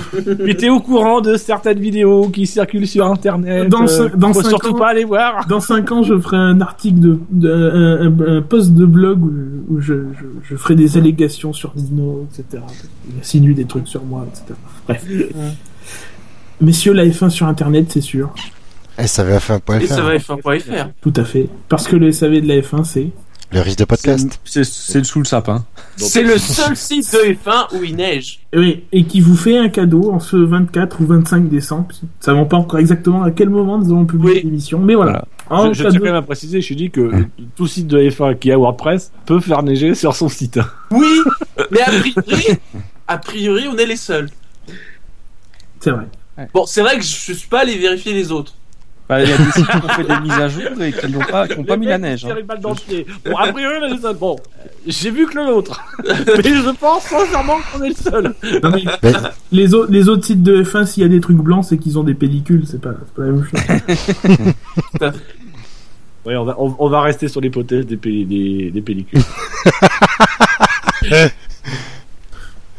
[0.46, 3.70] Mais t'es au courant de certaines vidéos qui circulent sur Internet.
[3.70, 5.48] Dans euh, cin- dans faut cinq surtout ans- pas aller voir.
[5.48, 9.34] dans cinq ans, je ferai un article de, de- un, un- post de blog où,
[9.76, 12.62] où je, je, je ferai des allégations sur Dino, etc.
[13.10, 14.54] Il insinue des trucs sur moi, etc.
[14.88, 15.06] Bref.
[16.62, 18.32] Messieurs, la F1 sur Internet, c'est sûr.
[18.98, 20.20] Et ça va SAVF1.fr.
[20.20, 20.90] F1.fr.
[21.02, 21.48] Tout à fait.
[21.70, 23.10] Parce que le SAV de la F1, c'est...
[23.50, 24.42] Le risque de podcast.
[24.44, 25.64] C'est sous le sapin.
[25.96, 28.42] C'est le seul site de F1 où il neige.
[28.54, 31.88] Oui, et qui vous fait un cadeau en ce 24 ou 25 décembre.
[32.04, 34.42] Nous ne savons pas encore exactement à quel moment nous allons publier Oui.
[34.44, 35.24] l'émission, mais voilà.
[35.50, 35.72] Voilà.
[35.72, 37.10] Je, je tiens quand même à préciser, je suis dit que
[37.56, 40.60] tout site de F1 qui a WordPress peut faire neiger sur son site.
[40.92, 41.08] Oui,
[41.72, 42.48] mais a priori,
[43.08, 44.30] a priori, on est les seuls.
[45.80, 46.08] C'est vrai.
[46.54, 48.54] Bon, c'est vrai que je suis pas allé vérifier les autres.
[49.10, 51.08] Bah, Il y a des sites qui ont fait des mises à jour et qui
[51.12, 52.26] n'ont pas, qui ont pas mis la neige.
[52.26, 52.36] hein.
[52.38, 53.06] Une balle dans le pied.
[53.26, 54.16] Bon, a priori, les seuls.
[54.18, 54.36] Bon,
[54.86, 55.82] j'ai vu que le nôtre.
[56.04, 58.36] Mais je pense sincèrement qu'on est le seul.
[58.64, 59.14] Non, mais Mais-
[59.54, 61.98] les, autres, les autres sites de F1, s'il y a des trucs blancs, c'est qu'ils
[61.98, 65.12] ont des pellicules, c'est pas, c'est pas la même chose.
[66.26, 69.22] Oui, on va, on, on va rester sur l'hypothèse des, pelli- des, des pellicules.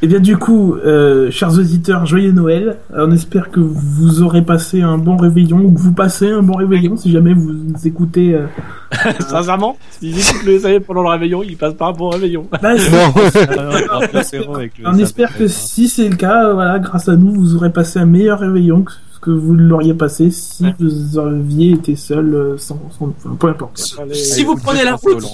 [0.01, 2.77] Et bien du coup, euh, chers auditeurs, joyeux Noël.
[2.97, 6.55] On espère que vous aurez passé un bon réveillon ou que vous passez un bon
[6.55, 8.33] réveillon si jamais vous nous écoutez.
[8.35, 8.47] euh,
[9.19, 12.47] Sincèrement, s'ils écoutent le SAV pendant le réveillon, ils passent pas un bon réveillon.
[12.63, 13.13] bah, Non.
[14.85, 18.07] on espère que si c'est le cas, voilà, grâce à nous, vous aurez passé un
[18.07, 20.75] meilleur réveillon que ce que vous l'auriez passé si Ouais.
[20.79, 23.79] vous aviez été seul euh, sans, sans enfin, peu importe.
[24.13, 25.25] Si vous prenez la route,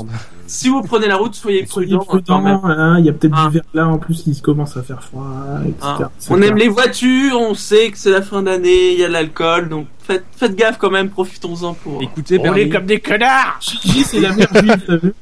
[0.47, 2.23] si vous prenez la route, soyez Soyez prudent.
[2.27, 2.59] quand même.
[2.61, 3.47] prudent, hein, il y a peut-être Ah.
[3.49, 5.27] du verglas en plus qui commence à faire froid,
[5.63, 5.75] etc.
[5.83, 5.95] Hein.
[5.99, 6.09] etc.
[6.31, 9.13] On aime les voitures, on sait que c'est la fin d'année, il y a de
[9.13, 12.03] l'alcool, donc faites, faites gaffe quand même, profitons-en pour.
[12.03, 15.13] Écoutez, On est comme des connards Gigi, c'est la mère juive, t'as vu?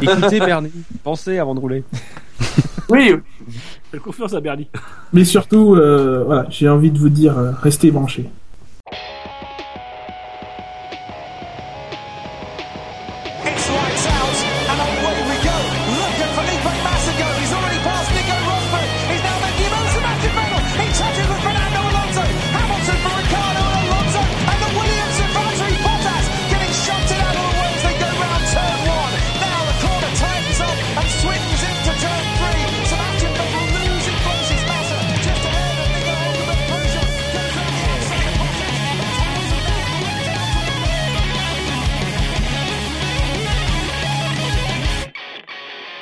[0.00, 0.72] Écoutez, Bernie.
[1.02, 1.84] Pensez avant de rouler.
[2.90, 3.14] Oui,
[3.90, 4.66] Faites confiance à Bernie.
[5.12, 8.28] Mais surtout, euh, voilà, j'ai envie de vous dire, euh, restez branchés.